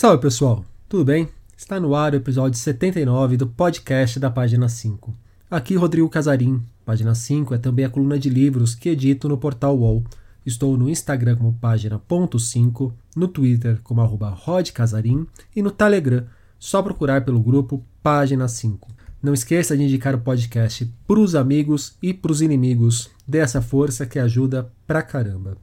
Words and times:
Salve 0.00 0.22
pessoal, 0.22 0.64
tudo 0.88 1.04
bem? 1.04 1.28
Está 1.56 1.80
no 1.80 1.92
ar 1.92 2.12
o 2.12 2.16
episódio 2.16 2.56
79 2.56 3.36
do 3.36 3.48
podcast 3.48 4.20
da 4.20 4.30
página 4.30 4.68
5. 4.68 5.12
Aqui 5.50 5.74
Rodrigo 5.74 6.08
Casarim. 6.08 6.62
Página 6.86 7.16
5 7.16 7.52
é 7.52 7.58
também 7.58 7.84
a 7.84 7.90
coluna 7.90 8.16
de 8.16 8.30
livros 8.30 8.76
que 8.76 8.90
edito 8.90 9.28
no 9.28 9.36
portal 9.36 9.76
UOL. 9.76 10.04
Estou 10.46 10.78
no 10.78 10.88
Instagram 10.88 11.34
como 11.34 11.52
página.5, 11.54 12.92
no 13.16 13.26
Twitter 13.26 13.80
como 13.82 14.00
arroba 14.00 14.30
rodcasarim 14.30 15.26
e 15.56 15.62
no 15.62 15.72
Telegram, 15.72 16.24
só 16.60 16.80
procurar 16.80 17.24
pelo 17.24 17.42
grupo 17.42 17.84
Página 18.00 18.46
5. 18.46 18.88
Não 19.20 19.34
esqueça 19.34 19.76
de 19.76 19.82
indicar 19.82 20.14
o 20.14 20.20
podcast 20.20 20.88
para 21.08 21.18
os 21.18 21.34
amigos 21.34 21.96
e 22.00 22.14
para 22.14 22.30
os 22.30 22.40
inimigos. 22.40 23.10
Dê 23.26 23.38
essa 23.38 23.60
força 23.60 24.06
que 24.06 24.20
ajuda 24.20 24.70
pra 24.86 25.02
caramba. 25.02 25.56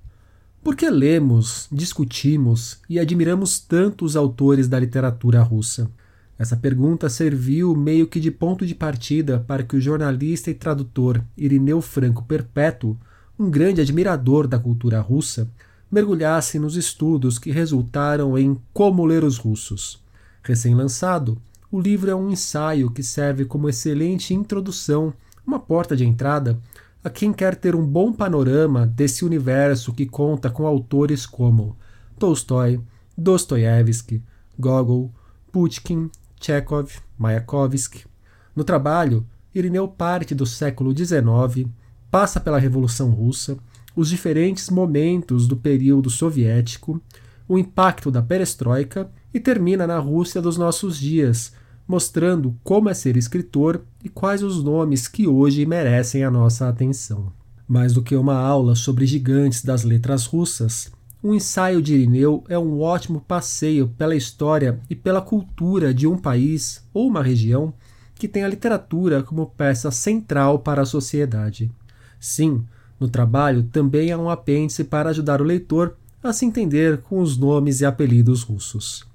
Por 0.66 0.76
que 0.76 0.90
lemos, 0.90 1.68
discutimos 1.72 2.80
e 2.90 3.00
admiramos 3.00 3.60
tanto 3.60 4.04
os 4.04 4.16
autores 4.16 4.68
da 4.68 4.80
literatura 4.80 5.44
russa? 5.44 5.92
Essa 6.40 6.58
pergunta 6.58 7.08
serviu 7.08 7.76
meio 7.76 8.08
que 8.08 8.20
de 8.20 8.32
ponto 8.32 8.66
de 8.66 8.74
partida 8.74 9.46
para 9.48 9.62
que 9.62 9.76
o 9.76 9.80
jornalista 9.80 10.50
e 10.50 10.56
tradutor 10.56 11.24
Irineu 11.38 11.84
Franco 11.84 12.24
Perpétuo, 12.24 12.98
um 13.38 13.48
grande 13.48 13.80
admirador 13.80 14.48
da 14.48 14.58
cultura 14.58 15.00
russa, 15.00 15.48
mergulhasse 15.92 16.58
nos 16.58 16.76
estudos 16.76 17.38
que 17.38 17.52
resultaram 17.52 18.36
em 18.36 18.60
Como 18.74 19.06
Ler 19.06 19.24
os 19.24 19.38
Russos. 19.38 20.02
Recém-lançado, 20.42 21.38
o 21.72 21.80
livro 21.80 22.10
é 22.10 22.16
um 22.16 22.32
ensaio 22.32 22.90
que 22.90 23.04
serve 23.04 23.46
como 23.46 23.70
excelente 23.70 24.34
introdução, 24.34 25.14
uma 25.46 25.60
porta 25.60 25.96
de 25.96 26.04
entrada 26.04 26.60
a 27.06 27.10
quem 27.12 27.32
quer 27.32 27.56
ter 27.56 27.76
um 27.76 27.86
bom 27.86 28.12
panorama 28.12 28.88
desse 28.88 29.24
universo 29.24 29.94
que 29.94 30.08
conta 30.08 30.50
com 30.50 30.66
autores 30.66 31.28
como 31.28 31.78
Tolstói, 32.18 32.82
Dostoiévski, 33.16 34.24
Gogol, 34.58 35.14
Pushkin, 35.52 36.10
Chekhov, 36.42 36.90
Mayakovsky. 37.16 38.08
No 38.56 38.64
trabalho, 38.64 39.24
Irineu 39.54 39.88
parte 39.88 40.34
do 40.34 40.48
século 40.48 40.98
XIX, 40.98 41.70
passa 42.10 42.40
pela 42.40 42.58
Revolução 42.58 43.12
Russa, 43.12 43.56
os 43.96 44.10
diferentes 44.10 44.72
momentos 44.72 45.48
do 45.48 45.56
período 45.56 46.10
soviético, 46.10 47.00
o 47.48 47.60
impacto 47.60 48.10
da 48.10 48.24
perestroika 48.24 49.12
e 49.32 49.40
termina 49.40 49.86
na 49.86 50.00
Rússia 50.00 50.42
dos 50.42 50.58
nossos 50.58 50.98
dias, 50.98 51.54
mostrando 51.88 52.56
como 52.64 52.90
é 52.90 52.94
ser 52.94 53.16
escritor 53.18 53.82
e 54.04 54.10
quais 54.10 54.42
os 54.42 54.64
nomes 54.64 55.08
que 55.08 55.28
hoje 55.28 55.66
merecem 55.66 56.24
a 56.24 56.32
nossa 56.32 56.68
atenção. 56.68 57.32
Mais 57.68 57.94
do 57.94 58.02
que 58.02 58.16
uma 58.16 58.38
aula 58.38 58.76
sobre 58.76 59.06
gigantes 59.06 59.64
das 59.64 59.84
letras 59.84 60.26
russas, 60.26 60.92
o 61.22 61.34
ensaio 61.34 61.82
de 61.82 61.96
Irineu 61.96 62.44
é 62.48 62.58
um 62.58 62.80
ótimo 62.82 63.20
passeio 63.20 63.88
pela 63.88 64.16
história 64.16 64.80
e 64.90 64.96
pela 64.96 65.22
cultura 65.22 65.94
de 65.94 66.06
um 66.06 66.18
país 66.18 66.84
ou 66.94 67.08
uma 67.08 67.24
região 67.24 67.74
que 68.14 68.28
tem 68.28 68.44
a 68.44 68.48
literatura 68.48 69.24
como 69.24 69.48
peça 69.48 69.90
central 69.90 70.60
para 70.60 70.84
a 70.84 70.86
sociedade. 70.86 71.72
Sim, 72.20 72.64
no 73.00 73.10
trabalho 73.10 73.64
também 73.64 74.12
há 74.12 74.18
um 74.18 74.30
apêndice 74.30 74.84
para 74.84 75.10
ajudar 75.10 75.42
o 75.42 75.46
leitor 75.46 75.96
a 76.24 76.32
se 76.32 76.46
entender 76.46 77.00
com 77.00 77.20
os 77.20 77.38
nomes 77.38 77.82
e 77.82 77.86
apelidos 77.86 78.42
russos. 78.42 79.06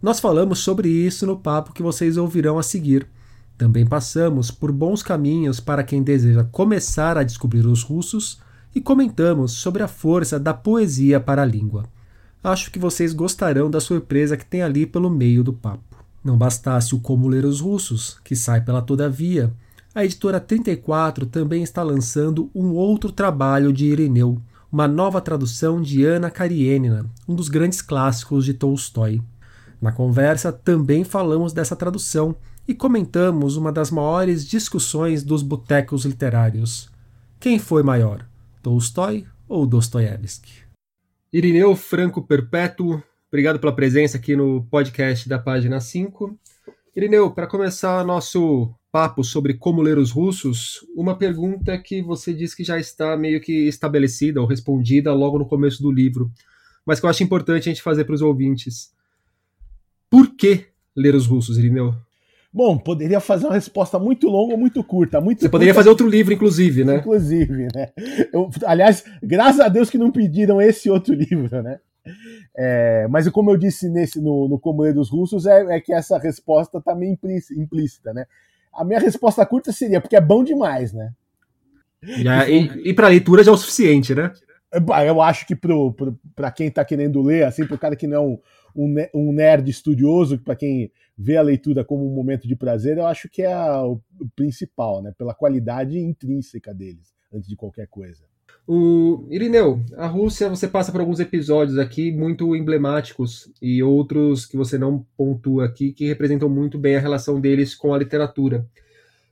Nós 0.00 0.20
falamos 0.20 0.60
sobre 0.60 0.88
isso 0.88 1.26
no 1.26 1.36
papo 1.36 1.72
que 1.72 1.82
vocês 1.82 2.16
ouvirão 2.16 2.58
a 2.58 2.62
seguir. 2.62 3.08
Também 3.56 3.84
passamos 3.84 4.50
por 4.50 4.70
bons 4.70 5.02
caminhos 5.02 5.58
para 5.58 5.82
quem 5.82 6.02
deseja 6.02 6.44
começar 6.44 7.18
a 7.18 7.24
descobrir 7.24 7.66
os 7.66 7.82
russos 7.82 8.40
e 8.72 8.80
comentamos 8.80 9.52
sobre 9.52 9.82
a 9.82 9.88
força 9.88 10.38
da 10.38 10.54
poesia 10.54 11.18
para 11.18 11.42
a 11.42 11.46
língua. 11.46 11.84
Acho 12.42 12.70
que 12.70 12.78
vocês 12.78 13.12
gostarão 13.12 13.68
da 13.68 13.80
surpresa 13.80 14.36
que 14.36 14.46
tem 14.46 14.62
ali 14.62 14.86
pelo 14.86 15.10
meio 15.10 15.42
do 15.42 15.52
papo. 15.52 15.82
Não 16.22 16.38
bastasse 16.38 16.94
o 16.94 17.00
Como 17.00 17.26
Ler 17.26 17.44
os 17.44 17.60
Russos, 17.60 18.18
que 18.22 18.36
sai 18.36 18.60
pela 18.60 18.80
Todavia, 18.80 19.52
a 19.92 20.04
editora 20.04 20.38
34 20.38 21.26
também 21.26 21.64
está 21.64 21.82
lançando 21.82 22.48
um 22.54 22.68
outro 22.68 23.10
trabalho 23.10 23.72
de 23.72 23.86
Irineu, 23.86 24.40
uma 24.70 24.86
nova 24.86 25.20
tradução 25.20 25.82
de 25.82 26.04
Ana 26.04 26.30
Karenina, 26.30 27.06
um 27.26 27.34
dos 27.34 27.48
grandes 27.48 27.82
clássicos 27.82 28.44
de 28.44 28.54
Tolstói. 28.54 29.20
Na 29.80 29.92
conversa 29.92 30.52
também 30.52 31.04
falamos 31.04 31.52
dessa 31.52 31.76
tradução 31.76 32.34
e 32.66 32.74
comentamos 32.74 33.56
uma 33.56 33.72
das 33.72 33.90
maiores 33.90 34.46
discussões 34.46 35.22
dos 35.22 35.42
botecos 35.42 36.04
literários. 36.04 36.90
Quem 37.38 37.58
foi 37.58 37.82
maior, 37.82 38.26
Tolstói 38.62 39.24
ou 39.48 39.64
Dostoiévski? 39.64 40.64
Irineu 41.32 41.76
Franco 41.76 42.22
Perpétuo, 42.22 43.02
obrigado 43.28 43.60
pela 43.60 43.74
presença 43.74 44.16
aqui 44.16 44.34
no 44.34 44.64
podcast 44.64 45.28
da 45.28 45.38
página 45.38 45.80
5. 45.80 46.36
Irineu, 46.96 47.30
para 47.30 47.46
começar 47.46 48.04
nosso 48.04 48.74
papo 48.90 49.22
sobre 49.22 49.54
como 49.54 49.80
ler 49.80 49.98
os 49.98 50.10
russos, 50.10 50.80
uma 50.96 51.16
pergunta 51.16 51.78
que 51.78 52.02
você 52.02 52.34
diz 52.34 52.54
que 52.54 52.64
já 52.64 52.78
está 52.78 53.16
meio 53.16 53.40
que 53.40 53.68
estabelecida 53.68 54.40
ou 54.40 54.46
respondida 54.46 55.12
logo 55.14 55.38
no 55.38 55.46
começo 55.46 55.80
do 55.80 55.92
livro, 55.92 56.30
mas 56.84 56.98
que 56.98 57.06
eu 57.06 57.10
acho 57.10 57.22
importante 57.22 57.68
a 57.68 57.72
gente 57.72 57.82
fazer 57.82 58.04
para 58.04 58.14
os 58.14 58.22
ouvintes. 58.22 58.90
Por 60.10 60.34
que 60.34 60.66
ler 60.96 61.14
os 61.14 61.26
russos, 61.26 61.58
Irineu? 61.58 61.94
Bom, 62.52 62.78
poderia 62.78 63.20
fazer 63.20 63.46
uma 63.46 63.54
resposta 63.54 63.98
muito 63.98 64.28
longa 64.28 64.54
ou 64.54 64.58
muito 64.58 64.82
curta. 64.82 65.20
Muito 65.20 65.38
Você 65.38 65.44
curta, 65.44 65.52
poderia 65.52 65.74
fazer 65.74 65.90
outro 65.90 66.08
livro, 66.08 66.32
inclusive, 66.32 66.84
né? 66.84 66.96
Inclusive, 66.96 67.68
né? 67.74 67.90
Eu, 68.32 68.50
aliás, 68.64 69.04
graças 69.22 69.60
a 69.60 69.68
Deus 69.68 69.90
que 69.90 69.98
não 69.98 70.10
pediram 70.10 70.60
esse 70.60 70.90
outro 70.90 71.14
livro, 71.14 71.62
né? 71.62 71.78
É, 72.56 73.06
mas 73.08 73.28
como 73.28 73.50
eu 73.50 73.56
disse 73.56 73.88
nesse, 73.90 74.20
no, 74.20 74.48
no 74.48 74.58
Como 74.58 74.82
Ler 74.82 74.94
dos 74.94 75.10
Russos, 75.10 75.46
é, 75.46 75.76
é 75.76 75.80
que 75.80 75.92
essa 75.92 76.18
resposta 76.18 76.78
está 76.78 76.94
meio 76.94 77.16
implícita, 77.56 78.14
né? 78.14 78.26
A 78.72 78.84
minha 78.84 78.98
resposta 78.98 79.44
curta 79.44 79.70
seria 79.72 80.00
porque 80.00 80.16
é 80.16 80.20
bom 80.20 80.42
demais, 80.42 80.92
né? 80.92 81.12
Já, 82.02 82.48
e, 82.48 82.88
e 82.88 82.94
para 82.94 83.08
leitura 83.08 83.42
já 83.44 83.50
é 83.50 83.54
o 83.54 83.58
suficiente, 83.58 84.14
né? 84.14 84.32
Eu 85.06 85.20
acho 85.20 85.46
que 85.46 85.56
para 86.34 86.50
quem 86.50 86.68
está 86.68 86.84
querendo 86.84 87.22
ler, 87.22 87.44
assim, 87.44 87.66
para 87.66 87.74
o 87.74 87.78
cara 87.78 87.96
que 87.96 88.06
não 88.06 88.16
é 88.16 88.20
um 88.20 88.38
um, 89.14 89.32
nerd 89.32 89.70
estudioso, 89.70 90.38
para 90.38 90.54
quem 90.56 90.90
vê 91.16 91.36
a 91.36 91.42
leitura 91.42 91.84
como 91.84 92.06
um 92.06 92.14
momento 92.14 92.46
de 92.46 92.54
prazer, 92.54 92.98
eu 92.98 93.06
acho 93.06 93.28
que 93.28 93.42
é 93.42 93.52
a, 93.52 93.84
o, 93.84 94.00
o 94.20 94.28
principal, 94.36 95.02
né? 95.02 95.12
Pela 95.18 95.34
qualidade 95.34 95.98
intrínseca 95.98 96.72
deles, 96.72 97.12
antes 97.32 97.48
de 97.48 97.56
qualquer 97.56 97.88
coisa. 97.88 98.22
O 98.66 99.26
Irineu, 99.30 99.82
a 99.96 100.06
Rússia, 100.06 100.48
você 100.48 100.68
passa 100.68 100.92
por 100.92 101.00
alguns 101.00 101.20
episódios 101.20 101.78
aqui 101.78 102.12
muito 102.12 102.54
emblemáticos 102.54 103.50
e 103.62 103.82
outros 103.82 104.44
que 104.44 104.58
você 104.58 104.76
não 104.76 105.06
pontua 105.16 105.64
aqui, 105.64 105.90
que 105.90 106.06
representam 106.06 106.50
muito 106.50 106.78
bem 106.78 106.94
a 106.94 107.00
relação 107.00 107.40
deles 107.40 107.74
com 107.74 107.94
a 107.94 107.98
literatura. 107.98 108.66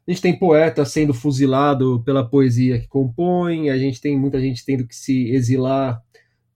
A 0.06 0.10
gente 0.10 0.22
tem 0.22 0.38
poeta 0.38 0.84
sendo 0.86 1.12
fuzilado 1.12 2.02
pela 2.02 2.26
poesia 2.26 2.78
que 2.80 2.88
compõe, 2.88 3.68
a 3.68 3.76
gente 3.76 4.00
tem 4.00 4.18
muita 4.18 4.40
gente 4.40 4.64
tendo 4.64 4.86
que 4.86 4.96
se 4.96 5.30
exilar 5.30 6.02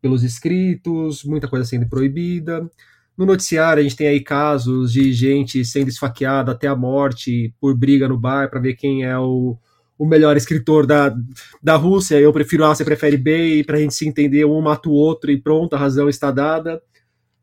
pelos 0.01 0.23
escritos, 0.23 1.25
muita 1.25 1.49
coisa 1.49 1.65
sendo 1.65 1.89
proibida. 1.89 2.69
No 3.17 3.27
noticiário, 3.27 3.81
a 3.81 3.83
gente 3.83 3.97
tem 3.97 4.09
aí 4.09 4.21
casos 4.21 4.93
de 4.93 5.13
gente 5.13 5.65
sendo 5.65 5.89
esfaqueada 5.89 6.53
até 6.53 6.67
a 6.67 6.77
morte 6.77 7.55
por 7.61 7.77
briga 7.77 8.09
no 8.09 8.19
bar 8.19 8.49
para 8.49 8.61
ver 8.61 8.75
quem 8.75 9.05
é 9.05 9.19
o, 9.19 9.59
o 9.99 10.07
melhor 10.07 10.37
escritor 10.37 10.87
da, 10.87 11.15
da 11.63 11.77
Rússia. 11.77 12.19
Eu 12.19 12.33
prefiro 12.33 12.65
A, 12.65 12.75
você 12.75 12.85
prefere 12.85 13.19
B, 13.19 13.63
para 13.67 13.77
a 13.77 13.81
gente 13.81 13.95
se 13.95 14.09
entender, 14.09 14.47
um 14.47 14.61
mata 14.63 14.89
o 14.89 14.93
outro 14.93 15.31
e 15.31 15.41
pronto, 15.41 15.75
a 15.75 15.79
razão 15.79 16.09
está 16.09 16.31
dada. 16.31 16.81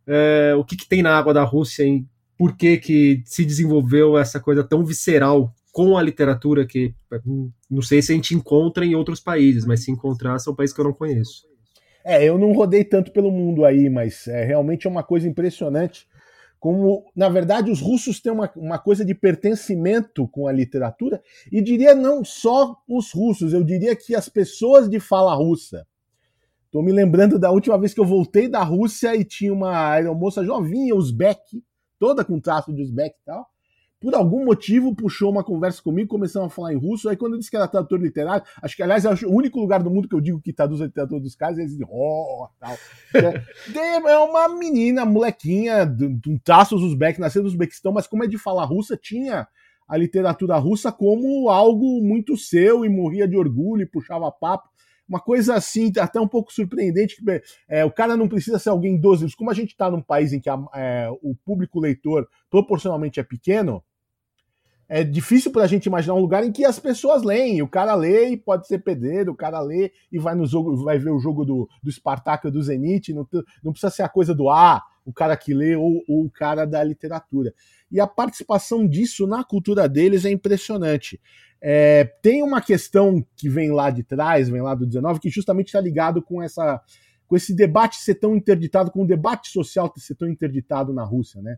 É, 0.07 0.55
o 0.57 0.63
que, 0.63 0.75
que 0.75 0.87
tem 0.87 1.03
na 1.03 1.15
água 1.15 1.33
da 1.33 1.43
Rússia 1.43 1.83
e 1.83 2.03
por 2.37 2.55
que, 2.55 2.77
que 2.77 3.21
se 3.25 3.45
desenvolveu 3.45 4.17
essa 4.17 4.39
coisa 4.39 4.63
tão 4.63 4.83
visceral 4.83 5.53
com 5.71 5.95
a 5.95 6.01
literatura 6.01 6.65
que 6.65 6.95
não 7.69 7.83
sei 7.83 8.01
se 8.01 8.11
a 8.11 8.15
gente 8.15 8.33
encontra 8.33 8.83
em 8.83 8.95
outros 8.95 9.19
países, 9.19 9.63
mas 9.63 9.83
se 9.83 9.91
encontrar 9.91 10.39
são 10.39 10.55
países 10.55 10.73
que 10.73 10.81
eu 10.81 10.85
não 10.85 10.93
conheço. 10.93 11.43
É, 12.09 12.23
eu 12.23 12.37
não 12.37 12.53
rodei 12.53 12.85
tanto 12.85 13.11
pelo 13.11 13.29
mundo 13.29 13.65
aí, 13.65 13.89
mas 13.89 14.29
é, 14.29 14.41
realmente 14.45 14.87
é 14.87 14.89
uma 14.89 15.03
coisa 15.03 15.27
impressionante. 15.27 16.07
Como, 16.57 17.03
na 17.13 17.27
verdade, 17.27 17.69
os 17.69 17.81
russos 17.81 18.21
têm 18.21 18.31
uma, 18.31 18.49
uma 18.55 18.79
coisa 18.79 19.03
de 19.03 19.13
pertencimento 19.13 20.25
com 20.29 20.47
a 20.47 20.53
literatura, 20.53 21.21
e 21.51 21.61
diria 21.61 21.93
não 21.93 22.23
só 22.23 22.77
os 22.87 23.11
russos, 23.11 23.51
eu 23.51 23.61
diria 23.61 23.93
que 23.93 24.15
as 24.15 24.29
pessoas 24.29 24.89
de 24.89 25.01
fala 25.01 25.35
russa. 25.35 25.85
Estou 26.65 26.81
me 26.81 26.93
lembrando 26.93 27.37
da 27.37 27.51
última 27.51 27.77
vez 27.77 27.93
que 27.93 27.99
eu 27.99 28.05
voltei 28.05 28.47
da 28.47 28.63
Rússia 28.63 29.13
e 29.13 29.25
tinha 29.25 29.51
uma 29.51 29.91
aeromoça 29.91 30.45
jovinha, 30.45 30.95
uzbek, 30.95 31.61
toda 31.99 32.23
com 32.23 32.39
traço 32.39 32.73
de 32.73 32.83
uzbek 32.83 33.17
e 33.21 33.25
tal, 33.25 33.45
por 33.99 34.13
algum 34.13 34.45
motivo, 34.45 34.95
puxou 34.95 35.31
uma 35.31 35.43
conversa 35.43 35.81
comigo, 35.81 36.09
começamos 36.09 36.51
a 36.51 36.55
falar 36.55 36.73
em 36.73 36.77
russo. 36.77 37.09
Aí, 37.09 37.17
quando 37.17 37.33
eu 37.33 37.39
disse 37.39 37.49
que 37.49 37.57
era 37.57 37.67
tradutor 37.67 37.99
literário, 37.99 38.45
acho 38.61 38.75
que, 38.75 38.83
aliás, 38.83 39.05
é 39.05 39.25
o 39.25 39.31
único 39.31 39.59
lugar 39.59 39.81
do 39.81 39.89
mundo 39.89 40.07
que 40.07 40.13
eu 40.13 40.21
digo 40.21 40.39
que 40.39 40.53
traduz 40.53 40.81
a 40.81 40.85
literatura 40.85 41.19
dos 41.19 41.35
caras, 41.35 41.57
eles 41.57 41.71
dizem, 41.71 41.87
oh, 41.89 42.47
tal. 42.59 42.75
É, 43.75 44.11
é 44.11 44.17
uma 44.19 44.47
menina, 44.49 45.05
molequinha, 45.05 45.85
de, 45.85 46.05
um 46.27 46.37
traços 46.37 46.83
uzbek, 46.83 47.19
nasceu 47.19 47.41
no 47.41 47.47
Uzbequistão, 47.47 47.91
mas 47.91 48.05
como 48.05 48.23
é 48.23 48.27
de 48.27 48.37
falar 48.37 48.65
russa, 48.65 48.97
tinha 48.97 49.47
a 49.87 49.97
literatura 49.97 50.57
russa 50.57 50.91
como 50.91 51.49
algo 51.49 52.01
muito 52.03 52.35
seu 52.37 52.83
e 52.83 52.89
morria 52.89 53.27
de 53.27 53.37
orgulho 53.37 53.83
e 53.83 53.85
puxava 53.85 54.31
papo. 54.31 54.69
Uma 55.07 55.19
coisa 55.19 55.55
assim, 55.55 55.91
até 55.99 56.19
um 56.19 56.27
pouco 56.27 56.51
surpreendente, 56.51 57.15
que 57.15 57.41
é, 57.67 57.85
o 57.85 57.91
cara 57.91 58.17
não 58.17 58.27
precisa 58.27 58.59
ser 58.59 58.69
alguém 58.69 58.99
dos 58.99 59.19
livros. 59.19 59.35
Como 59.35 59.49
a 59.49 59.53
gente 59.53 59.69
está 59.69 59.89
num 59.89 60.01
país 60.01 60.33
em 60.33 60.39
que 60.39 60.49
a, 60.49 60.59
é, 60.75 61.09
o 61.21 61.35
público 61.35 61.79
leitor 61.79 62.27
proporcionalmente 62.49 63.19
é 63.19 63.23
pequeno, 63.23 63.83
é 64.89 65.03
difícil 65.03 65.51
para 65.51 65.63
a 65.63 65.67
gente 65.67 65.85
imaginar 65.85 66.13
um 66.13 66.21
lugar 66.21 66.45
em 66.45 66.51
que 66.51 66.63
as 66.63 66.79
pessoas 66.79 67.21
leem. 67.21 67.61
O 67.61 67.67
cara 67.67 67.93
lê 67.93 68.29
e 68.29 68.37
pode 68.37 68.67
ser 68.67 68.79
pedreiro, 68.79 69.33
o 69.33 69.35
cara 69.35 69.59
lê 69.59 69.91
e 70.11 70.17
vai 70.17 70.33
no 70.33 70.45
jogo, 70.45 70.77
vai 70.77 70.97
ver 70.97 71.09
o 71.09 71.19
jogo 71.19 71.43
do, 71.43 71.69
do 71.83 71.91
Spartak 71.91 72.45
ou 72.45 72.51
do 72.51 72.63
Zenit. 72.63 73.13
Não, 73.13 73.27
não 73.61 73.73
precisa 73.73 73.91
ser 73.91 74.03
a 74.03 74.09
coisa 74.09 74.33
do 74.33 74.49
ah, 74.49 74.81
o 75.05 75.11
cara 75.11 75.35
que 75.35 75.53
lê 75.53 75.75
ou, 75.75 76.03
ou 76.07 76.25
o 76.25 76.31
cara 76.31 76.65
da 76.65 76.81
literatura. 76.83 77.53
E 77.91 77.99
a 77.99 78.07
participação 78.07 78.87
disso 78.87 79.27
na 79.27 79.43
cultura 79.43 79.89
deles 79.89 80.23
é 80.23 80.31
impressionante. 80.31 81.19
É, 81.61 82.03
tem 82.21 82.43
uma 82.43 82.61
questão 82.61 83.25
que 83.35 83.49
vem 83.49 83.71
lá 83.71 83.89
de 83.89 84.03
trás, 84.03 84.49
vem 84.49 84.61
lá 84.61 84.75
do 84.75 84.85
19, 84.85 85.19
que 85.19 85.29
justamente 85.29 85.67
está 85.67 85.81
ligado 85.81 86.21
com 86.21 86.41
essa 86.41 86.81
com 87.27 87.35
esse 87.35 87.53
debate 87.53 87.97
ser 87.97 88.15
tão 88.15 88.35
interditado, 88.37 88.89
com 88.89 89.03
o 89.03 89.07
debate 89.07 89.49
social 89.49 89.93
ser 89.97 90.15
tão 90.15 90.29
interditado 90.29 90.93
na 90.93 91.03
Rússia, 91.03 91.41
né? 91.41 91.57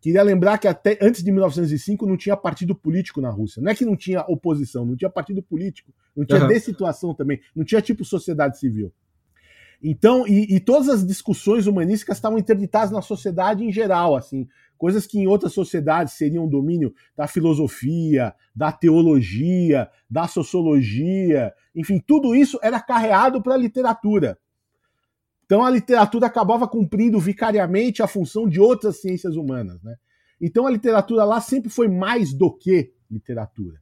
Queria 0.00 0.22
lembrar 0.22 0.58
que 0.58 0.68
até 0.68 0.98
antes 1.00 1.22
de 1.22 1.30
1905 1.30 2.06
não 2.06 2.16
tinha 2.16 2.36
partido 2.36 2.74
político 2.74 3.20
na 3.20 3.30
Rússia. 3.30 3.62
Não 3.62 3.70
é 3.70 3.74
que 3.74 3.86
não 3.86 3.96
tinha 3.96 4.20
oposição, 4.28 4.84
não 4.84 4.96
tinha 4.96 5.10
partido 5.10 5.42
político, 5.42 5.92
não 6.14 6.26
tinha 6.26 6.42
uhum. 6.42 6.48
dessituação 6.48 7.14
também, 7.14 7.40
não 7.54 7.64
tinha 7.64 7.80
tipo 7.80 8.04
sociedade 8.04 8.58
civil. 8.58 8.92
Então, 9.82 10.26
e, 10.26 10.56
e, 10.56 10.60
todas 10.60 10.88
as 10.88 11.06
discussões 11.06 11.66
humanísticas 11.66 12.16
estavam 12.16 12.38
interditadas 12.38 12.90
na 12.90 13.00
sociedade 13.00 13.64
em 13.64 13.72
geral, 13.72 14.16
assim, 14.16 14.46
coisas 14.78 15.06
que 15.06 15.18
em 15.18 15.26
outras 15.26 15.52
sociedades 15.52 16.14
seriam 16.14 16.48
domínio 16.48 16.94
da 17.16 17.26
filosofia, 17.26 18.34
da 18.54 18.72
teologia, 18.72 19.90
da 20.08 20.26
sociologia, 20.26 21.52
enfim, 21.74 21.98
tudo 21.98 22.34
isso 22.34 22.58
era 22.62 22.80
carreado 22.80 23.42
para 23.42 23.54
a 23.54 23.58
literatura. 23.58 24.38
Então 25.44 25.64
a 25.64 25.70
literatura 25.70 26.26
acabava 26.26 26.68
cumprindo 26.68 27.18
vicariamente 27.18 28.02
a 28.02 28.06
função 28.06 28.48
de 28.48 28.60
outras 28.60 29.00
ciências 29.00 29.34
humanas. 29.34 29.82
Né? 29.82 29.96
Então 30.40 30.66
a 30.66 30.70
literatura 30.70 31.24
lá 31.24 31.40
sempre 31.40 31.68
foi 31.68 31.88
mais 31.88 32.32
do 32.32 32.50
que 32.54 32.92
literatura. 33.10 33.80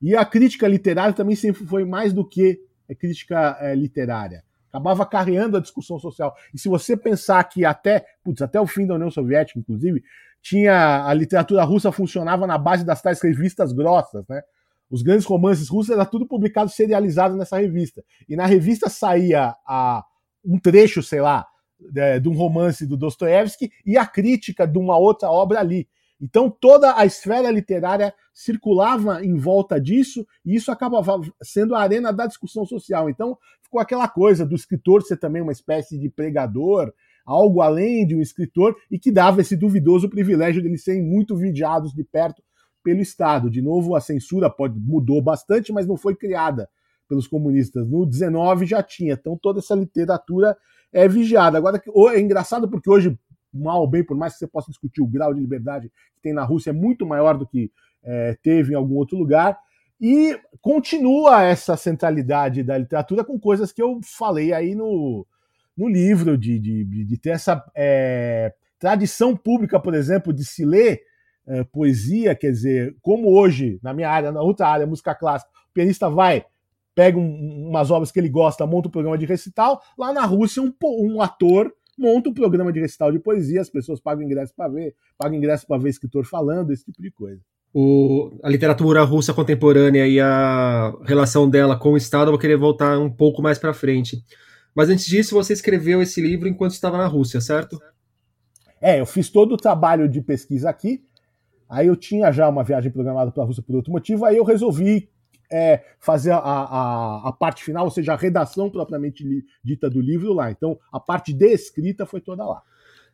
E 0.00 0.14
a 0.14 0.24
crítica 0.24 0.68
literária 0.68 1.14
também 1.14 1.34
sempre 1.34 1.64
foi 1.64 1.84
mais 1.84 2.12
do 2.12 2.26
que 2.26 2.60
crítica 2.98 3.56
é, 3.60 3.74
literária. 3.74 4.44
Acabava 4.68 5.06
carreando 5.06 5.56
a 5.56 5.60
discussão 5.60 5.98
social. 5.98 6.34
E 6.52 6.58
se 6.58 6.68
você 6.68 6.96
pensar 6.96 7.42
que 7.44 7.64
até, 7.64 8.04
putz, 8.22 8.42
até 8.42 8.60
o 8.60 8.66
fim 8.66 8.86
da 8.86 8.94
União 8.94 9.10
Soviética, 9.10 9.58
inclusive, 9.58 10.04
tinha 10.48 11.04
a 11.04 11.12
literatura 11.12 11.64
russa 11.64 11.90
funcionava 11.90 12.46
na 12.46 12.56
base 12.56 12.84
das 12.84 13.02
tais 13.02 13.20
revistas 13.20 13.72
grossas, 13.72 14.24
né? 14.28 14.42
Os 14.88 15.02
grandes 15.02 15.26
romances 15.26 15.68
russos 15.68 15.90
era 15.90 16.06
tudo 16.06 16.24
publicado 16.24 16.70
serializado 16.70 17.36
nessa 17.36 17.58
revista. 17.58 18.04
E 18.28 18.36
na 18.36 18.46
revista 18.46 18.88
saía 18.88 19.56
a 19.66 20.04
um 20.44 20.56
trecho, 20.56 21.02
sei 21.02 21.20
lá, 21.20 21.44
de, 21.80 22.20
de 22.20 22.28
um 22.28 22.36
romance 22.36 22.86
do 22.86 22.96
Dostoiévski 22.96 23.72
e 23.84 23.98
a 23.98 24.06
crítica 24.06 24.68
de 24.68 24.78
uma 24.78 24.96
outra 24.96 25.28
obra 25.28 25.58
ali. 25.58 25.88
Então 26.20 26.48
toda 26.48 26.96
a 26.96 27.04
esfera 27.04 27.50
literária 27.50 28.14
circulava 28.32 29.24
em 29.24 29.36
volta 29.36 29.80
disso 29.80 30.24
e 30.44 30.54
isso 30.54 30.70
acabava 30.70 31.20
sendo 31.42 31.74
a 31.74 31.80
arena 31.80 32.12
da 32.12 32.24
discussão 32.24 32.64
social. 32.64 33.10
Então 33.10 33.36
ficou 33.60 33.80
aquela 33.80 34.06
coisa 34.06 34.46
do 34.46 34.54
escritor 34.54 35.02
ser 35.02 35.16
também 35.16 35.42
uma 35.42 35.50
espécie 35.50 35.98
de 35.98 36.08
pregador, 36.08 36.94
algo 37.26 37.60
além 37.60 38.06
de 38.06 38.14
um 38.14 38.20
escritor 38.20 38.76
e 38.88 38.98
que 38.98 39.10
dava 39.10 39.40
esse 39.40 39.56
duvidoso 39.56 40.08
privilégio 40.08 40.62
de 40.62 40.68
eles 40.68 40.84
serem 40.84 41.02
muito 41.02 41.36
vigiados 41.36 41.92
de 41.92 42.04
perto 42.04 42.40
pelo 42.84 43.00
Estado. 43.00 43.50
De 43.50 43.60
novo, 43.60 43.96
a 43.96 44.00
censura 44.00 44.48
pode 44.48 44.78
mudou 44.78 45.20
bastante, 45.20 45.72
mas 45.72 45.88
não 45.88 45.96
foi 45.96 46.14
criada 46.14 46.68
pelos 47.08 47.26
comunistas. 47.26 47.88
No 47.88 48.06
19 48.06 48.64
já 48.64 48.80
tinha, 48.82 49.14
então 49.14 49.36
toda 49.36 49.58
essa 49.58 49.74
literatura 49.74 50.56
é 50.92 51.08
vigiada. 51.08 51.58
Agora, 51.58 51.82
é 52.14 52.20
engraçado 52.20 52.70
porque 52.70 52.88
hoje, 52.88 53.18
mal 53.52 53.80
ou 53.80 53.90
bem, 53.90 54.04
por 54.04 54.16
mais 54.16 54.34
que 54.34 54.38
você 54.38 54.46
possa 54.46 54.70
discutir 54.70 55.02
o 55.02 55.06
grau 55.06 55.34
de 55.34 55.40
liberdade 55.40 55.90
que 56.14 56.22
tem 56.22 56.32
na 56.32 56.44
Rússia, 56.44 56.70
é 56.70 56.72
muito 56.72 57.04
maior 57.04 57.36
do 57.36 57.46
que 57.46 57.72
é, 58.04 58.36
teve 58.40 58.72
em 58.72 58.76
algum 58.76 58.94
outro 58.94 59.18
lugar. 59.18 59.58
E 60.00 60.38
continua 60.60 61.42
essa 61.42 61.76
centralidade 61.76 62.62
da 62.62 62.78
literatura 62.78 63.24
com 63.24 63.38
coisas 63.40 63.72
que 63.72 63.82
eu 63.82 63.98
falei 64.02 64.52
aí 64.52 64.74
no, 64.74 65.26
no 65.76 65.88
livro, 65.88 66.38
de, 66.38 66.58
de, 66.58 66.84
de 66.84 67.18
ter 67.18 67.30
essa 67.30 67.62
é, 67.74 68.52
tradição 68.78 69.36
pública, 69.36 69.78
por 69.78 69.94
exemplo, 69.94 70.32
de 70.32 70.44
se 70.44 70.64
ler 70.64 71.00
é, 71.46 71.64
poesia, 71.64 72.34
quer 72.34 72.50
dizer, 72.50 72.96
como 73.02 73.30
hoje, 73.30 73.78
na 73.82 73.92
minha 73.92 74.08
área, 74.08 74.32
na 74.32 74.42
outra 74.42 74.68
área, 74.68 74.86
música 74.86 75.14
clássica, 75.14 75.50
o 75.70 75.74
pianista 75.74 76.08
vai 76.08 76.44
pega 76.96 77.18
um, 77.18 77.68
umas 77.68 77.90
obras 77.90 78.10
que 78.10 78.18
ele 78.18 78.30
gosta, 78.30 78.66
monta 78.66 78.88
um 78.88 78.90
programa 78.90 79.18
de 79.18 79.26
recital. 79.26 79.80
Lá 79.96 80.12
na 80.14 80.24
Rússia, 80.24 80.62
um, 80.62 80.72
um 80.82 81.20
ator 81.20 81.70
monta 81.96 82.30
um 82.30 82.34
programa 82.34 82.72
de 82.72 82.80
recital 82.80 83.12
de 83.12 83.18
poesia, 83.18 83.60
as 83.60 83.70
pessoas 83.70 84.00
pagam 84.00 84.24
ingresso 84.24 84.52
para 84.56 84.68
ver, 84.68 84.94
pagam 85.16 85.36
ingresso 85.36 85.66
para 85.66 85.78
ver 85.80 85.90
escritor 85.90 86.24
falando, 86.24 86.72
esse 86.72 86.84
tipo 86.84 87.00
de 87.00 87.10
coisa. 87.10 87.40
O, 87.72 88.38
a 88.42 88.48
literatura 88.48 89.02
russa 89.02 89.34
contemporânea 89.34 90.06
e 90.06 90.18
a 90.18 90.94
relação 91.04 91.48
dela 91.48 91.78
com 91.78 91.92
o 91.92 91.96
Estado, 91.96 92.28
eu 92.28 92.32
vou 92.32 92.38
querer 92.38 92.56
voltar 92.56 92.98
um 92.98 93.10
pouco 93.10 93.42
mais 93.42 93.58
para 93.58 93.74
frente. 93.74 94.22
Mas 94.76 94.90
antes 94.90 95.06
disso, 95.06 95.34
você 95.34 95.54
escreveu 95.54 96.02
esse 96.02 96.20
livro 96.20 96.46
enquanto 96.46 96.72
estava 96.72 96.98
na 96.98 97.06
Rússia, 97.06 97.40
certo? 97.40 97.80
É, 98.78 99.00
eu 99.00 99.06
fiz 99.06 99.30
todo 99.30 99.52
o 99.52 99.56
trabalho 99.56 100.06
de 100.06 100.20
pesquisa 100.20 100.68
aqui. 100.68 101.02
Aí 101.66 101.86
eu 101.86 101.96
tinha 101.96 102.30
já 102.30 102.46
uma 102.46 102.62
viagem 102.62 102.92
programada 102.92 103.32
para 103.32 103.42
a 103.42 103.46
Rússia 103.46 103.62
por 103.62 103.74
outro 103.74 103.90
motivo. 103.90 104.26
Aí 104.26 104.36
eu 104.36 104.44
resolvi 104.44 105.08
é, 105.50 105.82
fazer 105.98 106.32
a, 106.32 106.38
a, 106.38 107.28
a, 107.28 107.32
parte 107.32 107.64
final, 107.64 107.86
ou 107.86 107.90
seja, 107.90 108.12
a 108.12 108.16
redação 108.16 108.68
propriamente 108.68 109.24
dita 109.64 109.88
do 109.88 109.98
livro 109.98 110.34
lá. 110.34 110.50
Então, 110.50 110.78
a 110.92 111.00
parte 111.00 111.32
de 111.32 111.46
escrita 111.46 112.04
foi 112.04 112.20
toda 112.20 112.44
lá. 112.44 112.60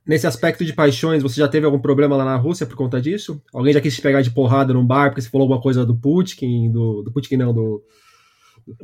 Nesse 0.05 0.27
aspecto 0.27 0.65
de 0.65 0.73
paixões, 0.73 1.23
você 1.23 1.37
já 1.37 1.47
teve 1.47 1.65
algum 1.65 1.79
problema 1.79 2.17
lá 2.17 2.25
na 2.25 2.37
Rússia 2.37 2.67
por 2.67 2.75
conta 2.75 3.01
disso? 3.01 3.41
Alguém 3.55 3.73
já 3.73 3.81
quis 3.81 3.95
te 3.95 4.03
pegar 4.03 4.21
de 4.21 4.33
porrada 4.33 4.75
num 4.75 4.85
bar 4.85 5.11
porque 5.11 5.21
você 5.21 5.31
falou 5.31 5.45
alguma 5.45 5.63
coisa 5.63 5.87
do 5.87 5.95
Putin, 5.95 6.73
do, 6.73 7.03
do 7.03 7.13
Putin 7.13 7.37
não, 7.37 7.55
do, 7.55 7.85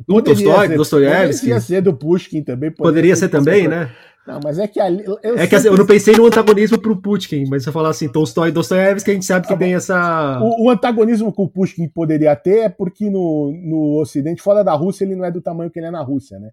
do 0.07 0.21
Tolstói, 0.21 0.69
Dostoiévski? 0.69 1.47
Poderia 1.47 1.61
ser 1.61 1.81
do 1.81 1.93
Pushkin 1.93 2.43
também. 2.43 2.71
Poderia, 2.71 2.91
poderia 2.91 3.15
ser, 3.15 3.25
ser 3.25 3.29
também, 3.29 3.67
né? 3.67 3.91
Não, 4.29 4.39
mas 4.43 4.59
é 4.59 4.67
que 4.67 4.79
ali. 4.79 5.03
Eu 5.23 5.37
é 5.37 5.47
que 5.47 5.55
assim, 5.55 5.69
eu 5.69 5.77
não 5.77 5.87
pensei 5.87 6.15
no 6.15 6.27
antagonismo 6.27 6.77
pro 6.77 7.01
Pushkin, 7.01 7.45
mas 7.49 7.63
se 7.63 7.69
eu 7.69 7.73
falar 7.73 7.89
assim, 7.89 8.07
Tolstói 8.07 8.49
e 8.49 8.51
Dostoiévski, 8.51 9.09
a 9.09 9.13
gente 9.13 9.25
sabe 9.25 9.47
que 9.47 9.53
ah, 9.53 9.57
tem 9.57 9.73
essa. 9.73 10.39
O, 10.39 10.65
o, 10.65 10.69
antagonismo 10.69 11.33
que 11.33 11.41
o 11.41 11.47
Pushkin 11.47 11.87
poderia 11.87 12.35
ter 12.35 12.59
é 12.59 12.69
porque 12.69 13.09
no, 13.09 13.51
no 13.51 13.99
Ocidente, 13.99 14.41
fora 14.41 14.63
da 14.63 14.73
Rússia, 14.73 15.03
ele 15.03 15.15
não 15.15 15.25
é 15.25 15.31
do 15.31 15.41
tamanho 15.41 15.71
que 15.71 15.79
ele 15.79 15.87
é 15.87 15.91
na 15.91 16.03
Rússia, 16.03 16.37
né? 16.37 16.51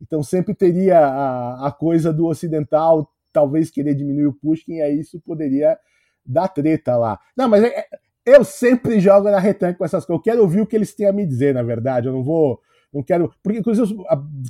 Então 0.00 0.22
sempre 0.22 0.54
teria 0.54 0.98
a, 1.00 1.66
a 1.66 1.72
coisa 1.72 2.12
do 2.12 2.26
ocidental, 2.26 3.10
talvez 3.32 3.68
querer 3.68 3.94
diminuir 3.94 4.26
o 4.26 4.32
Pushkin, 4.32 4.74
e 4.74 4.82
aí 4.82 5.00
isso 5.00 5.20
poderia 5.26 5.76
dar 6.24 6.46
treta 6.46 6.96
lá. 6.96 7.18
Não, 7.36 7.48
mas 7.48 7.64
é, 7.64 7.68
é 7.68 7.86
eu 8.24 8.44
sempre 8.44 9.00
jogo 9.00 9.30
na 9.30 9.38
retângulo 9.38 9.78
com 9.78 9.84
essas 9.84 10.04
coisas. 10.04 10.18
Eu 10.18 10.22
quero 10.22 10.42
ouvir 10.42 10.60
o 10.60 10.66
que 10.66 10.76
eles 10.76 10.94
têm 10.94 11.06
a 11.06 11.12
me 11.12 11.26
dizer, 11.26 11.54
na 11.54 11.62
verdade. 11.62 12.08
Eu 12.08 12.12
não 12.12 12.22
vou 12.22 12.60
não 12.92 13.02
quero. 13.02 13.32
Porque, 13.42 13.58
inclusive, 13.58 13.96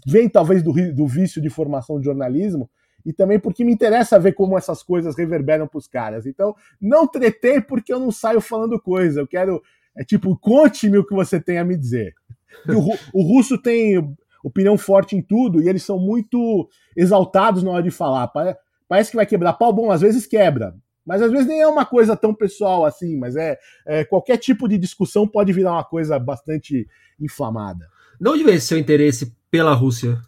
vem 0.07 0.29
talvez 0.29 0.63
do, 0.63 0.73
do 0.95 1.07
vício 1.07 1.41
de 1.41 1.51
formação 1.51 1.99
de 1.99 2.05
jornalismo, 2.05 2.71
e 3.05 3.13
também 3.13 3.39
porque 3.39 3.65
me 3.65 3.73
interessa 3.73 4.19
ver 4.19 4.33
como 4.33 4.57
essas 4.57 4.83
coisas 4.83 5.17
reverberam 5.17 5.67
para 5.67 5.79
os 5.79 5.87
caras. 5.87 6.27
Então, 6.27 6.55
não 6.81 7.07
tretei 7.07 7.61
porque 7.61 7.93
eu 7.93 7.99
não 7.99 8.11
saio 8.11 8.41
falando 8.41 8.81
coisa. 8.81 9.21
Eu 9.21 9.27
quero. 9.27 9.63
É 9.97 10.05
tipo, 10.05 10.37
conte-me 10.39 10.99
o 10.99 11.05
que 11.05 11.15
você 11.15 11.41
tem 11.41 11.59
a 11.59 11.65
me 11.65 11.77
dizer. 11.77 12.15
O, 12.69 13.21
o, 13.21 13.23
russo 13.23 13.61
tem 13.61 14.17
opinião 14.45 14.79
forte 14.79 15.17
em 15.17 15.23
tudo 15.23 15.61
e 15.61 15.69
eles 15.69 15.83
são 15.83 15.99
muito 15.99 16.69
exaltados 16.97 17.63
na 17.63 17.71
hora 17.71 17.83
de 17.83 17.91
falar. 17.91 18.31
Parece 18.89 19.11
que 19.11 19.17
vai 19.17 19.27
quebrar 19.27 19.55
pau, 19.55 19.73
bom, 19.73 19.91
às 19.91 20.01
vezes 20.01 20.27
quebra. 20.27 20.75
Mas 21.09 21.23
às 21.23 21.33
vezes 21.33 21.47
nem 21.47 21.62
é 21.62 21.67
uma 21.67 21.87
coisa 21.87 22.15
tão 22.15 22.35
pessoal 22.35 22.85
assim, 22.85 23.17
mas 23.17 23.35
é, 23.35 23.59
é 23.87 24.05
qualquer 24.05 24.37
tipo 24.37 24.69
de 24.69 24.77
discussão 24.77 25.27
pode 25.27 25.55
virar 25.55 25.73
uma 25.73 25.85
coisa 25.85 26.19
bastante 26.19 26.87
inflamada. 27.19 27.88
De 28.21 28.29
onde 28.29 28.45
veio 28.45 28.61
seu 28.61 28.77
interesse 28.77 29.35
pela 29.50 29.73
Rússia? 29.73 30.21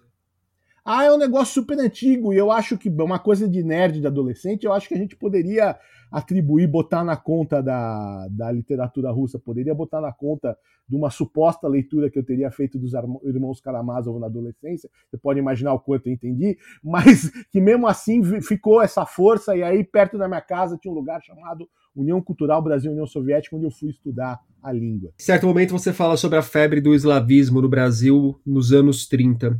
Ah, 0.92 1.04
é 1.04 1.12
um 1.12 1.16
negócio 1.16 1.54
super 1.54 1.78
antigo 1.78 2.32
e 2.32 2.36
eu 2.36 2.50
acho 2.50 2.76
que 2.76 2.88
é 2.88 3.02
uma 3.02 3.20
coisa 3.20 3.48
de 3.48 3.62
nerd 3.62 4.00
de 4.00 4.08
adolescente, 4.08 4.64
eu 4.64 4.72
acho 4.72 4.88
que 4.88 4.94
a 4.94 4.98
gente 4.98 5.14
poderia 5.14 5.78
atribuir, 6.10 6.66
botar 6.66 7.04
na 7.04 7.16
conta 7.16 7.62
da, 7.62 8.26
da 8.28 8.50
literatura 8.50 9.12
russa, 9.12 9.38
poderia 9.38 9.72
botar 9.72 10.00
na 10.00 10.12
conta 10.12 10.58
de 10.88 10.96
uma 10.96 11.08
suposta 11.08 11.68
leitura 11.68 12.10
que 12.10 12.18
eu 12.18 12.24
teria 12.24 12.50
feito 12.50 12.76
dos 12.76 12.92
irmãos 13.22 13.60
Karamazov 13.60 14.18
na 14.18 14.26
adolescência. 14.26 14.90
Você 15.08 15.16
pode 15.16 15.38
imaginar 15.38 15.72
o 15.74 15.78
quanto 15.78 16.08
eu 16.08 16.12
entendi, 16.12 16.58
mas 16.82 17.30
que 17.52 17.60
mesmo 17.60 17.86
assim 17.86 18.40
ficou 18.42 18.82
essa 18.82 19.06
força. 19.06 19.56
E 19.56 19.62
aí, 19.62 19.84
perto 19.84 20.18
da 20.18 20.26
minha 20.26 20.40
casa, 20.40 20.76
tinha 20.76 20.90
um 20.90 20.96
lugar 20.96 21.22
chamado 21.22 21.68
União 21.94 22.20
Cultural 22.20 22.60
Brasil-União 22.60 23.06
Soviética, 23.06 23.54
onde 23.54 23.66
eu 23.66 23.70
fui 23.70 23.90
estudar 23.90 24.40
a 24.60 24.72
língua. 24.72 25.12
Em 25.20 25.22
certo 25.22 25.46
momento, 25.46 25.70
você 25.70 25.92
fala 25.92 26.16
sobre 26.16 26.36
a 26.36 26.42
febre 26.42 26.80
do 26.80 26.92
eslavismo 26.92 27.62
no 27.62 27.68
Brasil 27.68 28.40
nos 28.44 28.72
anos 28.72 29.06
30. 29.06 29.56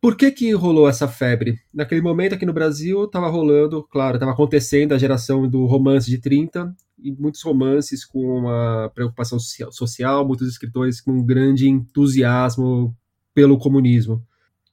Por 0.00 0.16
que, 0.16 0.30
que 0.30 0.52
rolou 0.52 0.88
essa 0.88 1.08
febre? 1.08 1.58
Naquele 1.72 2.02
momento 2.02 2.34
aqui 2.34 2.44
no 2.44 2.52
Brasil 2.52 3.04
estava 3.04 3.28
rolando, 3.28 3.82
claro, 3.82 4.16
estava 4.16 4.32
acontecendo 4.32 4.92
a 4.92 4.98
geração 4.98 5.48
do 5.48 5.64
romance 5.64 6.10
de 6.10 6.18
30, 6.18 6.74
e 7.02 7.10
muitos 7.12 7.42
romances 7.42 8.04
com 8.04 8.38
uma 8.38 8.90
preocupação 8.94 9.38
social, 9.38 10.26
muitos 10.26 10.48
escritores 10.48 11.00
com 11.00 11.12
um 11.12 11.24
grande 11.24 11.68
entusiasmo 11.68 12.96
pelo 13.34 13.58
comunismo. 13.58 14.24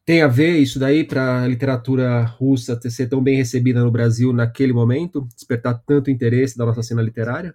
Tem 0.05 0.21
a 0.21 0.27
ver 0.27 0.57
isso 0.57 0.79
daí 0.79 1.03
para 1.03 1.43
a 1.43 1.47
literatura 1.47 2.23
russa 2.23 2.79
ser 2.89 3.07
tão 3.07 3.21
bem 3.21 3.37
recebida 3.37 3.83
no 3.83 3.91
Brasil 3.91 4.33
naquele 4.33 4.73
momento, 4.73 5.27
despertar 5.35 5.81
tanto 5.85 6.09
interesse 6.09 6.57
da 6.57 6.65
nossa 6.65 6.81
cena 6.81 7.01
literária? 7.01 7.53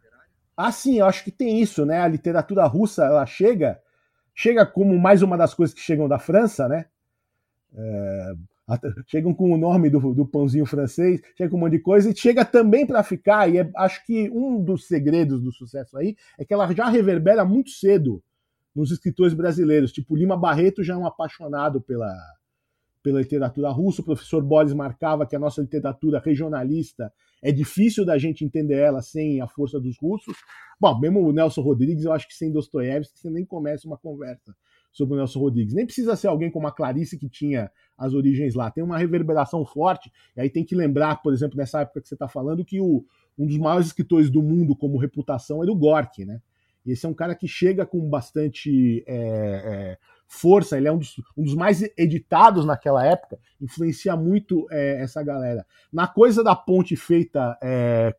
Ah, 0.56 0.70
sim, 0.70 0.98
eu 0.98 1.06
acho 1.06 1.24
que 1.24 1.32
tem 1.32 1.60
isso, 1.60 1.84
né? 1.84 2.00
A 2.00 2.08
literatura 2.08 2.64
russa, 2.66 3.04
ela 3.04 3.26
chega, 3.26 3.80
chega 4.34 4.64
como 4.64 4.96
mais 4.98 5.20
uma 5.20 5.36
das 5.36 5.52
coisas 5.52 5.74
que 5.74 5.80
chegam 5.80 6.08
da 6.08 6.18
França, 6.18 6.68
né? 6.68 6.86
É, 7.76 8.32
chegam 9.06 9.34
com 9.34 9.52
o 9.52 9.58
nome 9.58 9.90
do, 9.90 10.14
do 10.14 10.26
pãozinho 10.26 10.64
francês, 10.64 11.20
chega 11.36 11.50
com 11.50 11.56
um 11.56 11.60
monte 11.60 11.72
de 11.72 11.80
coisa 11.80 12.10
e 12.10 12.16
chega 12.16 12.44
também 12.44 12.86
para 12.86 13.02
ficar. 13.02 13.52
E 13.52 13.58
é, 13.58 13.70
acho 13.76 14.04
que 14.06 14.30
um 14.30 14.62
dos 14.62 14.86
segredos 14.86 15.42
do 15.42 15.52
sucesso 15.52 15.96
aí 15.98 16.16
é 16.38 16.44
que 16.44 16.54
ela 16.54 16.72
já 16.72 16.88
reverbera 16.88 17.44
muito 17.44 17.70
cedo 17.70 18.22
nos 18.74 18.90
escritores 18.90 19.34
brasileiros. 19.34 19.92
Tipo, 19.92 20.16
Lima 20.16 20.36
Barreto 20.36 20.82
já 20.82 20.94
é 20.94 20.96
um 20.96 21.06
apaixonado 21.06 21.80
pela, 21.80 22.12
pela 23.02 23.20
literatura 23.20 23.70
russa. 23.70 24.00
O 24.00 24.04
professor 24.04 24.42
Boris 24.42 24.72
marcava 24.72 25.26
que 25.26 25.36
a 25.36 25.38
nossa 25.38 25.60
literatura 25.60 26.20
regionalista 26.24 27.12
é 27.42 27.52
difícil 27.52 28.06
da 28.06 28.16
gente 28.16 28.44
entender 28.44 28.78
ela 28.78 29.02
sem 29.02 29.40
a 29.40 29.46
força 29.46 29.78
dos 29.78 29.98
russos. 30.00 30.36
Bom, 30.80 30.98
mesmo 30.98 31.20
o 31.20 31.32
Nelson 31.32 31.60
Rodrigues, 31.60 32.04
eu 32.04 32.12
acho 32.12 32.26
que 32.26 32.34
sem 32.34 32.50
Dostoiévski 32.50 33.18
você 33.18 33.30
nem 33.30 33.44
começa 33.44 33.86
uma 33.86 33.98
conversa 33.98 34.54
sobre 34.94 35.14
o 35.14 35.16
Nelson 35.18 35.40
Rodrigues. 35.40 35.74
Nem 35.74 35.84
precisa 35.84 36.14
ser 36.14 36.28
alguém 36.28 36.50
como 36.50 36.68
a 36.68 36.72
Clarice 36.72 37.18
que 37.18 37.28
tinha 37.28 37.70
as 37.98 38.14
origens 38.14 38.54
lá. 38.54 38.70
Tem 38.70 38.82
uma 38.82 38.96
reverberação 38.96 39.66
forte, 39.66 40.10
e 40.36 40.40
aí 40.40 40.48
tem 40.48 40.64
que 40.64 40.74
lembrar, 40.74 41.20
por 41.20 41.34
exemplo, 41.34 41.58
nessa 41.58 41.80
época 41.80 42.00
que 42.00 42.08
você 42.08 42.14
está 42.14 42.28
falando, 42.28 42.64
que 42.64 42.80
o, 42.80 43.04
um 43.36 43.46
dos 43.46 43.58
maiores 43.58 43.88
escritores 43.88 44.30
do 44.30 44.40
mundo 44.40 44.74
como 44.76 44.96
reputação 44.96 45.62
é 45.62 45.70
o 45.70 45.74
Gorky, 45.74 46.24
né? 46.24 46.40
E 46.86 46.92
esse 46.92 47.04
é 47.04 47.08
um 47.08 47.14
cara 47.14 47.34
que 47.34 47.48
chega 47.48 47.84
com 47.84 48.08
bastante 48.08 49.02
é, 49.06 49.16
é, 49.16 49.98
força, 50.28 50.76
ele 50.76 50.86
é 50.86 50.92
um 50.92 50.98
dos, 50.98 51.16
um 51.36 51.42
dos, 51.42 51.54
mais 51.54 51.82
editados 51.96 52.64
naquela 52.64 53.04
época, 53.04 53.38
influencia 53.60 54.14
muito 54.14 54.66
é, 54.70 55.02
essa 55.02 55.22
galera. 55.22 55.66
Na 55.92 56.06
coisa 56.06 56.44
da 56.44 56.54
ponte 56.54 56.94
feita 56.94 57.58
é, 57.62 58.14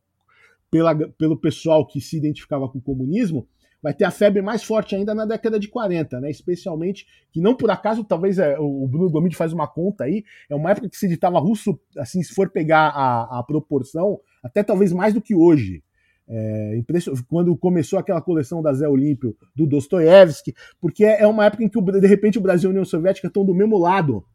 pela, 0.69 0.95
pelo 0.95 1.37
pessoal 1.37 1.85
que 1.85 2.01
se 2.01 2.17
identificava 2.17 2.67
com 2.67 2.79
o 2.79 2.81
comunismo, 2.81 3.47
vai 3.85 3.93
ter 3.93 4.03
a 4.03 4.09
febre 4.09 4.41
mais 4.41 4.63
forte 4.63 4.95
ainda 4.95 5.13
na 5.13 5.27
década 5.27 5.59
de 5.59 5.67
40, 5.67 6.19
né? 6.19 6.31
Especialmente, 6.31 7.05
que 7.31 7.39
não 7.39 7.53
por 7.53 7.69
acaso, 7.69 8.03
talvez 8.03 8.39
é, 8.39 8.57
o 8.57 8.87
Bruno 8.87 9.11
Gomide 9.11 9.35
faz 9.35 9.53
uma 9.53 9.67
conta 9.67 10.05
aí, 10.05 10.23
é 10.49 10.55
uma 10.55 10.71
época 10.71 10.89
que 10.89 10.97
se 10.97 11.05
editava 11.05 11.37
russo, 11.37 11.79
assim, 11.95 12.23
se 12.23 12.33
for 12.33 12.49
pegar 12.49 12.87
a, 12.87 13.37
a 13.37 13.43
proporção, 13.43 14.19
até 14.43 14.63
talvez 14.63 14.91
mais 14.91 15.13
do 15.13 15.21
que 15.21 15.35
hoje. 15.35 15.83
É, 16.27 16.81
quando 17.29 17.55
começou 17.55 17.99
aquela 17.99 18.19
coleção 18.19 18.59
da 18.59 18.73
Zé 18.73 18.89
Olímpio 18.89 19.37
do 19.55 19.67
Dostoiévski, 19.67 20.55
porque 20.81 21.05
é 21.05 21.27
uma 21.27 21.45
época 21.45 21.63
em 21.63 21.69
que 21.69 21.79
de 21.79 22.07
repente 22.07 22.39
o 22.39 22.41
Brasil 22.41 22.67
e 22.67 22.71
a 22.71 22.71
União 22.71 22.85
Soviética 22.85 23.27
estão 23.27 23.45
do 23.45 23.53
mesmo 23.53 23.77
lado 23.77 24.25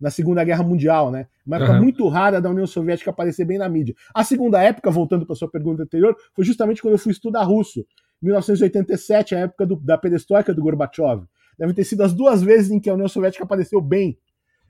na 0.00 0.10
Segunda 0.10 0.42
Guerra 0.42 0.64
Mundial, 0.64 1.10
né? 1.10 1.26
Uma 1.46 1.56
época 1.56 1.72
uhum. 1.72 1.82
muito 1.82 2.08
rara 2.08 2.40
da 2.40 2.48
União 2.48 2.66
Soviética 2.66 3.10
aparecer 3.10 3.44
bem 3.44 3.58
na 3.58 3.68
mídia. 3.68 3.94
A 4.14 4.24
segunda 4.24 4.62
época, 4.62 4.90
voltando 4.90 5.26
para 5.26 5.36
sua 5.36 5.50
pergunta 5.50 5.82
anterior, 5.82 6.16
foi 6.34 6.42
justamente 6.42 6.80
quando 6.80 6.92
eu 6.92 6.98
fui 6.98 7.12
estudar 7.12 7.42
russo. 7.42 7.84
1987, 8.22 9.34
a 9.34 9.40
época 9.40 9.66
do, 9.66 9.76
da 9.76 9.98
perestroika 9.98 10.54
do 10.54 10.62
Gorbachev. 10.62 11.24
Devem 11.58 11.74
ter 11.74 11.84
sido 11.84 12.02
as 12.02 12.12
duas 12.12 12.42
vezes 12.42 12.70
em 12.70 12.80
que 12.80 12.90
a 12.90 12.94
União 12.94 13.08
Soviética 13.08 13.44
apareceu 13.44 13.80
bem 13.80 14.18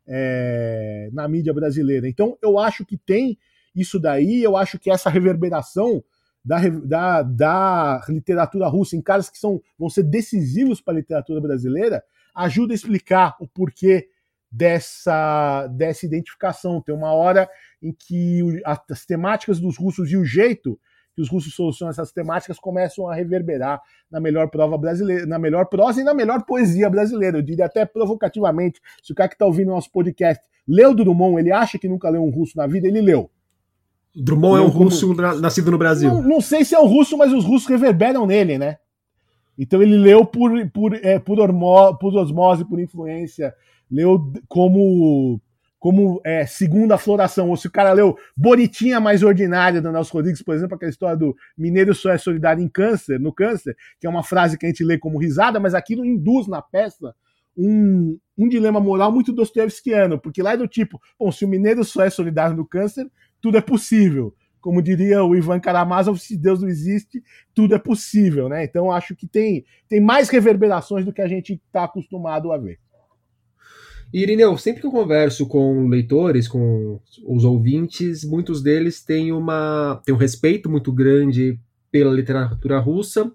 é, 0.06 1.08
na 1.12 1.28
mídia 1.28 1.52
brasileira. 1.52 2.08
Então, 2.08 2.36
eu 2.42 2.58
acho 2.58 2.84
que 2.84 2.96
tem 2.96 3.38
isso 3.74 3.98
daí, 3.98 4.42
eu 4.42 4.56
acho 4.56 4.78
que 4.78 4.90
essa 4.90 5.10
reverberação 5.10 6.02
da, 6.44 6.60
da, 6.68 7.22
da 7.22 8.06
literatura 8.08 8.68
russa 8.68 8.96
em 8.96 9.02
caras 9.02 9.28
que 9.28 9.36
são, 9.36 9.60
vão 9.76 9.90
ser 9.90 10.04
decisivos 10.04 10.80
para 10.80 10.94
a 10.94 10.96
literatura 10.98 11.40
brasileira 11.40 12.04
ajuda 12.34 12.72
a 12.72 12.76
explicar 12.76 13.36
o 13.40 13.48
porquê 13.48 14.08
dessa, 14.50 15.66
dessa 15.68 16.06
identificação. 16.06 16.80
Tem 16.80 16.94
uma 16.94 17.12
hora 17.12 17.48
em 17.82 17.92
que 17.92 18.40
as 18.64 19.04
temáticas 19.04 19.58
dos 19.58 19.76
russos 19.76 20.10
e 20.10 20.16
o 20.16 20.24
jeito 20.24 20.78
que 21.16 21.22
os 21.22 21.30
russos 21.30 21.54
solucionam 21.54 21.90
essas 21.90 22.12
temáticas 22.12 22.58
começam 22.58 23.08
a 23.08 23.14
reverberar 23.14 23.80
na 24.10 24.20
melhor 24.20 24.50
prova 24.50 24.76
brasileira, 24.76 25.24
na 25.24 25.38
melhor 25.38 25.64
prosa 25.64 26.02
e 26.02 26.04
na 26.04 26.12
melhor 26.12 26.44
poesia 26.44 26.90
brasileira. 26.90 27.38
Eu 27.38 27.42
diria 27.42 27.64
até 27.64 27.86
provocativamente, 27.86 28.82
se 29.02 29.12
o 29.12 29.14
cara 29.14 29.26
que 29.30 29.34
está 29.34 29.46
ouvindo 29.46 29.68
nosso 29.68 29.90
podcast 29.90 30.44
leu 30.68 30.94
Drummond, 30.94 31.40
ele 31.40 31.50
acha 31.50 31.78
que 31.78 31.88
nunca 31.88 32.10
leu 32.10 32.22
um 32.22 32.28
russo 32.28 32.58
na 32.58 32.66
vida, 32.66 32.86
ele 32.86 33.00
leu. 33.00 33.30
Drummond 34.14 34.56
leu 34.56 34.64
é 34.64 34.66
um 34.66 34.70
russo 34.70 35.14
nascido 35.14 35.70
no 35.70 35.78
Brasil. 35.78 36.12
Não, 36.12 36.22
não, 36.22 36.40
sei 36.42 36.66
se 36.66 36.74
é 36.74 36.78
um 36.78 36.86
russo, 36.86 37.16
mas 37.16 37.32
os 37.32 37.46
russos 37.46 37.66
reverberam 37.66 38.26
nele, 38.26 38.58
né? 38.58 38.76
Então 39.58 39.80
ele 39.80 39.96
leu 39.96 40.26
por, 40.26 40.50
por, 40.68 40.94
é, 40.94 41.18
por, 41.18 41.40
ormo, 41.40 41.96
por 41.96 42.14
osmose, 42.14 42.62
por 42.62 42.78
influência, 42.78 43.54
leu 43.90 44.32
como 44.48 45.40
como 45.86 46.20
é, 46.24 46.44
segunda 46.44 46.98
floração, 46.98 47.48
ou 47.48 47.56
se 47.56 47.68
o 47.68 47.70
cara 47.70 47.92
leu 47.92 48.18
Bonitinha 48.36 48.98
Mais 48.98 49.22
Ordinária 49.22 49.80
do 49.80 49.92
Nelson 49.92 50.14
Rodrigues, 50.14 50.42
por 50.42 50.52
exemplo, 50.52 50.74
aquela 50.74 50.90
história 50.90 51.16
do 51.16 51.36
Mineiro 51.56 51.94
só 51.94 52.10
é 52.10 52.18
solidário 52.18 52.60
em 52.60 52.68
câncer, 52.68 53.20
no 53.20 53.32
câncer, 53.32 53.76
que 54.00 54.04
é 54.04 54.10
uma 54.10 54.24
frase 54.24 54.58
que 54.58 54.66
a 54.66 54.68
gente 54.68 54.82
lê 54.82 54.98
como 54.98 55.16
risada, 55.16 55.60
mas 55.60 55.74
aquilo 55.74 56.04
induz 56.04 56.48
na 56.48 56.60
peça 56.60 57.14
um, 57.56 58.18
um 58.36 58.48
dilema 58.48 58.80
moral 58.80 59.12
muito 59.12 59.32
dostoevskiano, 59.32 60.18
porque 60.18 60.42
lá 60.42 60.54
é 60.54 60.56
do 60.56 60.66
tipo, 60.66 61.00
bom, 61.16 61.30
se 61.30 61.44
o 61.44 61.48
mineiro 61.48 61.84
só 61.84 62.02
é 62.02 62.10
solidário 62.10 62.56
no 62.56 62.66
câncer, 62.66 63.08
tudo 63.40 63.56
é 63.56 63.60
possível. 63.60 64.34
Como 64.60 64.82
diria 64.82 65.22
o 65.22 65.36
Ivan 65.36 65.60
Karamazov, 65.60 66.18
se 66.18 66.36
Deus 66.36 66.60
não 66.60 66.68
existe, 66.68 67.22
tudo 67.54 67.76
é 67.76 67.78
possível, 67.78 68.48
né? 68.48 68.64
Então 68.64 68.90
acho 68.90 69.14
que 69.14 69.28
tem, 69.28 69.64
tem 69.88 70.00
mais 70.00 70.28
reverberações 70.30 71.04
do 71.04 71.12
que 71.12 71.22
a 71.22 71.28
gente 71.28 71.62
está 71.64 71.84
acostumado 71.84 72.50
a 72.50 72.58
ver. 72.58 72.80
E, 74.12 74.22
Irineu, 74.22 74.56
sempre 74.56 74.80
que 74.80 74.86
eu 74.86 74.92
converso 74.92 75.46
com 75.46 75.88
leitores, 75.88 76.46
com 76.46 77.00
os 77.24 77.44
ouvintes, 77.44 78.24
muitos 78.24 78.62
deles 78.62 79.02
têm, 79.02 79.32
uma, 79.32 80.00
têm 80.04 80.14
um 80.14 80.18
respeito 80.18 80.70
muito 80.70 80.92
grande 80.92 81.58
pela 81.90 82.14
literatura 82.14 82.78
russa, 82.78 83.30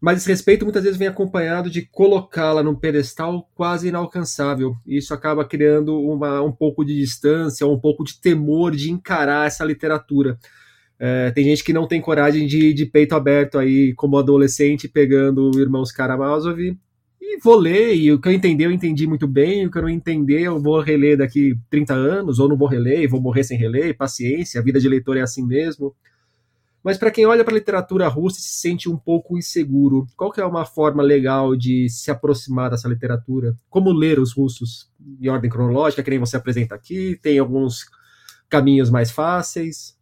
mas 0.00 0.18
esse 0.18 0.28
respeito 0.28 0.64
muitas 0.64 0.82
vezes 0.82 0.98
vem 0.98 1.06
acompanhado 1.06 1.70
de 1.70 1.82
colocá-la 1.82 2.62
num 2.62 2.74
pedestal 2.74 3.48
quase 3.54 3.88
inalcançável. 3.88 4.74
Isso 4.84 5.14
acaba 5.14 5.44
criando 5.44 5.96
uma, 6.00 6.42
um 6.42 6.50
pouco 6.50 6.84
de 6.84 6.96
distância, 6.96 7.66
um 7.66 7.78
pouco 7.78 8.02
de 8.02 8.20
temor 8.20 8.74
de 8.74 8.90
encarar 8.90 9.46
essa 9.46 9.64
literatura. 9.64 10.36
É, 10.98 11.30
tem 11.30 11.44
gente 11.44 11.62
que 11.62 11.72
não 11.72 11.86
tem 11.86 12.00
coragem 12.00 12.46
de, 12.46 12.72
de 12.74 12.86
peito 12.86 13.14
aberto 13.14 13.58
aí, 13.58 13.92
como 13.94 14.18
adolescente, 14.18 14.88
pegando 14.88 15.50
Irmãos 15.60 15.92
Karamazov 15.92 16.76
vou 17.38 17.56
ler, 17.56 17.94
e 17.94 18.12
o 18.12 18.20
que 18.20 18.28
eu 18.28 18.32
entendi, 18.32 18.64
eu 18.64 18.72
entendi 18.72 19.06
muito 19.06 19.28
bem, 19.28 19.66
o 19.66 19.70
que 19.70 19.78
eu 19.78 19.82
não 19.82 19.88
entender, 19.88 20.42
eu 20.42 20.60
vou 20.60 20.80
reler 20.80 21.18
daqui 21.18 21.56
30 21.70 21.94
anos, 21.94 22.38
ou 22.38 22.48
não 22.48 22.56
vou 22.56 22.68
reler, 22.68 23.08
vou 23.08 23.20
morrer 23.20 23.44
sem 23.44 23.58
reler, 23.58 23.96
paciência, 23.96 24.60
a 24.60 24.64
vida 24.64 24.80
de 24.80 24.88
leitor 24.88 25.16
é 25.16 25.20
assim 25.20 25.44
mesmo. 25.46 25.94
Mas 26.82 26.98
para 26.98 27.12
quem 27.12 27.24
olha 27.24 27.44
para 27.44 27.54
a 27.54 27.58
literatura 27.58 28.08
russa 28.08 28.40
e 28.40 28.42
se 28.42 28.60
sente 28.60 28.88
um 28.88 28.96
pouco 28.96 29.38
inseguro, 29.38 30.06
qual 30.16 30.32
que 30.32 30.40
é 30.40 30.44
uma 30.44 30.64
forma 30.64 31.02
legal 31.02 31.54
de 31.54 31.88
se 31.88 32.10
aproximar 32.10 32.70
dessa 32.70 32.88
literatura? 32.88 33.54
Como 33.70 33.92
ler 33.92 34.18
os 34.18 34.32
russos 34.32 34.90
em 35.20 35.28
ordem 35.28 35.48
cronológica, 35.48 36.02
que 36.02 36.10
nem 36.10 36.18
você 36.18 36.36
apresenta 36.36 36.74
aqui? 36.74 37.16
Tem 37.22 37.38
alguns 37.38 37.86
caminhos 38.48 38.90
mais 38.90 39.12
fáceis? 39.12 39.96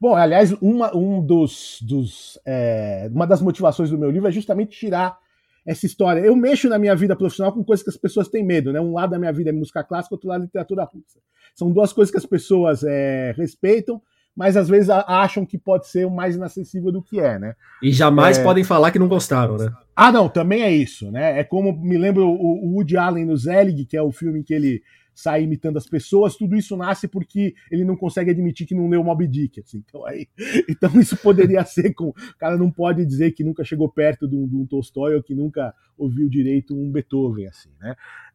Bom, 0.00 0.14
aliás, 0.14 0.52
uma, 0.60 0.96
um 0.96 1.24
dos, 1.24 1.78
dos 1.82 2.38
é, 2.46 3.08
uma 3.12 3.26
das 3.26 3.42
motivações 3.42 3.90
do 3.90 3.98
meu 3.98 4.10
livro 4.10 4.28
é 4.28 4.32
justamente 4.32 4.78
tirar 4.78 5.18
essa 5.64 5.86
história. 5.86 6.20
Eu 6.20 6.34
mexo 6.34 6.68
na 6.68 6.78
minha 6.78 6.94
vida 6.94 7.16
profissional 7.16 7.52
com 7.52 7.64
coisas 7.64 7.82
que 7.82 7.90
as 7.90 7.96
pessoas 7.96 8.28
têm 8.28 8.44
medo, 8.44 8.72
né? 8.72 8.80
Um 8.80 8.94
lado 8.94 9.10
da 9.10 9.18
minha 9.18 9.32
vida 9.32 9.50
é 9.50 9.52
música 9.52 9.82
clássica, 9.84 10.14
outro 10.14 10.28
lado 10.28 10.42
é 10.42 10.44
literatura 10.44 10.84
russa. 10.84 11.20
São 11.54 11.70
duas 11.70 11.92
coisas 11.92 12.10
que 12.10 12.18
as 12.18 12.26
pessoas 12.26 12.82
é, 12.82 13.32
respeitam, 13.36 14.00
mas 14.34 14.56
às 14.56 14.68
vezes 14.68 14.88
acham 14.90 15.44
que 15.44 15.58
pode 15.58 15.86
ser 15.88 16.06
o 16.06 16.10
mais 16.10 16.34
inacessível 16.34 16.90
do 16.90 17.02
que 17.02 17.20
é, 17.20 17.38
né? 17.38 17.54
E 17.82 17.92
jamais 17.92 18.38
é... 18.38 18.42
podem 18.42 18.64
falar 18.64 18.90
que 18.90 18.98
não 18.98 19.08
gostaram, 19.08 19.56
né? 19.56 19.70
Ah, 19.94 20.10
não, 20.10 20.28
também 20.28 20.62
é 20.62 20.72
isso, 20.72 21.10
né? 21.10 21.38
É 21.38 21.44
como 21.44 21.72
me 21.72 21.98
lembro 21.98 22.26
o, 22.26 22.66
o 22.66 22.74
Woody 22.74 22.96
Allen 22.96 23.26
no 23.26 23.36
Zelig, 23.36 23.84
que 23.84 23.96
é 23.96 24.02
o 24.02 24.10
filme 24.10 24.40
em 24.40 24.42
que 24.42 24.54
ele 24.54 24.82
sai 25.14 25.44
imitando 25.44 25.76
as 25.76 25.86
pessoas, 25.86 26.36
tudo 26.36 26.56
isso 26.56 26.76
nasce 26.76 27.06
porque 27.06 27.54
ele 27.70 27.84
não 27.84 27.96
consegue 27.96 28.30
admitir 28.30 28.66
que 28.66 28.74
não 28.74 28.88
leu 28.88 29.04
Moby 29.04 29.26
Dick. 29.26 29.60
Assim. 29.60 29.82
Então, 29.86 30.04
aí, 30.06 30.26
então 30.68 30.90
isso 31.00 31.16
poderia 31.16 31.64
ser 31.66 31.92
com. 31.94 32.08
O 32.08 32.14
cara 32.38 32.56
não 32.56 32.70
pode 32.70 33.04
dizer 33.04 33.32
que 33.32 33.44
nunca 33.44 33.64
chegou 33.64 33.88
perto 33.88 34.26
de 34.26 34.36
um, 34.36 34.46
de 34.46 34.56
um 34.56 34.66
Tolstói 34.66 35.14
ou 35.14 35.22
que 35.22 35.34
nunca 35.34 35.74
ouviu 35.96 36.28
direito 36.28 36.74
um 36.74 36.90
Beethoven, 36.90 37.46
assim, 37.46 37.70
né? 37.80 37.94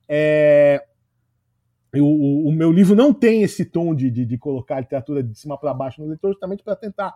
É, 0.09 0.83
o, 1.95 2.49
o, 2.49 2.51
meu 2.51 2.71
livro 2.71 2.95
não 2.95 3.13
tem 3.13 3.43
esse 3.43 3.65
tom 3.65 3.93
de, 3.93 4.09
de, 4.09 4.25
de 4.25 4.37
colocar 4.37 4.77
a 4.77 4.79
literatura 4.81 5.23
de 5.23 5.37
cima 5.37 5.57
para 5.57 5.73
baixo 5.73 6.01
no 6.01 6.07
leitor, 6.07 6.31
justamente 6.31 6.63
para 6.63 6.75
tentar 6.75 7.13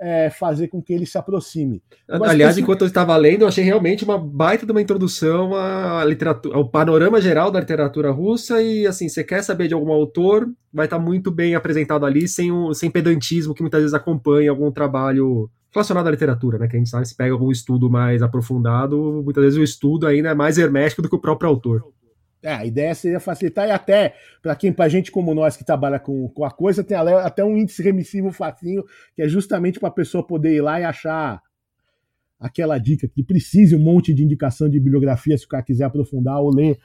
é, 0.00 0.30
fazer 0.30 0.68
com 0.68 0.82
que 0.82 0.92
ele 0.92 1.06
se 1.06 1.16
aproxime. 1.16 1.82
Aliás, 2.08 2.58
enquanto 2.58 2.82
eu 2.82 2.86
estava 2.86 3.16
lendo, 3.16 3.42
eu 3.42 3.48
achei 3.48 3.64
realmente 3.64 4.04
uma 4.04 4.18
baita 4.18 4.66
de 4.66 4.72
uma 4.72 4.82
introdução 4.82 5.54
à 5.54 6.04
literatura, 6.04 6.56
ao 6.56 6.68
panorama 6.68 7.20
geral 7.20 7.50
da 7.50 7.60
literatura 7.60 8.10
russa 8.10 8.60
e 8.60 8.86
assim, 8.86 9.08
você 9.08 9.22
quer 9.22 9.42
saber 9.42 9.68
de 9.68 9.74
algum 9.74 9.92
autor, 9.92 10.48
vai 10.72 10.86
estar 10.86 10.98
muito 10.98 11.30
bem 11.30 11.54
apresentado 11.54 12.04
ali, 12.04 12.26
sem, 12.26 12.50
um, 12.50 12.74
sem 12.74 12.90
pedantismo 12.90 13.54
que 13.54 13.62
muitas 13.62 13.80
vezes 13.80 13.94
acompanha 13.94 14.50
algum 14.50 14.70
trabalho 14.70 15.48
relacionado 15.72 16.06
à 16.06 16.10
literatura, 16.10 16.58
né? 16.58 16.68
Que 16.68 16.76
a 16.76 16.78
gente 16.78 16.90
sabe, 16.90 17.08
se 17.08 17.16
pega 17.16 17.32
algum 17.32 17.50
estudo 17.50 17.88
mais 17.88 18.22
aprofundado, 18.22 19.22
muitas 19.24 19.42
vezes 19.42 19.58
o 19.58 19.62
estudo 19.62 20.06
ainda 20.06 20.30
é 20.30 20.34
mais 20.34 20.58
hermético 20.58 21.00
do 21.00 21.08
que 21.08 21.16
o 21.16 21.20
próprio 21.20 21.48
autor. 21.48 21.82
É, 22.42 22.52
a 22.52 22.66
ideia 22.66 22.92
seria 22.94 23.20
facilitar 23.20 23.68
e 23.68 23.70
até, 23.70 24.16
para 24.42 24.56
quem, 24.56 24.72
pra 24.72 24.88
gente 24.88 25.12
como 25.12 25.32
nós 25.32 25.56
que 25.56 25.64
trabalha 25.64 26.00
com, 26.00 26.28
com 26.28 26.44
a 26.44 26.50
coisa, 26.50 26.82
tem 26.82 26.96
até 26.96 27.44
um 27.44 27.56
índice 27.56 27.82
remissivo 27.82 28.32
facinho, 28.32 28.84
que 29.14 29.22
é 29.22 29.28
justamente 29.28 29.78
para 29.78 29.88
a 29.88 29.92
pessoa 29.92 30.26
poder 30.26 30.52
ir 30.52 30.60
lá 30.60 30.80
e 30.80 30.84
achar 30.84 31.40
aquela 32.40 32.78
dica 32.78 33.06
que 33.06 33.22
precise 33.22 33.76
um 33.76 33.78
monte 33.78 34.12
de 34.12 34.24
indicação 34.24 34.68
de 34.68 34.80
bibliografia 34.80 35.38
se 35.38 35.44
o 35.44 35.48
cara 35.48 35.62
quiser 35.62 35.84
aprofundar 35.84 36.40
ou 36.40 36.52
ler 36.52 36.78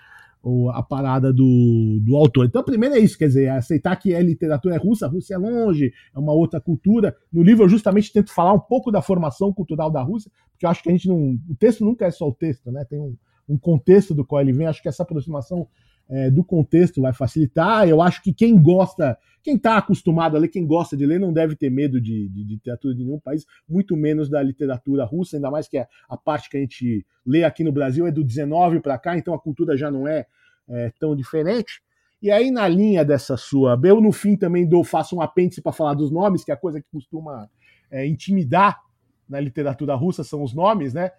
ou 0.43 0.69
a 0.69 0.83
parada 0.83 1.33
do, 1.33 1.99
do 2.01 2.15
autor. 2.15 2.45
Então, 2.45 2.63
primeiro 2.63 2.95
é 2.95 2.99
isso, 2.99 3.17
quer 3.17 3.27
dizer, 3.27 3.45
é 3.45 3.49
aceitar 3.49 3.95
que 3.95 4.13
a 4.13 4.21
literatura 4.21 4.75
é 4.75 4.77
russa, 4.77 5.07
a 5.07 5.09
Rússia 5.09 5.33
é 5.33 5.37
longe, 5.37 5.91
é 6.15 6.19
uma 6.19 6.31
outra 6.31 6.61
cultura. 6.61 7.15
No 7.33 7.41
livro 7.41 7.65
eu 7.65 7.69
justamente 7.69 8.13
tento 8.13 8.31
falar 8.31 8.53
um 8.53 8.59
pouco 8.59 8.91
da 8.91 9.01
formação 9.01 9.51
cultural 9.51 9.91
da 9.91 10.01
Rússia, 10.01 10.31
porque 10.51 10.65
eu 10.65 10.69
acho 10.69 10.83
que 10.83 10.89
a 10.89 10.91
gente 10.91 11.07
não. 11.07 11.37
O 11.49 11.55
texto 11.57 11.83
nunca 11.83 12.05
é 12.05 12.11
só 12.11 12.27
o 12.27 12.33
texto, 12.33 12.71
né? 12.71 12.85
Tem 12.85 12.99
um, 12.99 13.15
um 13.47 13.57
contexto 13.57 14.13
do 14.13 14.25
qual 14.25 14.41
ele 14.41 14.53
vem. 14.53 14.67
Acho 14.67 14.81
que 14.81 14.89
essa 14.89 15.03
aproximação 15.03 15.67
é, 16.09 16.29
do 16.29 16.43
contexto 16.43 17.01
vai 17.01 17.13
facilitar. 17.13 17.87
Eu 17.87 18.01
acho 18.01 18.21
que 18.21 18.33
quem 18.33 18.61
gosta, 18.61 19.17
quem 19.43 19.55
está 19.55 19.77
acostumado 19.77 20.35
a 20.35 20.39
ler, 20.39 20.47
quem 20.47 20.65
gosta 20.65 20.95
de 20.95 21.05
ler, 21.05 21.19
não 21.19 21.33
deve 21.33 21.55
ter 21.55 21.69
medo 21.69 21.99
de, 21.99 22.29
de, 22.29 22.43
de, 22.43 22.53
literatura 22.53 22.95
de 22.95 23.03
nenhum 23.03 23.19
país, 23.19 23.45
muito 23.67 23.95
menos 23.95 24.29
da 24.29 24.41
literatura 24.41 25.05
russa, 25.05 25.37
ainda 25.37 25.51
mais 25.51 25.67
que 25.67 25.77
a, 25.77 25.87
a 26.09 26.17
parte 26.17 26.49
que 26.49 26.57
a 26.57 26.59
gente 26.59 27.05
lê 27.25 27.43
aqui 27.43 27.63
no 27.63 27.71
Brasil 27.71 28.07
é 28.07 28.11
do 28.11 28.23
19 28.23 28.79
para 28.79 28.97
cá, 28.97 29.17
então 29.17 29.33
a 29.33 29.39
cultura 29.39 29.75
já 29.75 29.91
não 29.91 30.07
é, 30.07 30.25
é, 30.69 30.91
tão 30.99 31.15
diferente. 31.15 31.81
E 32.21 32.31
aí, 32.31 32.49
na 32.49 32.67
linha 32.67 33.05
dessa 33.05 33.37
sua. 33.37 33.79
Eu, 33.83 34.01
no 34.01 34.11
fim, 34.11 34.35
também 34.35 34.67
dou, 34.67 34.83
faço 34.83 35.15
um 35.15 35.21
apêndice 35.21 35.61
para 35.61 35.71
falar 35.71 35.93
dos 35.93 36.09
nomes, 36.09 36.43
que 36.43 36.49
é 36.49 36.53
a 36.53 36.57
coisa 36.57 36.81
que 36.81 36.87
costuma 36.91 37.47
é, 37.91 38.07
intimidar 38.07 38.81
na 39.29 39.39
literatura 39.39 39.93
russa 39.93 40.23
são 40.23 40.41
os 40.41 40.53
nomes, 40.53 40.93
né? 40.93 41.11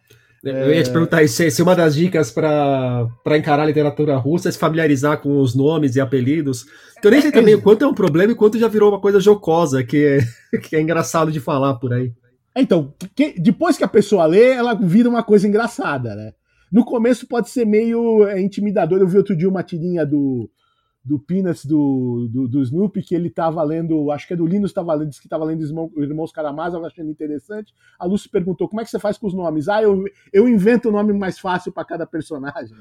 Eu 0.43 0.73
ia 0.73 0.83
te 0.83 0.91
perguntar 0.91 1.27
se, 1.29 1.51
se 1.51 1.63
uma 1.63 1.75
das 1.75 1.95
dicas 1.95 2.31
para 2.31 3.09
encarar 3.37 3.65
a 3.65 3.67
literatura 3.67 4.17
russa 4.17 4.49
é 4.49 4.53
se 4.53 4.59
familiarizar 4.59 5.21
com 5.21 5.41
os 5.41 5.55
nomes 5.55 5.97
e 5.97 6.01
apelidos. 6.01 6.65
Eu 7.03 7.11
nem 7.11 7.21
sei 7.21 7.33
também 7.33 7.55
o 7.55 7.63
quanto 7.63 7.85
é 7.85 7.89
um 7.89 7.95
problema 7.95 8.33
e 8.33 8.37
quanto 8.37 8.59
já 8.59 8.69
virou 8.69 8.91
uma 8.91 9.01
coisa 9.01 9.21
jocosa, 9.21 9.83
que 9.83 10.05
é, 10.05 10.59
que 10.59 10.77
é 10.77 10.81
engraçado 10.81 11.33
de 11.33 11.41
falar 11.41 11.75
por 11.75 11.93
aí. 11.93 12.13
Então, 12.57 12.93
que, 13.15 13.35
depois 13.39 13.77
que 13.77 13.85
a 13.85 13.89
pessoa 13.89 14.27
lê, 14.27 14.51
ela 14.51 14.75
vira 14.75 15.09
uma 15.09 15.23
coisa 15.23 15.47
engraçada, 15.47 16.15
né? 16.15 16.33
No 16.71 16.85
começo 16.85 17.27
pode 17.27 17.49
ser 17.49 17.65
meio 17.65 18.27
é, 18.27 18.41
intimidador. 18.41 18.99
Eu 18.99 19.09
vi 19.09 19.17
outro 19.17 19.37
dia 19.37 19.49
uma 19.49 19.63
tirinha 19.63 20.05
do, 20.05 20.51
do 21.09 21.19
Peanuts 21.19 21.65
do, 21.65 22.29
do, 22.31 22.47
do 22.47 22.63
Snoopy, 22.63 23.03
que 23.03 23.15
ele 23.15 23.29
estava 23.29 23.63
lendo, 23.63 24.11
acho 24.11 24.27
que 24.27 24.35
é 24.35 24.37
do 24.37 24.47
Linus, 24.47 24.75
tava 24.75 24.93
lendo, 24.93 25.09
disse 25.09 25.23
que 25.23 25.27
estava 25.27 25.43
lendo 25.43 25.65
Irmão, 25.65 25.91
Irmãos 25.97 26.31
Karamazov, 26.31 26.85
achando 26.85 27.11
interessante. 27.11 27.75
A 27.99 28.05
Lucy 28.05 28.29
perguntou, 28.29 28.69
como 28.69 28.83
é 28.83 28.85
que 28.85 28.91
você 28.91 28.99
faz 28.99 29.17
com 29.17 29.27
os 29.27 29.33
nomes? 29.33 29.71
Ah, 29.71 29.83
eu, 29.83 30.05
eu 30.31 30.47
invento 30.47 30.91
o 30.91 30.93
nome 30.93 31.15
mais 31.15 31.39
fácil 31.39 31.73
para 31.73 31.83
cada 31.83 32.07
personagem. 32.07 32.77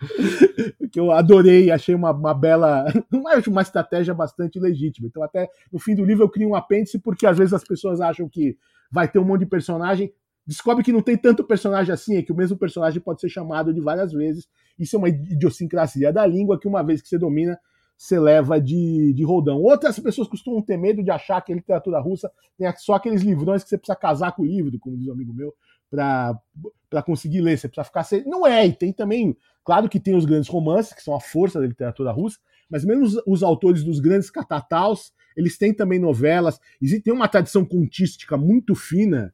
que 0.90 0.98
eu 0.98 1.12
adorei, 1.12 1.70
achei 1.70 1.94
uma, 1.94 2.10
uma 2.10 2.32
bela, 2.32 2.86
uma 3.46 3.60
estratégia 3.60 4.14
bastante 4.14 4.58
legítima. 4.58 5.06
Então 5.06 5.22
até 5.22 5.50
no 5.70 5.78
fim 5.78 5.94
do 5.94 6.06
livro 6.06 6.24
eu 6.24 6.30
crio 6.30 6.48
um 6.48 6.54
apêndice, 6.54 6.98
porque 6.98 7.26
às 7.26 7.36
vezes 7.36 7.52
as 7.52 7.64
pessoas 7.64 8.00
acham 8.00 8.26
que 8.30 8.56
vai 8.90 9.06
ter 9.06 9.18
um 9.18 9.24
monte 9.26 9.40
de 9.40 9.46
personagem, 9.46 10.10
descobre 10.46 10.82
que 10.82 10.92
não 10.92 11.02
tem 11.02 11.18
tanto 11.18 11.44
personagem 11.44 11.92
assim, 11.92 12.16
é 12.16 12.22
que 12.22 12.32
o 12.32 12.36
mesmo 12.36 12.56
personagem 12.56 12.98
pode 12.98 13.20
ser 13.20 13.28
chamado 13.28 13.74
de 13.74 13.80
várias 13.80 14.10
vezes. 14.10 14.48
Isso 14.78 14.96
é 14.96 14.98
uma 14.98 15.08
idiosincrasia 15.08 16.12
da 16.12 16.26
língua 16.26 16.58
que, 16.58 16.68
uma 16.68 16.82
vez 16.82 17.00
que 17.00 17.08
você 17.08 17.18
domina, 17.18 17.58
você 17.96 18.18
leva 18.18 18.60
de, 18.60 19.12
de 19.14 19.24
roldão. 19.24 19.62
Outras 19.62 19.98
pessoas 19.98 20.26
costumam 20.26 20.60
ter 20.60 20.76
medo 20.76 21.02
de 21.02 21.10
achar 21.10 21.40
que 21.40 21.52
a 21.52 21.56
literatura 21.56 22.00
russa 22.00 22.30
tem 22.58 22.70
só 22.76 22.94
aqueles 22.94 23.22
livrões 23.22 23.62
que 23.62 23.68
você 23.68 23.78
precisa 23.78 23.94
casar 23.96 24.32
com 24.32 24.42
o 24.42 24.46
livro, 24.46 24.76
como 24.80 24.96
diz 24.96 25.06
um 25.06 25.12
amigo 25.12 25.32
meu, 25.32 25.54
para 25.88 27.02
conseguir 27.04 27.40
ler. 27.40 27.58
Você 27.58 27.68
precisa 27.68 27.84
ficar. 27.84 28.04
Não 28.26 28.46
é, 28.46 28.66
e 28.66 28.72
tem 28.72 28.92
também. 28.92 29.36
Claro 29.64 29.88
que 29.88 30.00
tem 30.00 30.16
os 30.16 30.24
grandes 30.24 30.48
romances, 30.48 30.92
que 30.92 31.02
são 31.02 31.14
a 31.14 31.20
força 31.20 31.60
da 31.60 31.66
literatura 31.66 32.10
russa, 32.10 32.38
mas 32.68 32.84
mesmo 32.84 33.04
os, 33.04 33.22
os 33.24 33.42
autores 33.44 33.84
dos 33.84 34.00
grandes 34.00 34.30
catataus, 34.30 35.12
eles 35.36 35.56
têm 35.56 35.72
também 35.72 36.00
novelas. 36.00 36.58
Existe 36.80 37.12
uma 37.12 37.28
tradição 37.28 37.64
contística 37.64 38.36
muito 38.36 38.74
fina 38.74 39.32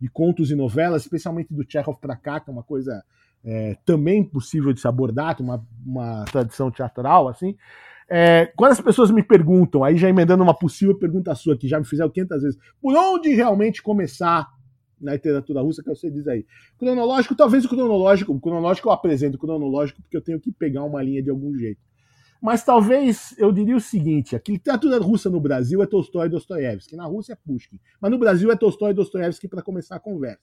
de 0.00 0.08
contos 0.08 0.50
e 0.50 0.56
novelas, 0.56 1.02
especialmente 1.02 1.54
do 1.54 1.64
Chekhov 1.68 1.98
para 2.00 2.16
cá, 2.16 2.40
que 2.40 2.50
é 2.50 2.52
uma 2.52 2.62
coisa 2.62 3.04
é, 3.44 3.76
também 3.84 4.22
possível 4.22 4.72
de 4.72 4.80
se 4.80 4.88
abordar, 4.88 5.40
uma, 5.40 5.64
uma 5.84 6.24
tradição 6.26 6.70
teatral, 6.70 7.28
assim. 7.28 7.56
É, 8.10 8.46
quando 8.56 8.72
as 8.72 8.80
pessoas 8.80 9.10
me 9.10 9.22
perguntam, 9.22 9.84
aí 9.84 9.96
já 9.96 10.08
emendando 10.08 10.42
uma 10.42 10.54
possível 10.54 10.98
pergunta 10.98 11.34
sua, 11.34 11.56
que 11.56 11.68
já 11.68 11.78
me 11.78 11.84
fizeram 11.84 12.10
500 12.10 12.42
vezes, 12.42 12.58
por 12.80 12.96
onde 12.96 13.34
realmente 13.34 13.82
começar 13.82 14.48
na 15.00 15.12
literatura 15.12 15.60
russa, 15.60 15.82
que 15.82 15.88
você 15.88 16.10
diz 16.10 16.26
aí? 16.26 16.44
Cronológico, 16.78 17.34
talvez 17.34 17.64
o 17.64 17.68
cronológico, 17.68 18.32
o 18.32 18.40
cronológico 18.40 18.88
eu 18.88 18.92
apresento 18.92 19.36
o 19.36 19.40
cronológico 19.40 20.02
porque 20.02 20.16
eu 20.16 20.22
tenho 20.22 20.40
que 20.40 20.50
pegar 20.50 20.84
uma 20.84 21.02
linha 21.02 21.22
de 21.22 21.30
algum 21.30 21.54
jeito. 21.56 21.80
Mas 22.40 22.64
talvez 22.64 23.34
eu 23.36 23.52
diria 23.52 23.76
o 23.76 23.80
seguinte: 23.80 24.36
a 24.36 24.40
literatura 24.46 24.98
russa 24.98 25.28
no 25.28 25.40
Brasil 25.40 25.82
é 25.82 25.86
Tolstói 25.86 26.26
e 26.26 26.30
Dostoiévski, 26.30 26.96
na 26.96 27.04
Rússia 27.04 27.32
é 27.32 27.36
Pushkin, 27.36 27.80
mas 28.00 28.10
no 28.10 28.18
Brasil 28.18 28.50
é 28.50 28.56
Tolstói 28.56 28.90
e 28.92 28.94
Dostoiévski 28.94 29.48
para 29.48 29.62
começar 29.62 29.96
a 29.96 30.00
conversa. 30.00 30.40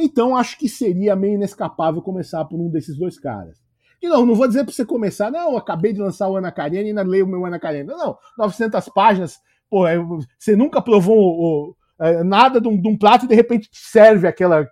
Então 0.00 0.36
acho 0.36 0.56
que 0.56 0.68
seria 0.68 1.16
meio 1.16 1.34
inescapável 1.34 2.00
começar 2.00 2.44
por 2.44 2.60
um 2.60 2.70
desses 2.70 2.96
dois 2.96 3.18
caras. 3.18 3.58
E 4.00 4.08
não, 4.08 4.24
não 4.24 4.36
vou 4.36 4.46
dizer 4.46 4.62
para 4.62 4.72
você 4.72 4.84
começar, 4.84 5.28
não, 5.28 5.56
acabei 5.56 5.92
de 5.92 6.00
lançar 6.00 6.28
o 6.28 6.36
Ana 6.36 6.52
Karenina 6.52 6.84
e 6.84 6.88
ainda 6.90 7.02
leio 7.02 7.26
o 7.26 7.28
meu 7.28 7.44
Ana 7.44 7.58
Karenina. 7.58 7.96
Não, 7.96 8.16
900 8.38 8.88
páginas, 8.90 9.40
pô, 9.68 9.88
é, 9.88 9.98
você 10.38 10.54
nunca 10.54 10.80
provou 10.80 11.18
o, 11.18 11.76
é, 12.00 12.22
nada 12.22 12.60
de 12.60 12.68
um, 12.68 12.80
de 12.80 12.88
um, 12.88 12.96
prato 12.96 13.24
e 13.24 13.28
de 13.28 13.34
repente 13.34 13.68
serve 13.72 14.28
aquela, 14.28 14.64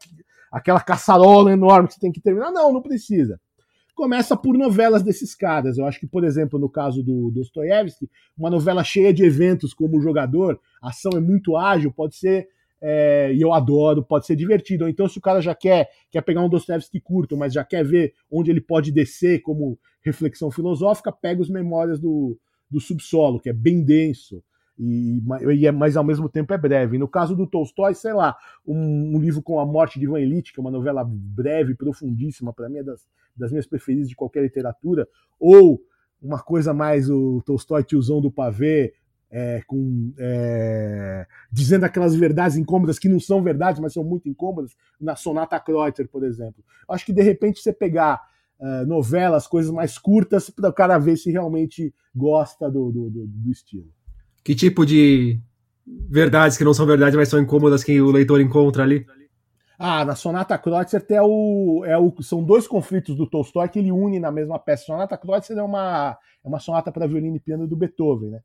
aquela 0.52 0.80
caçarola 0.80 1.52
enorme 1.52 1.88
que 1.88 1.94
você 1.94 2.00
tem 2.00 2.12
que 2.12 2.20
terminar. 2.20 2.52
Não, 2.52 2.72
não 2.72 2.80
precisa 2.80 3.40
começa 3.96 4.36
por 4.36 4.56
novelas 4.56 5.02
desses 5.02 5.34
caras. 5.34 5.78
Eu 5.78 5.86
acho 5.86 5.98
que, 5.98 6.06
por 6.06 6.22
exemplo, 6.22 6.58
no 6.58 6.68
caso 6.68 7.02
do 7.02 7.30
Dostoiévski, 7.30 8.08
uma 8.36 8.50
novela 8.50 8.84
cheia 8.84 9.12
de 9.12 9.24
eventos 9.24 9.72
como 9.72 10.00
jogador, 10.02 10.60
a 10.82 10.90
ação 10.90 11.12
é 11.16 11.20
muito 11.20 11.56
ágil, 11.56 11.90
pode 11.90 12.14
ser, 12.14 12.46
é, 12.80 13.32
e 13.32 13.40
eu 13.40 13.52
adoro, 13.52 14.02
pode 14.02 14.26
ser 14.26 14.36
divertido. 14.36 14.84
Ou 14.84 14.90
então, 14.90 15.08
se 15.08 15.18
o 15.18 15.22
cara 15.22 15.40
já 15.40 15.54
quer, 15.54 15.88
quer 16.10 16.22
pegar 16.22 16.42
um 16.42 16.48
Dostoiévski 16.48 17.00
curto, 17.00 17.36
mas 17.36 17.52
já 17.52 17.64
quer 17.64 17.84
ver 17.84 18.14
onde 18.30 18.50
ele 18.50 18.60
pode 18.60 18.92
descer 18.92 19.40
como 19.40 19.78
reflexão 20.02 20.50
filosófica, 20.50 21.10
pega 21.10 21.40
os 21.40 21.50
Memórias 21.50 21.98
do, 21.98 22.38
do 22.70 22.80
Subsolo, 22.80 23.40
que 23.40 23.50
é 23.50 23.52
bem 23.52 23.82
denso. 23.82 24.42
E, 24.78 25.22
e, 25.54 25.66
é, 25.66 25.72
mas 25.72 25.96
ao 25.96 26.04
mesmo 26.04 26.28
tempo 26.28 26.52
é 26.52 26.58
breve. 26.58 26.98
No 26.98 27.08
caso 27.08 27.34
do 27.34 27.46
Tolstói, 27.46 27.94
sei 27.94 28.12
lá, 28.12 28.36
um, 28.66 29.16
um 29.16 29.20
livro 29.20 29.42
com 29.42 29.58
a 29.58 29.64
morte 29.64 29.98
de 29.98 30.04
Ivan 30.04 30.20
Illich, 30.20 30.52
que 30.52 30.60
é 30.60 30.62
uma 30.62 30.70
novela 30.70 31.04
breve, 31.04 31.74
profundíssima, 31.74 32.52
para 32.52 32.68
mim 32.68 32.78
é 32.78 32.82
das, 32.82 33.06
das 33.34 33.50
minhas 33.50 33.66
preferidas 33.66 34.08
de 34.08 34.14
qualquer 34.14 34.42
literatura, 34.42 35.08
ou 35.40 35.80
uma 36.20 36.38
coisa 36.38 36.74
mais 36.74 37.08
o 37.08 37.42
Tolstói 37.44 37.84
tiozão 37.84 38.20
do 38.20 38.30
pavê, 38.30 38.92
é, 39.38 39.60
com, 39.66 40.14
é, 40.18 41.26
dizendo 41.52 41.84
aquelas 41.84 42.14
verdades 42.14 42.56
incômodas 42.56 42.98
que 42.98 43.06
não 43.06 43.20
são 43.20 43.42
verdades, 43.42 43.78
mas 43.78 43.92
são 43.92 44.02
muito 44.02 44.30
incômodas, 44.30 44.74
na 44.98 45.14
Sonata 45.14 45.60
Kreutzer, 45.60 46.08
por 46.08 46.24
exemplo. 46.24 46.64
Acho 46.88 47.04
que 47.04 47.12
de 47.12 47.20
repente 47.20 47.60
você 47.60 47.70
pegar 47.70 48.18
uh, 48.58 48.86
novelas, 48.86 49.46
coisas 49.46 49.70
mais 49.70 49.98
curtas, 49.98 50.48
para 50.48 50.70
o 50.70 50.72
cara 50.72 50.96
ver 50.96 51.18
se 51.18 51.30
realmente 51.30 51.94
gosta 52.14 52.70
do, 52.70 52.90
do, 52.90 53.10
do, 53.10 53.26
do 53.26 53.50
estilo. 53.50 53.92
Que 54.42 54.54
tipo 54.54 54.86
de 54.86 55.38
verdades 55.86 56.56
que 56.56 56.64
não 56.64 56.72
são 56.72 56.86
verdades, 56.86 57.14
mas 57.14 57.28
são 57.28 57.38
incômodas 57.38 57.84
que 57.84 58.00
o 58.00 58.10
leitor 58.10 58.40
encontra 58.40 58.84
ali? 58.84 59.04
Ah, 59.78 60.02
na 60.06 60.14
Sonata 60.14 60.56
Kreutzer 60.56 61.04
é 61.10 61.20
o, 61.20 61.84
é 61.84 61.98
o, 61.98 62.10
são 62.22 62.42
dois 62.42 62.66
conflitos 62.66 63.14
do 63.14 63.28
Tolstói 63.28 63.68
que 63.68 63.80
ele 63.80 63.92
une 63.92 64.18
na 64.18 64.32
mesma 64.32 64.58
peça. 64.58 64.86
Sonata 64.86 65.18
Kreutzer 65.18 65.58
é 65.58 65.62
uma, 65.62 66.16
é 66.42 66.48
uma 66.48 66.58
sonata 66.58 66.90
para 66.90 67.06
violino 67.06 67.36
e 67.36 67.40
piano 67.40 67.68
do 67.68 67.76
Beethoven, 67.76 68.30
né? 68.30 68.40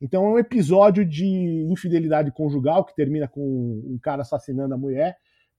Então 0.00 0.26
é 0.26 0.28
um 0.28 0.38
episódio 0.38 1.04
de 1.04 1.26
infidelidade 1.70 2.30
conjugal 2.30 2.84
que 2.84 2.94
termina 2.94 3.26
com 3.26 3.40
um 3.42 3.98
cara 4.00 4.22
assassinando 4.22 4.74
a 4.74 4.78
mulher 4.78 5.16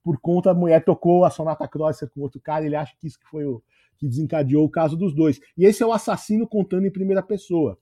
por 0.08 0.18
conta 0.18 0.54
da 0.54 0.58
mulher 0.58 0.82
tocou 0.82 1.24
a 1.24 1.30
Sonata 1.30 1.68
Kreutzer 1.68 2.08
com 2.08 2.22
outro 2.22 2.40
cara, 2.40 2.64
ele 2.64 2.74
acha 2.74 2.94
que 2.98 3.06
isso 3.06 3.18
que 3.18 3.26
foi 3.26 3.44
o 3.44 3.62
que 3.98 4.08
desencadeou 4.08 4.64
o 4.64 4.70
caso 4.70 4.96
dos 4.96 5.14
dois. 5.14 5.38
E 5.54 5.66
esse 5.66 5.82
é 5.82 5.86
o 5.86 5.92
assassino 5.92 6.48
contando 6.48 6.86
em 6.86 6.90
primeira 6.90 7.22
pessoa. 7.22 7.76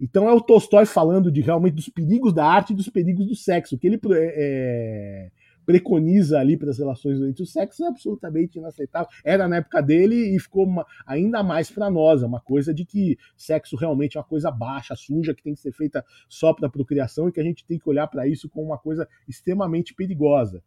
Então 0.00 0.26
é 0.26 0.32
o 0.32 0.40
Tolstói 0.40 0.86
falando 0.86 1.30
de 1.30 1.42
realmente 1.42 1.74
dos 1.74 1.90
perigos 1.90 2.32
da 2.32 2.46
arte 2.46 2.72
e 2.72 2.76
dos 2.76 2.88
perigos 2.88 3.26
do 3.26 3.34
sexo, 3.34 3.76
que 3.76 3.86
ele 3.86 4.00
é, 4.12 4.34
é 4.36 5.30
preconiza 5.64 6.38
ali 6.38 6.56
para 6.56 6.70
as 6.70 6.78
relações 6.78 7.20
entre 7.20 7.42
os 7.42 7.52
sexos 7.52 7.80
é 7.80 7.88
absolutamente 7.88 8.58
inaceitável. 8.58 9.08
Era 9.24 9.48
na 9.48 9.56
época 9.56 9.82
dele 9.82 10.34
e 10.34 10.38
ficou 10.38 10.64
uma, 10.64 10.86
ainda 11.06 11.42
mais 11.42 11.70
para 11.70 11.90
nós, 11.90 12.22
é 12.22 12.26
uma 12.26 12.40
coisa 12.40 12.72
de 12.72 12.84
que 12.84 13.18
sexo 13.36 13.76
realmente 13.76 14.16
é 14.16 14.20
uma 14.20 14.26
coisa 14.26 14.50
baixa, 14.50 14.94
suja, 14.96 15.34
que 15.34 15.42
tem 15.42 15.54
que 15.54 15.60
ser 15.60 15.72
feita 15.72 16.04
só 16.28 16.52
para 16.52 16.68
procriação 16.68 17.28
e 17.28 17.32
que 17.32 17.40
a 17.40 17.44
gente 17.44 17.64
tem 17.64 17.78
que 17.78 17.88
olhar 17.88 18.06
para 18.06 18.26
isso 18.26 18.48
como 18.48 18.66
uma 18.66 18.78
coisa 18.78 19.08
extremamente 19.28 19.94
perigosa. 19.94 20.62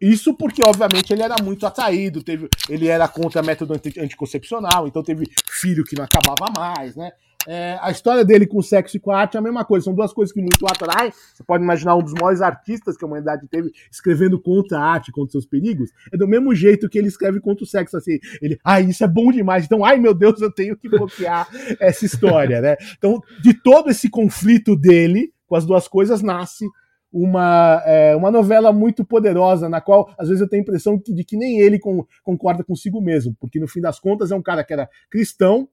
Isso 0.00 0.34
porque, 0.34 0.62
obviamente, 0.64 1.12
ele 1.12 1.22
era 1.22 1.36
muito 1.42 1.64
atraído, 1.64 2.24
teve, 2.24 2.48
ele 2.68 2.88
era 2.88 3.06
contra 3.06 3.40
método 3.40 3.72
anticoncepcional, 3.72 4.88
então 4.88 5.00
teve 5.00 5.26
filho 5.48 5.84
que 5.84 5.96
não 5.96 6.04
acabava 6.04 6.52
mais, 6.52 6.96
né? 6.96 7.12
É, 7.46 7.78
a 7.80 7.90
história 7.90 8.24
dele 8.24 8.46
com 8.46 8.58
o 8.58 8.62
sexo 8.62 8.96
e 8.96 9.00
com 9.00 9.10
a 9.10 9.20
arte 9.20 9.36
é 9.36 9.38
a 9.38 9.42
mesma 9.42 9.64
coisa, 9.64 9.84
são 9.84 9.94
duas 9.94 10.12
coisas 10.12 10.32
que 10.32 10.40
muito 10.40 10.64
atraem. 10.66 11.12
Você 11.12 11.44
pode 11.44 11.62
imaginar 11.62 11.96
um 11.96 12.02
dos 12.02 12.12
maiores 12.14 12.40
artistas 12.40 12.96
que 12.96 13.04
a 13.04 13.08
humanidade 13.08 13.46
teve 13.48 13.70
escrevendo 13.90 14.40
contra 14.40 14.78
a 14.78 14.84
arte, 14.84 15.12
contra 15.12 15.32
seus 15.32 15.46
perigos. 15.46 15.90
É 16.12 16.16
do 16.16 16.26
mesmo 16.26 16.54
jeito 16.54 16.88
que 16.88 16.98
ele 16.98 17.08
escreve 17.08 17.40
contra 17.40 17.64
o 17.64 17.66
sexo, 17.66 17.96
assim. 17.96 18.18
Ele, 18.40 18.58
ah, 18.64 18.80
isso 18.80 19.04
é 19.04 19.08
bom 19.08 19.30
demais, 19.30 19.64
então, 19.64 19.84
ai 19.84 19.98
meu 19.98 20.14
Deus, 20.14 20.40
eu 20.40 20.52
tenho 20.52 20.76
que 20.76 20.88
bloquear 20.88 21.48
essa 21.80 22.04
história, 22.04 22.60
né? 22.60 22.76
Então, 22.96 23.20
de 23.42 23.54
todo 23.54 23.90
esse 23.90 24.08
conflito 24.08 24.76
dele 24.76 25.32
com 25.46 25.56
as 25.56 25.66
duas 25.66 25.86
coisas, 25.86 26.22
nasce 26.22 26.66
uma, 27.14 27.80
é, 27.86 28.16
uma 28.16 28.28
novela 28.28 28.72
muito 28.72 29.04
poderosa, 29.04 29.68
na 29.68 29.80
qual 29.80 30.12
às 30.18 30.26
vezes 30.28 30.40
eu 30.40 30.48
tenho 30.48 30.62
a 30.62 30.64
impressão 30.64 31.00
de 31.06 31.22
que 31.22 31.36
nem 31.36 31.60
ele 31.60 31.78
com, 31.78 32.04
concorda 32.24 32.64
consigo 32.64 33.00
mesmo, 33.00 33.36
porque 33.38 33.60
no 33.60 33.68
fim 33.68 33.80
das 33.80 34.00
contas 34.00 34.32
é 34.32 34.34
um 34.34 34.42
cara 34.42 34.64
que 34.64 34.72
era 34.72 34.88
cristão, 35.08 35.68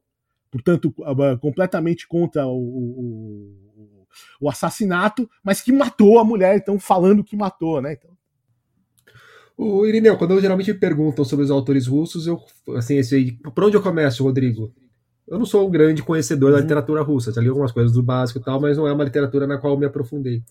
portanto, 0.52 0.94
completamente 1.40 2.08
contra 2.08 2.46
o, 2.46 2.58
o, 2.58 4.08
o, 4.42 4.50
assassinato, 4.50 5.28
mas 5.42 5.62
que 5.62 5.72
matou 5.72 6.20
a 6.20 6.24
mulher, 6.24 6.58
então 6.58 6.78
falando 6.78 7.24
que 7.24 7.38
matou, 7.38 7.82
né? 7.82 7.94
Então... 7.94 8.12
O 9.58 9.86
Irineu, 9.86 10.18
quando 10.18 10.32
eu 10.32 10.42
geralmente 10.42 10.74
me 10.74 10.80
perguntam 10.80 11.24
sobre 11.24 11.46
os 11.46 11.52
autores 11.52 11.88
russos, 11.88 12.28
eu 12.28 12.40
assim, 12.76 12.98
esse, 12.98 13.40
por 13.56 13.64
onde 13.64 13.78
eu 13.78 13.82
começo, 13.82 14.24
Rodrigo? 14.24 14.74
Eu 15.28 15.40
não 15.40 15.46
sou 15.46 15.68
um 15.68 15.72
grande 15.72 16.04
conhecedor 16.04 16.50
uhum. 16.50 16.58
da 16.58 16.62
literatura 16.62 17.02
russa, 17.02 17.32
já 17.32 17.40
li 17.40 17.48
algumas 17.48 17.72
coisas 17.72 17.94
do 17.94 18.04
básico 18.04 18.40
e 18.40 18.44
tal, 18.44 18.60
mas 18.60 18.76
não 18.76 18.88
é 18.88 18.92
uma 18.92 19.04
literatura 19.04 19.48
na 19.48 19.58
qual 19.58 19.74
eu 19.74 19.80
me 19.80 19.86
aprofundei. 19.86 20.44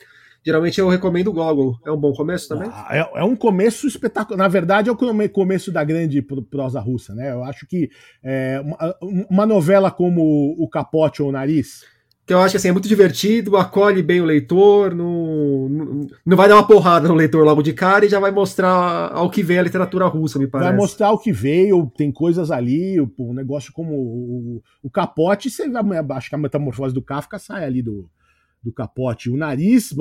Geralmente 0.45 0.81
eu 0.81 0.89
recomendo 0.89 1.29
o 1.29 1.33
Gogol. 1.33 1.79
É 1.85 1.91
um 1.91 1.99
bom 1.99 2.13
começo 2.13 2.49
também? 2.49 2.71
Ah, 2.73 2.89
é, 2.91 3.21
é, 3.21 3.25
um 3.25 3.37
começo 3.37 3.87
espetacular. 3.87 4.39
Na 4.39 4.49
verdade, 4.49 4.89
é 4.89 4.93
o 4.93 5.29
começo 5.29 5.71
da 5.71 5.85
grande 5.85 6.23
prosa 6.23 6.81
russa, 6.81 7.15
né? 7.15 7.31
Eu 7.31 7.45
acho 7.45 7.67
que 7.67 7.91
é, 8.23 8.61
uma, 8.65 8.97
uma, 9.29 9.47
novela 9.47 9.91
como 9.91 10.55
O 10.59 10.69
Capote 10.69 11.23
ou 11.23 11.29
O 11.29 11.33
Nariz. 11.33 11.85
Que 12.27 12.33
eu 12.33 12.41
acho 12.41 12.53
que 12.53 12.57
assim, 12.59 12.69
é 12.69 12.73
muito 12.73 12.89
divertido, 12.89 13.57
acolhe 13.57 14.03
bem 14.03 14.21
o 14.21 14.25
leitor, 14.25 14.95
não, 14.95 15.69
não, 15.69 16.07
não 16.25 16.37
vai 16.37 16.49
dar 16.49 16.55
uma 16.57 16.67
porrada 16.67 17.09
no 17.09 17.15
leitor 17.15 17.45
logo 17.45 17.61
de 17.61 17.73
cara 17.73 18.07
e 18.07 18.09
já 18.09 18.21
vai 18.21 18.31
mostrar 18.31 19.11
ao 19.13 19.29
que 19.29 19.43
vem 19.43 19.59
a 19.59 19.63
literatura 19.63 20.07
russa, 20.07 20.39
me 20.39 20.47
parece. 20.47 20.71
Vai 20.71 20.79
mostrar 20.79 21.11
o 21.11 21.19
que 21.19 21.33
veio, 21.33 21.91
tem 21.97 22.13
coisas 22.13 22.53
ali, 22.53 23.01
um 23.19 23.35
negócio 23.35 23.73
como 23.73 23.95
o, 23.95 24.63
o 24.81 24.89
Capote, 24.89 25.51
você, 25.51 25.65
acho 26.11 26.29
que 26.29 26.35
a 26.37 26.39
metamorfose 26.39 26.95
do 26.95 27.03
Kafka 27.03 27.37
sai 27.37 27.65
ali 27.65 27.83
do, 27.83 28.09
do 28.63 28.73
capote. 28.73 29.31
O 29.31 29.37
nariz, 29.37 29.95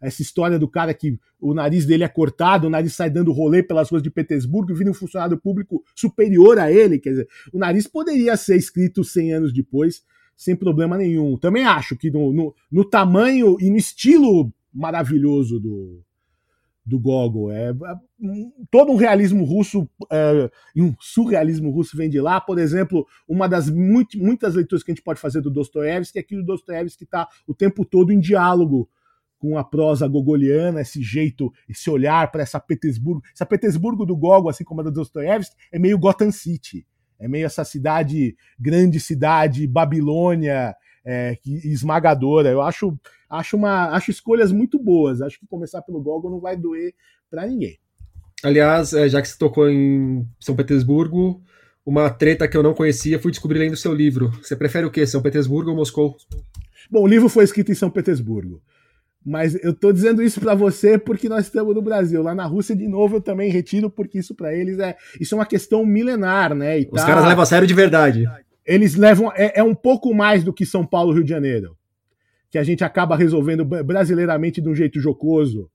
essa 0.00 0.22
história 0.22 0.58
do 0.58 0.68
cara 0.68 0.94
que 0.94 1.18
o 1.40 1.52
nariz 1.52 1.84
dele 1.84 2.04
é 2.04 2.08
cortado, 2.08 2.66
o 2.66 2.70
nariz 2.70 2.94
sai 2.94 3.10
dando 3.10 3.32
rolê 3.32 3.62
pelas 3.62 3.90
ruas 3.90 4.02
de 4.02 4.10
Petersburgo 4.10 4.72
e 4.72 4.74
vira 4.74 4.90
um 4.90 4.94
funcionário 4.94 5.38
público 5.38 5.82
superior 5.94 6.58
a 6.58 6.72
ele. 6.72 6.98
Quer 6.98 7.10
dizer, 7.10 7.28
o 7.52 7.58
nariz 7.58 7.86
poderia 7.86 8.36
ser 8.36 8.56
escrito 8.56 9.04
100 9.04 9.32
anos 9.32 9.52
depois, 9.52 10.02
sem 10.36 10.56
problema 10.56 10.96
nenhum. 10.96 11.36
Também 11.36 11.64
acho 11.64 11.96
que 11.96 12.10
no, 12.10 12.32
no, 12.32 12.54
no 12.70 12.84
tamanho 12.84 13.56
e 13.60 13.70
no 13.70 13.76
estilo 13.76 14.52
maravilhoso 14.72 15.58
do, 15.58 16.02
do 16.86 17.00
Gogol. 17.00 17.50
É, 17.50 17.70
é 17.70 17.74
todo 18.70 18.92
um 18.92 18.96
realismo 18.96 19.44
russo 19.44 19.88
é, 20.10 20.48
um 20.76 20.94
surrealismo 21.00 21.70
russo 21.70 21.96
vem 21.96 22.08
de 22.08 22.20
lá. 22.20 22.40
Por 22.40 22.58
exemplo, 22.58 23.04
uma 23.28 23.48
das 23.48 23.68
muito, 23.68 24.16
muitas 24.16 24.54
leituras 24.54 24.84
que 24.84 24.92
a 24.92 24.94
gente 24.94 25.02
pode 25.02 25.20
fazer 25.20 25.40
do 25.40 25.50
Dostoiévski 25.50 26.20
é 26.20 26.22
que 26.22 26.36
o 26.36 26.44
Dostoiévski 26.44 27.02
está 27.02 27.28
o 27.46 27.52
tempo 27.52 27.84
todo 27.84 28.12
em 28.12 28.20
diálogo 28.20 28.88
com 29.38 29.58
a 29.58 29.64
prosa 29.64 30.08
gogoliana, 30.08 30.80
esse 30.80 31.02
jeito, 31.02 31.52
esse 31.68 31.90
olhar 31.90 32.30
para 32.30 32.42
essa 32.42 32.60
Petersburgo. 32.60 33.22
Essa 33.34 33.44
Petersburgo 33.44 34.06
do 34.06 34.16
Gogol, 34.16 34.48
assim 34.48 34.64
como 34.64 34.80
a 34.80 34.84
da 34.84 34.90
Dostoiévski, 34.90 35.56
é 35.72 35.78
meio 35.78 35.98
Gotham 35.98 36.30
City. 36.30 36.86
É 37.18 37.26
meio 37.26 37.46
essa 37.46 37.64
cidade, 37.64 38.36
grande 38.58 39.00
cidade, 39.00 39.66
Babilônia, 39.66 40.74
é, 41.06 41.38
esmagadora. 41.46 42.50
Eu 42.50 42.60
acho, 42.60 42.98
acho, 43.30 43.56
uma, 43.56 43.90
acho 43.90 44.10
escolhas 44.10 44.50
muito 44.50 44.78
boas. 44.78 45.22
Acho 45.22 45.38
que 45.38 45.46
começar 45.46 45.80
pelo 45.82 46.02
Gogol 46.02 46.30
não 46.30 46.40
vai 46.40 46.56
doer 46.56 46.92
para 47.30 47.46
ninguém. 47.46 47.78
Aliás, 48.42 48.92
é, 48.92 49.08
já 49.08 49.22
que 49.22 49.28
você 49.28 49.38
tocou 49.38 49.70
em 49.70 50.26
São 50.40 50.56
Petersburgo, 50.56 51.40
uma 51.84 52.10
treta 52.10 52.48
que 52.48 52.56
eu 52.56 52.62
não 52.62 52.74
conhecia, 52.74 53.18
fui 53.18 53.30
descobrir 53.30 53.60
lendo 53.60 53.76
seu 53.76 53.94
livro. 53.94 54.30
Você 54.42 54.56
prefere 54.56 54.84
o 54.84 54.90
quê, 54.90 55.06
São 55.06 55.22
Petersburgo 55.22 55.70
ou 55.70 55.76
Moscou? 55.76 56.16
Bom, 56.90 57.02
o 57.02 57.06
livro 57.06 57.28
foi 57.28 57.44
escrito 57.44 57.70
em 57.70 57.76
São 57.76 57.88
Petersburgo. 57.88 58.60
Mas 59.24 59.56
eu 59.64 59.74
tô 59.74 59.92
dizendo 59.92 60.22
isso 60.22 60.40
para 60.40 60.54
você 60.54 60.96
porque 60.96 61.28
nós 61.28 61.46
estamos 61.46 61.74
no 61.74 61.82
Brasil. 61.82 62.22
Lá 62.22 62.32
na 62.32 62.46
Rússia, 62.46 62.76
de 62.76 62.86
novo, 62.86 63.16
eu 63.16 63.20
também 63.20 63.50
retiro, 63.50 63.90
porque 63.90 64.18
isso 64.20 64.36
para 64.36 64.54
eles 64.54 64.78
é. 64.78 64.96
Isso 65.20 65.34
é 65.34 65.38
uma 65.38 65.46
questão 65.46 65.84
milenar, 65.84 66.54
né? 66.54 66.80
E 66.80 66.88
Os 66.92 67.00
tá... 67.00 67.06
caras 67.06 67.24
levam 67.24 67.42
a 67.42 67.46
sério 67.46 67.66
de 67.66 67.74
verdade 67.74 68.24
eles 68.66 68.94
levam. 68.94 69.32
É, 69.34 69.60
é, 69.60 69.62
um 69.62 69.74
pouco 69.74 70.14
mais 70.14 70.42
do 70.42 70.52
que 70.52 70.66
São 70.66 70.84
Paulo 70.84 71.12
Rio 71.12 71.24
de 71.24 71.30
Janeiro. 71.30 71.76
Que 72.50 72.58
a 72.58 72.62
gente 72.62 72.84
acaba 72.84 73.16
resolvendo 73.16 73.64
brasileiramente 73.64 74.60
de 74.60 74.68
um 74.68 74.74
jeito 74.74 75.00
jocoso. 75.00 75.70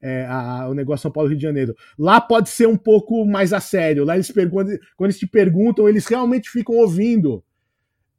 É, 0.00 0.26
a, 0.26 0.68
o 0.68 0.74
negócio 0.74 1.02
São 1.02 1.10
Paulo 1.10 1.28
Rio 1.28 1.38
de 1.38 1.42
Janeiro. 1.42 1.74
Lá 1.98 2.20
pode 2.20 2.48
ser 2.48 2.68
um 2.68 2.76
pouco 2.76 3.24
mais 3.26 3.52
a 3.52 3.60
sério. 3.60 4.04
Lá 4.04 4.14
eles 4.14 4.30
perguntam, 4.30 4.78
quando 4.96 5.10
eles 5.10 5.18
te 5.18 5.26
perguntam, 5.26 5.88
eles 5.88 6.06
realmente 6.06 6.48
ficam 6.50 6.76
ouvindo. 6.76 7.42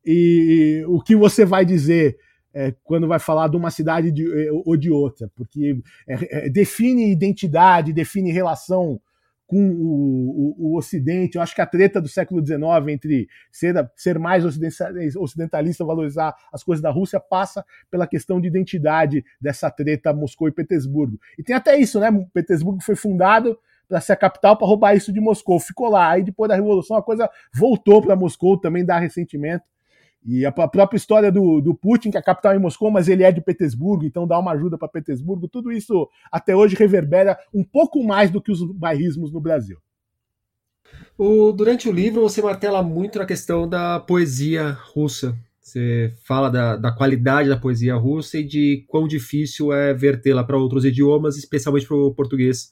E, 0.05 0.81
e 0.81 0.85
o 0.85 1.01
que 1.01 1.15
você 1.15 1.45
vai 1.45 1.65
dizer 1.65 2.17
é, 2.53 2.73
quando 2.83 3.07
vai 3.07 3.19
falar 3.19 3.47
de 3.47 3.55
uma 3.55 3.71
cidade 3.71 4.11
de, 4.11 4.27
ou 4.65 4.75
de 4.75 4.89
outra, 4.89 5.29
porque 5.35 5.79
é, 6.07 6.47
é 6.47 6.49
define 6.49 7.11
identidade, 7.11 7.93
define 7.93 8.31
relação 8.31 8.99
com 9.49 9.57
o, 9.57 10.29
o, 10.29 10.55
o, 10.59 10.77
Ocidente. 10.77 11.35
Eu 11.35 11.41
acho 11.41 11.55
que 11.55 11.61
a 11.61 11.65
treta 11.65 11.99
do 11.99 12.07
século 12.07 12.45
XIX 12.45 12.61
entre 12.87 13.27
ser, 13.51 13.73
ser 13.95 14.19
mais 14.19 14.45
ocidentalista, 14.45 15.83
valorizar 15.83 16.35
as 16.53 16.63
coisas 16.63 16.83
da 16.83 16.91
Rússia, 16.91 17.19
passa 17.19 17.65
pela 17.89 18.05
questão 18.05 18.39
de 18.39 18.47
identidade 18.47 19.25
dessa 19.41 19.71
treta 19.71 20.13
Moscou 20.13 20.47
e 20.47 20.51
Petersburgo. 20.51 21.19
E 21.35 21.41
tem 21.41 21.55
até 21.55 21.79
isso, 21.79 21.99
né? 21.99 22.09
Petersburgo 22.31 22.79
foi 22.83 22.95
fundado 22.95 23.57
para 23.87 23.99
ser 23.99 24.13
a 24.13 24.15
capital 24.15 24.55
para 24.55 24.67
roubar 24.67 24.95
isso 24.95 25.11
de 25.11 25.19
Moscou. 25.19 25.59
Ficou 25.59 25.89
lá. 25.89 26.11
Aí 26.11 26.23
depois 26.23 26.47
da 26.47 26.55
Revolução 26.55 26.95
a 26.95 27.01
coisa 27.01 27.27
voltou 27.51 28.03
para 28.03 28.15
Moscou, 28.15 28.55
também 28.55 28.85
dá 28.85 28.99
ressentimento. 28.99 29.65
E 30.25 30.45
a 30.45 30.51
própria 30.51 30.97
história 30.97 31.31
do, 31.31 31.61
do 31.61 31.73
Putin, 31.73 32.11
que 32.11 32.17
é 32.17 32.19
a 32.19 32.23
capital 32.23 32.51
é 32.51 32.55
em 32.57 32.59
Moscou, 32.59 32.91
mas 32.91 33.07
ele 33.07 33.23
é 33.23 33.31
de 33.31 33.41
Petersburgo, 33.41 34.05
então 34.05 34.27
dá 34.27 34.37
uma 34.37 34.51
ajuda 34.51 34.77
para 34.77 34.87
Petersburgo, 34.87 35.47
tudo 35.47 35.71
isso 35.71 36.09
até 36.31 36.55
hoje 36.55 36.75
reverbera 36.75 37.37
um 37.53 37.63
pouco 37.63 38.03
mais 38.03 38.29
do 38.29 38.41
que 38.41 38.51
os 38.51 38.61
bairrismos 38.73 39.31
no 39.31 39.39
Brasil. 39.39 39.77
O, 41.17 41.51
durante 41.51 41.87
o 41.87 41.91
livro 41.91 42.21
você 42.21 42.41
martela 42.41 42.81
muito 42.83 43.19
na 43.19 43.25
questão 43.25 43.67
da 43.67 43.99
poesia 43.99 44.71
russa. 44.93 45.37
Você 45.61 46.15
fala 46.25 46.49
da, 46.49 46.75
da 46.75 46.91
qualidade 46.91 47.47
da 47.47 47.57
poesia 47.57 47.95
russa 47.95 48.39
e 48.39 48.43
de 48.43 48.85
quão 48.87 49.07
difícil 49.07 49.71
é 49.71 49.93
vertê-la 49.93 50.43
para 50.43 50.57
outros 50.57 50.83
idiomas, 50.83 51.37
especialmente 51.37 51.87
para 51.87 51.95
o 51.95 52.13
português. 52.13 52.71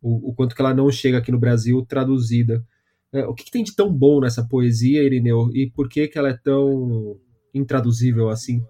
O, 0.00 0.30
o 0.30 0.34
quanto 0.34 0.54
que 0.54 0.60
ela 0.60 0.74
não 0.74 0.90
chega 0.90 1.18
aqui 1.18 1.30
no 1.30 1.38
Brasil 1.38 1.84
traduzida. 1.86 2.64
É, 3.12 3.26
o 3.26 3.34
que, 3.34 3.44
que, 3.44 3.50
tem 3.50 3.62
de 3.62 3.76
tão 3.76 3.92
bom 3.92 4.20
nessa 4.20 4.42
poesia, 4.42 5.02
Irineu? 5.02 5.50
E 5.54 5.70
por 5.70 5.88
que, 5.88 6.08
que 6.08 6.18
ela 6.18 6.30
é 6.30 6.36
tão 6.36 7.18
intraduzível 7.52 8.30
assim? 8.30 8.64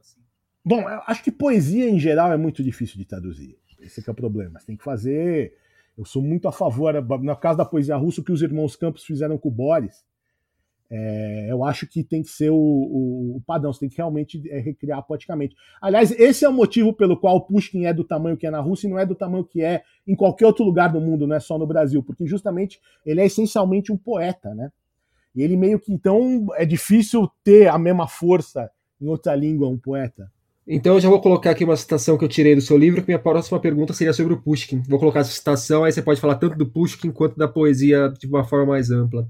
Bom, 0.64 0.86
acho 1.06 1.22
que 1.22 1.30
poesia 1.30 1.88
em 1.88 1.98
geral 1.98 2.32
é 2.32 2.36
muito 2.36 2.62
difícil 2.62 2.96
de 2.98 3.04
traduzir. 3.04 3.56
Esse 3.80 4.02
é 4.06 4.12
o 4.12 4.14
problema. 4.14 4.58
Você 4.58 4.66
tem 4.66 4.76
que 4.76 4.84
fazer. 4.84 5.54
Eu 5.96 6.04
sou 6.04 6.22
muito 6.22 6.48
a 6.48 6.52
favor, 6.52 6.94
no 7.20 7.36
caso 7.36 7.58
da 7.58 7.64
poesia 7.64 7.96
russa, 7.96 8.20
o 8.20 8.24
que 8.24 8.32
os 8.32 8.42
irmãos 8.42 8.76
Campos 8.76 9.04
fizeram 9.04 9.36
com 9.38 9.48
o 9.48 9.52
Boris 9.52 10.04
é, 10.94 11.46
eu 11.50 11.64
acho 11.64 11.86
que 11.86 12.04
tem 12.04 12.22
que 12.22 12.28
ser 12.28 12.50
o, 12.50 12.54
o, 12.54 13.36
o 13.36 13.42
padrão, 13.46 13.72
você 13.72 13.80
tem 13.80 13.88
que 13.88 13.96
realmente 13.96 14.42
é, 14.50 14.60
recriar 14.60 15.02
poeticamente. 15.02 15.56
Aliás, 15.80 16.10
esse 16.10 16.44
é 16.44 16.48
o 16.48 16.52
motivo 16.52 16.92
pelo 16.92 17.16
qual 17.16 17.40
Pushkin 17.40 17.86
é 17.86 17.94
do 17.94 18.04
tamanho 18.04 18.36
que 18.36 18.46
é 18.46 18.50
na 18.50 18.60
Rússia 18.60 18.86
e 18.86 18.90
não 18.90 18.98
é 18.98 19.06
do 19.06 19.14
tamanho 19.14 19.42
que 19.42 19.62
é 19.62 19.82
em 20.06 20.14
qualquer 20.14 20.44
outro 20.44 20.66
lugar 20.66 20.92
do 20.92 21.00
mundo, 21.00 21.26
não 21.26 21.34
é 21.34 21.40
só 21.40 21.56
no 21.56 21.66
Brasil, 21.66 22.02
porque 22.02 22.26
justamente 22.26 22.78
ele 23.06 23.22
é 23.22 23.24
essencialmente 23.24 23.90
um 23.90 23.96
poeta, 23.96 24.54
né? 24.54 24.70
E 25.34 25.40
ele 25.40 25.56
meio 25.56 25.80
que 25.80 25.90
então 25.90 26.48
é 26.56 26.66
difícil 26.66 27.26
ter 27.42 27.68
a 27.68 27.78
mesma 27.78 28.06
força 28.06 28.70
em 29.00 29.06
outra 29.06 29.34
língua 29.34 29.70
um 29.70 29.78
poeta. 29.78 30.30
Então 30.68 30.96
eu 30.96 31.00
já 31.00 31.08
vou 31.08 31.22
colocar 31.22 31.52
aqui 31.52 31.64
uma 31.64 31.74
citação 31.74 32.18
que 32.18 32.24
eu 32.24 32.28
tirei 32.28 32.54
do 32.54 32.60
seu 32.60 32.76
livro, 32.76 33.00
que 33.00 33.08
minha 33.08 33.18
próxima 33.18 33.58
pergunta 33.58 33.94
seria 33.94 34.12
sobre 34.12 34.34
o 34.34 34.42
Pushkin. 34.42 34.82
Vou 34.86 34.98
colocar 34.98 35.20
essa 35.20 35.32
citação, 35.32 35.84
aí 35.84 35.90
você 35.90 36.02
pode 36.02 36.20
falar 36.20 36.34
tanto 36.34 36.58
do 36.58 36.66
Pushkin 36.66 37.10
quanto 37.10 37.38
da 37.38 37.48
poesia 37.48 38.12
de 38.18 38.26
uma 38.26 38.44
forma 38.44 38.66
mais 38.66 38.90
ampla. 38.90 39.26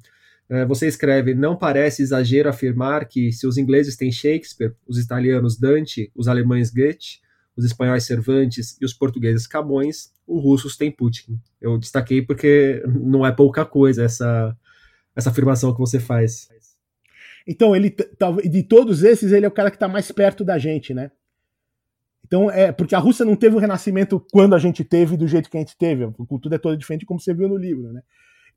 É, 0.53 0.67
você 0.67 0.87
escreve: 0.87 1.35
Não 1.35 1.57
parece 1.57 2.03
exagero 2.03 2.47
afirmar 2.47 3.07
que, 3.09 3.33
se 3.33 3.47
os 3.47 3.57
ingleses 3.57 3.97
têm 3.97 4.13
Shakespeare, 4.13 4.75
os 4.87 4.99
italianos 4.99 5.59
Dante, 5.59 6.13
os 6.15 6.29
alemães 6.29 6.71
Goethe, 6.71 7.23
os 7.57 7.65
espanhóis 7.65 8.05
Cervantes 8.05 8.77
e 8.79 8.85
os 8.85 8.93
portugueses 8.93 9.47
Camões, 9.47 10.13
os 10.27 10.43
russos 10.43 10.77
têm 10.77 10.91
Putin. 10.91 11.41
Eu 11.59 11.79
destaquei 11.79 12.21
porque 12.21 12.83
não 12.87 13.25
é 13.25 13.33
pouca 13.33 13.65
coisa 13.65 14.05
essa, 14.05 14.55
essa 15.17 15.31
afirmação 15.31 15.73
que 15.73 15.81
você 15.81 15.99
faz. 15.99 16.51
Então, 17.47 17.75
ele 17.75 17.97
de 18.45 18.63
todos 18.63 19.03
esses, 19.03 19.33
ele 19.33 19.47
é 19.47 19.49
o 19.49 19.53
cara 19.53 19.71
que 19.71 19.77
está 19.77 19.89
mais 19.89 20.13
perto 20.13 20.45
da 20.45 20.59
gente, 20.59 20.93
né? 20.93 21.11
Então, 22.27 22.51
é 22.51 22.71
porque 22.71 22.95
a 22.95 22.99
Rússia 22.99 23.25
não 23.25 23.37
teve 23.37 23.57
o 23.57 23.59
renascimento 23.59 24.21
quando 24.31 24.55
a 24.55 24.59
gente 24.59 24.85
teve, 24.85 25.17
do 25.17 25.27
jeito 25.27 25.49
que 25.49 25.57
a 25.57 25.61
gente 25.61 25.79
teve. 25.79 26.05
A 26.05 26.13
cultura 26.13 26.57
é 26.57 26.59
toda 26.59 26.77
diferente, 26.77 27.07
como 27.07 27.19
você 27.19 27.33
viu 27.33 27.49
no 27.49 27.57
livro, 27.57 27.91
né? 27.91 28.03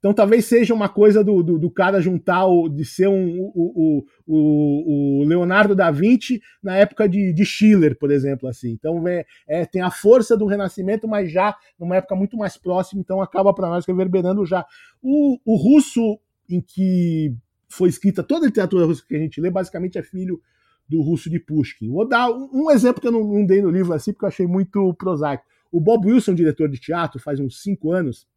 Então 0.06 0.13
talvez 0.13 0.46
seja 0.46 0.72
uma 0.72 0.88
coisa 0.88 1.24
do, 1.24 1.41
do, 1.41 1.58
do 1.58 1.72
cara 1.72 2.00
juntar, 2.00 2.46
o, 2.46 2.70
de 2.70 2.86
ser 2.86 3.08
um, 3.08 3.39
o, 3.56 4.06
o, 4.28 5.22
o, 5.22 5.24
Leonardo 5.26 5.74
da 5.74 5.89
Vinci 5.89 6.44
na 6.62 6.78
época 6.78 7.10
de, 7.10 7.34
de 7.34 7.44
Schiller, 7.44 7.98
por 7.98 8.12
exemplo. 8.12 8.48
assim. 8.48 8.70
Então 8.70 9.08
é, 9.08 9.26
é, 9.48 9.65
tem 9.65 9.82
a 9.82 9.89
força 9.89 10.38
do 10.38 10.46
Renascimento, 10.46 11.08
mas 11.08 11.32
já 11.32 11.58
numa 11.80 11.96
época 11.96 12.15
muito 12.15 12.38
mais 12.38 12.56
próxima, 12.56 13.02
então 13.02 13.20
acaba 13.20 13.52
para 13.52 13.68
nós 13.68 13.84
reverberando 13.84 14.46
já. 14.46 14.63
O, 15.02 15.39
o 15.44 15.56
russo 15.56 16.20
em 16.48 16.62
que 16.62 17.34
foi 17.68 17.89
escrita 17.89 18.22
toda 18.22 18.46
a 18.46 18.50
literatura 18.50 18.86
russa 18.86 19.04
que 19.08 19.15
a 19.15 19.20
gente 19.20 19.41
lê, 19.41 19.50
basicamente 19.50 19.98
é 19.98 20.04
filho 20.04 20.39
do 20.88 21.02
russo 21.02 21.32
de 21.32 21.39
Pushkin. 21.39 21.89
Vou 21.89 22.08
dar 22.08 22.30
um, 22.30 22.70
exemplo 22.70 23.02
que 23.02 23.08
eu 23.08 23.12
não, 23.12 23.24
não, 23.24 23.44
dei 23.44 23.60
no 23.60 23.72
livro 23.72 23.91
assim, 23.91 24.13
porque 24.13 24.26
eu 24.26 24.30
achei 24.30 24.46
muito 24.46 24.94
prosaico. 24.94 25.46
O 25.72 25.82
Bob 25.82 26.06
Wilson, 26.06 26.36
diretor 26.36 26.70
de 26.70 26.80
teatro, 26.80 27.20
faz 27.20 27.39
uns 27.39 27.63
cinco 27.63 27.91
anos, 27.91 28.28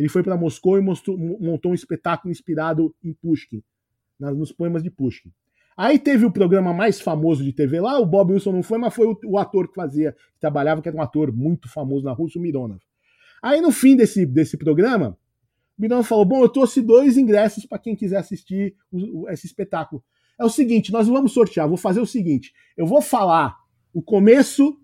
ele 0.00 0.08
foi 0.08 0.22
para 0.22 0.34
Moscou 0.34 0.78
e 0.78 0.80
mostrou, 0.80 1.18
montou 1.18 1.72
um 1.72 1.74
espetáculo 1.74 2.32
inspirado 2.32 2.94
em 3.04 3.12
Pushkin, 3.12 3.62
nos 4.18 4.50
poemas 4.50 4.82
de 4.82 4.90
Pushkin. 4.90 5.30
Aí 5.76 5.98
teve 5.98 6.24
o 6.24 6.32
programa 6.32 6.72
mais 6.72 7.02
famoso 7.02 7.44
de 7.44 7.52
TV 7.52 7.82
lá, 7.82 7.98
o 7.98 8.06
Bob 8.06 8.32
Wilson 8.32 8.52
não 8.52 8.62
foi, 8.62 8.78
mas 8.78 8.94
foi 8.94 9.06
o, 9.06 9.18
o 9.26 9.38
ator 9.38 9.68
que 9.68 9.74
fazia, 9.74 10.12
que 10.12 10.40
trabalhava, 10.40 10.80
que 10.80 10.88
era 10.88 10.96
um 10.96 11.02
ator 11.02 11.30
muito 11.30 11.68
famoso 11.68 12.02
na 12.02 12.12
Rússia, 12.12 12.38
o 12.38 12.42
Mironov. 12.42 12.80
Aí 13.42 13.60
no 13.60 13.70
fim 13.70 13.94
desse, 13.94 14.24
desse 14.24 14.56
programa, 14.56 15.18
o 15.78 15.82
Mironov 15.82 16.06
falou: 16.06 16.24
Bom, 16.24 16.42
eu 16.42 16.48
trouxe 16.48 16.80
dois 16.80 17.18
ingressos 17.18 17.66
para 17.66 17.78
quem 17.78 17.94
quiser 17.94 18.16
assistir 18.16 18.74
o, 18.90 19.24
o, 19.24 19.28
esse 19.28 19.46
espetáculo. 19.46 20.02
É 20.38 20.44
o 20.46 20.48
seguinte, 20.48 20.90
nós 20.90 21.08
vamos 21.08 21.32
sortear, 21.32 21.68
vou 21.68 21.76
fazer 21.76 22.00
o 22.00 22.06
seguinte: 22.06 22.54
eu 22.74 22.86
vou 22.86 23.02
falar 23.02 23.54
o 23.92 24.00
começo 24.00 24.80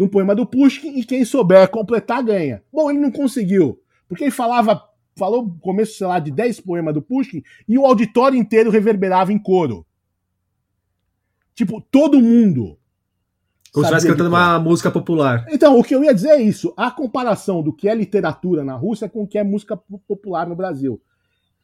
de 0.00 0.04
um 0.04 0.08
poema 0.08 0.34
do 0.34 0.46
Pushkin 0.46 0.98
e 0.98 1.04
quem 1.04 1.26
souber 1.26 1.68
completar 1.68 2.22
ganha. 2.22 2.62
Bom, 2.72 2.90
ele 2.90 2.98
não 2.98 3.10
conseguiu, 3.10 3.78
porque 4.08 4.24
ele 4.24 4.30
falava, 4.30 4.82
falou 5.14 5.54
começo, 5.60 5.98
sei 5.98 6.06
lá, 6.06 6.18
de 6.18 6.30
10 6.30 6.60
poemas 6.60 6.94
do 6.94 7.02
Pushkin 7.02 7.42
e 7.68 7.76
o 7.76 7.84
auditório 7.84 8.38
inteiro 8.38 8.70
reverberava 8.70 9.30
em 9.30 9.38
coro. 9.38 9.84
Tipo, 11.54 11.82
todo 11.82 12.18
mundo. 12.18 12.78
Como 13.70 13.84
se 13.84 13.92
estivesse 13.92 14.06
cantando 14.06 14.30
uma 14.30 14.58
música 14.58 14.90
popular. 14.90 15.44
Então, 15.50 15.78
o 15.78 15.84
que 15.84 15.94
eu 15.94 16.02
ia 16.02 16.14
dizer 16.14 16.30
é 16.30 16.40
isso. 16.40 16.72
A 16.78 16.90
comparação 16.90 17.62
do 17.62 17.70
que 17.70 17.86
é 17.86 17.94
literatura 17.94 18.64
na 18.64 18.76
Rússia 18.76 19.06
com 19.06 19.24
o 19.24 19.26
que 19.26 19.36
é 19.36 19.44
música 19.44 19.76
popular 20.08 20.48
no 20.48 20.56
Brasil 20.56 20.98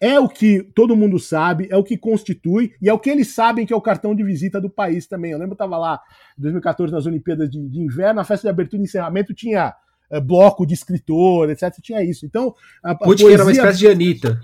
é 0.00 0.20
o 0.20 0.28
que 0.28 0.62
todo 0.74 0.96
mundo 0.96 1.18
sabe, 1.18 1.68
é 1.70 1.76
o 1.76 1.84
que 1.84 1.96
constitui 1.96 2.72
e 2.80 2.88
é 2.88 2.92
o 2.92 2.98
que 2.98 3.10
eles 3.10 3.34
sabem 3.34 3.64
que 3.64 3.72
é 3.72 3.76
o 3.76 3.80
cartão 3.80 4.14
de 4.14 4.22
visita 4.22 4.60
do 4.60 4.68
país 4.68 5.06
também. 5.06 5.32
Eu 5.32 5.38
lembro 5.38 5.56
que 5.56 5.62
eu 5.62 5.66
estava 5.66 5.78
lá 5.78 6.00
em 6.38 6.42
2014 6.42 6.92
nas 6.92 7.06
Olimpíadas 7.06 7.50
de, 7.50 7.66
de, 7.68 7.80
Inverno, 7.80 8.16
na 8.16 8.24
festa 8.24 8.46
de 8.46 8.50
abertura 8.50 8.82
e 8.82 8.84
encerramento 8.84 9.32
tinha 9.32 9.74
é, 10.10 10.20
bloco 10.20 10.66
de 10.66 10.74
escritor, 10.74 11.50
etc. 11.50 11.72
Tinha 11.82 12.02
isso. 12.02 12.26
Então, 12.26 12.54
a, 12.82 12.92
a 12.92 12.94
poesia... 12.94 13.32
era 13.32 13.42
uma 13.42 13.52
espécie 13.52 13.78
de 13.78 13.88
Anitta. 13.88 14.40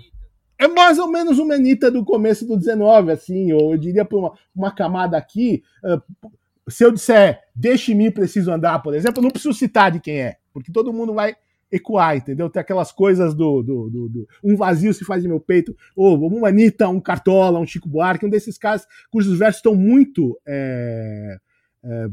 É 0.57 0.67
mais 0.67 0.97
ou 0.97 1.07
menos 1.07 1.37
uma 1.37 1.55
Anitta 1.55 1.91
do 1.91 2.03
começo 2.03 2.47
do 2.47 2.57
19, 2.57 3.11
assim, 3.11 3.51
ou 3.53 3.73
eu 3.73 3.77
diria 3.77 4.05
para 4.05 4.17
uma, 4.17 4.33
uma 4.55 4.71
camada 4.71 5.17
aqui. 5.17 5.63
Uh, 5.83 6.31
se 6.69 6.83
eu 6.83 6.91
disser 6.91 7.41
deixe-me, 7.55 8.09
preciso 8.09 8.51
andar, 8.51 8.79
por 8.79 8.95
exemplo, 8.95 9.19
eu 9.19 9.23
não 9.23 9.31
preciso 9.31 9.53
citar 9.53 9.91
de 9.91 9.99
quem 9.99 10.21
é, 10.21 10.37
porque 10.53 10.71
todo 10.71 10.93
mundo 10.93 11.13
vai 11.13 11.35
ecoar, 11.73 12.15
entendeu? 12.15 12.49
Tem 12.49 12.61
aquelas 12.61 12.91
coisas 12.91 13.33
do, 13.33 13.63
do, 13.63 13.89
do, 13.89 14.09
do, 14.09 14.27
um 14.43 14.55
vazio 14.55 14.93
se 14.93 15.03
faz 15.03 15.25
em 15.25 15.27
meu 15.27 15.39
peito, 15.39 15.75
ou 15.95 16.15
uma 16.27 16.49
Anitta, 16.49 16.87
um 16.87 16.99
Cartola, 16.99 17.59
um 17.59 17.65
Chico 17.65 17.89
Buarque, 17.89 18.25
um 18.25 18.29
desses 18.29 18.57
caras 18.57 18.85
cujos 19.11 19.37
versos 19.37 19.57
estão 19.57 19.73
muito 19.73 20.39
é, 20.45 21.37
é, 21.83 22.07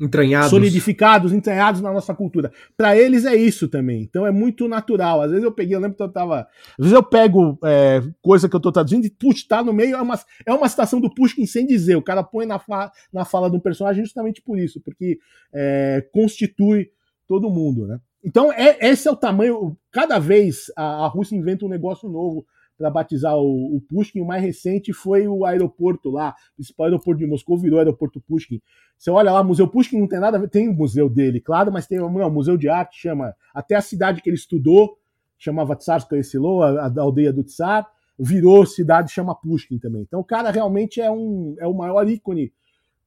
entranhados. 0.00 0.48
solidificados, 0.48 1.32
entranhados 1.32 1.82
na 1.82 1.92
nossa 1.92 2.14
cultura. 2.14 2.50
Para 2.76 2.96
eles 2.96 3.26
é 3.26 3.36
isso 3.36 3.68
também. 3.68 4.02
Então 4.02 4.26
é 4.26 4.30
muito 4.30 4.66
natural. 4.66 5.20
Às 5.20 5.30
vezes 5.30 5.44
eu 5.44 5.52
peguei, 5.52 5.76
eu 5.76 5.80
lembro 5.80 5.96
que 5.96 6.02
eu 6.02 6.08
tava. 6.08 6.40
Às 6.40 6.78
vezes 6.78 6.92
eu 6.92 7.02
pego 7.02 7.58
é, 7.62 8.02
coisa 8.22 8.48
que 8.48 8.56
eu 8.56 8.60
tô 8.60 8.72
traduzindo 8.72 9.04
e, 9.04 9.10
putz, 9.10 9.46
tá 9.46 9.62
no 9.62 9.72
meio, 9.72 9.96
é 9.96 10.00
uma, 10.00 10.18
é 10.46 10.52
uma 10.52 10.68
citação 10.68 10.98
do 10.98 11.14
Pushkin 11.14 11.44
sem 11.44 11.66
dizer. 11.66 11.96
O 11.96 12.02
cara 12.02 12.22
põe 12.22 12.46
na, 12.46 12.58
fa, 12.58 12.90
na 13.12 13.26
fala 13.26 13.50
de 13.50 13.56
um 13.56 13.60
personagem 13.60 14.02
justamente 14.02 14.40
por 14.40 14.58
isso, 14.58 14.80
porque 14.80 15.18
é, 15.52 16.06
constitui 16.10 16.90
todo 17.28 17.50
mundo, 17.50 17.86
né? 17.86 18.00
Então, 18.22 18.52
é, 18.52 18.78
esse 18.80 19.08
é 19.08 19.10
o 19.10 19.16
tamanho. 19.16 19.76
Cada 19.90 20.18
vez 20.18 20.70
a, 20.76 21.04
a 21.04 21.06
Rússia 21.08 21.36
inventa 21.36 21.64
um 21.64 21.68
negócio 21.68 22.08
novo 22.08 22.44
para 22.80 22.90
batizar 22.90 23.36
o, 23.36 23.76
o, 23.76 23.80
Pushkin. 23.80 24.20
O 24.20 24.26
mais 24.26 24.42
recente 24.42 24.92
foi 24.92 25.28
o 25.28 25.44
aeroporto 25.44 26.10
lá, 26.10 26.34
o 26.52 26.56
principal 26.56 26.86
aeroporto 26.86 27.18
de 27.18 27.26
Moscou 27.26 27.58
virou 27.58 27.78
aeroporto 27.78 28.20
Pushkin. 28.20 28.60
Você 28.96 29.10
olha 29.10 29.30
lá, 29.30 29.44
Museu 29.44 29.68
Pushkin 29.68 29.98
não 29.98 30.08
tem 30.08 30.18
nada 30.18 30.38
a 30.38 30.40
ver, 30.40 30.48
tem 30.48 30.68
o 30.68 30.72
museu 30.72 31.08
dele, 31.08 31.40
claro, 31.40 31.70
mas 31.70 31.86
tem 31.86 32.00
um 32.00 32.30
museu 32.30 32.56
de 32.56 32.70
arte, 32.70 32.98
chama. 32.98 33.34
Até 33.54 33.74
a 33.74 33.82
cidade 33.82 34.22
que 34.22 34.30
ele 34.30 34.36
estudou, 34.36 34.96
chamava 35.38 35.76
Tsarskoye 35.76 36.24
Selo, 36.24 36.62
a, 36.62 36.86
a 36.86 37.00
aldeia 37.00 37.32
do 37.32 37.44
Tsar, 37.44 37.86
virou 38.18 38.64
cidade, 38.64 39.12
chama 39.12 39.34
Pushkin 39.34 39.78
também. 39.78 40.02
Então 40.02 40.20
o 40.20 40.24
cara 40.24 40.50
realmente 40.50 41.00
é, 41.02 41.10
um, 41.10 41.54
é 41.58 41.66
o 41.66 41.74
maior 41.74 42.08
ícone 42.08 42.52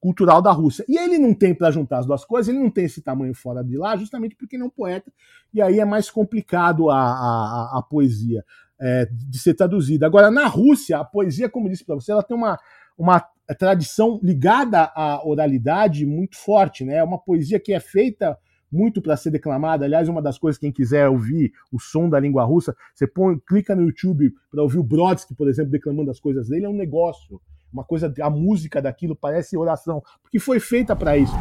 cultural 0.03 0.41
da 0.41 0.51
Rússia. 0.51 0.83
E 0.89 0.97
ele 0.97 1.17
não 1.17 1.33
tem 1.33 1.55
para 1.55 1.71
juntar 1.71 1.99
as 1.99 2.05
duas 2.05 2.25
coisas, 2.25 2.53
ele 2.53 2.61
não 2.61 2.69
tem 2.69 2.83
esse 2.83 3.01
tamanho 3.01 3.33
fora 3.33 3.63
de 3.63 3.77
lá, 3.77 3.95
justamente 3.95 4.35
porque 4.35 4.57
ele 4.57 4.63
é 4.63 4.65
um 4.65 4.69
poeta, 4.69 5.09
e 5.53 5.61
aí 5.61 5.79
é 5.79 5.85
mais 5.85 6.11
complicado 6.11 6.89
a, 6.89 6.99
a, 6.99 7.79
a 7.79 7.81
poesia 7.81 8.43
é, 8.77 9.05
de 9.05 9.39
ser 9.39 9.53
traduzida. 9.53 10.05
Agora, 10.05 10.29
na 10.29 10.45
Rússia, 10.45 10.99
a 10.99 11.05
poesia, 11.05 11.47
como 11.47 11.67
eu 11.67 11.71
disse 11.71 11.85
para 11.85 11.95
você, 11.95 12.11
ela 12.11 12.21
tem 12.21 12.35
uma, 12.35 12.59
uma 12.97 13.25
tradição 13.57 14.19
ligada 14.21 14.91
à 14.93 15.25
oralidade 15.25 16.05
muito 16.05 16.35
forte, 16.35 16.83
né? 16.83 16.95
É 16.95 17.03
uma 17.03 17.17
poesia 17.17 17.57
que 17.57 17.71
é 17.71 17.79
feita 17.79 18.37
muito 18.69 19.01
para 19.01 19.15
ser 19.15 19.31
declamada. 19.31 19.85
Aliás, 19.85 20.09
uma 20.09 20.21
das 20.21 20.37
coisas, 20.37 20.59
quem 20.59 20.71
quiser 20.73 21.07
ouvir 21.07 21.53
o 21.71 21.79
som 21.79 22.09
da 22.09 22.19
língua 22.19 22.43
russa, 22.43 22.75
você 22.93 23.07
põe, 23.07 23.39
clica 23.47 23.73
no 23.73 23.83
YouTube 23.83 24.33
para 24.51 24.63
ouvir 24.63 24.79
o 24.79 24.83
Brodsky, 24.83 25.33
por 25.33 25.47
exemplo, 25.47 25.71
declamando 25.71 26.11
as 26.11 26.19
coisas 26.19 26.49
dele, 26.49 26.65
é 26.65 26.69
um 26.69 26.75
negócio 26.75 27.39
uma 27.72 27.84
coisa, 27.84 28.12
a 28.20 28.30
música 28.30 28.80
daquilo 28.80 29.14
parece 29.14 29.56
oração, 29.56 30.02
porque 30.22 30.38
foi 30.38 30.58
feita 30.60 30.96
para 30.96 31.16
isso. 31.16 31.34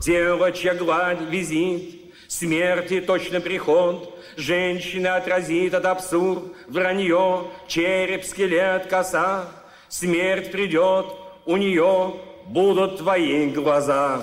Девочья 0.00 0.74
гладь 0.74 1.22
визит, 1.30 2.12
смерти 2.28 3.00
точно 3.00 3.40
приход, 3.40 4.14
Женщина 4.36 5.16
отразит 5.16 5.74
от 5.74 5.86
абсурд, 5.86 6.44
вранье, 6.66 7.50
череп, 7.68 8.24
скелет, 8.24 8.86
коса. 8.86 9.46
Смерть 9.88 10.50
придет, 10.50 11.06
у 11.46 11.56
нее 11.56 12.14
будут 12.46 12.98
твои 12.98 13.48
глаза. 13.50 14.22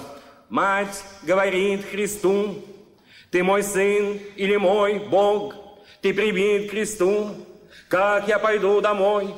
Мать 0.50 1.04
говорит 1.24 1.86
Христу, 1.86 2.56
ты 3.30 3.42
мой 3.42 3.64
сын 3.64 4.20
или 4.36 4.58
мой 4.58 5.00
Бог, 5.00 5.56
ты 6.02 6.14
прибит 6.14 6.68
к 6.68 6.72
кресту, 6.72 7.30
как 7.88 8.28
я 8.28 8.38
пойду 8.38 8.82
домой, 8.82 9.34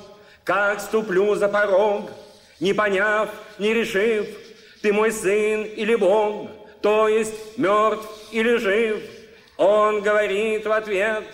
Как 0.49 0.81
ступлю 0.81 1.35
за 1.35 1.47
порог, 1.47 2.11
не 2.59 2.73
поняв, 2.73 3.29
не 3.59 3.75
решив, 3.75 4.27
Ты 4.81 4.95
мой 4.95 5.13
сын 5.13 5.63
или 5.63 5.95
Бог, 5.95 6.49
то 6.81 7.07
есть 7.07 7.59
мертв 7.59 8.09
или 8.33 8.57
жив. 8.57 9.03
Он 9.59 10.01
говорит 10.01 10.65
в 10.65 10.73
ответ, 10.73 11.25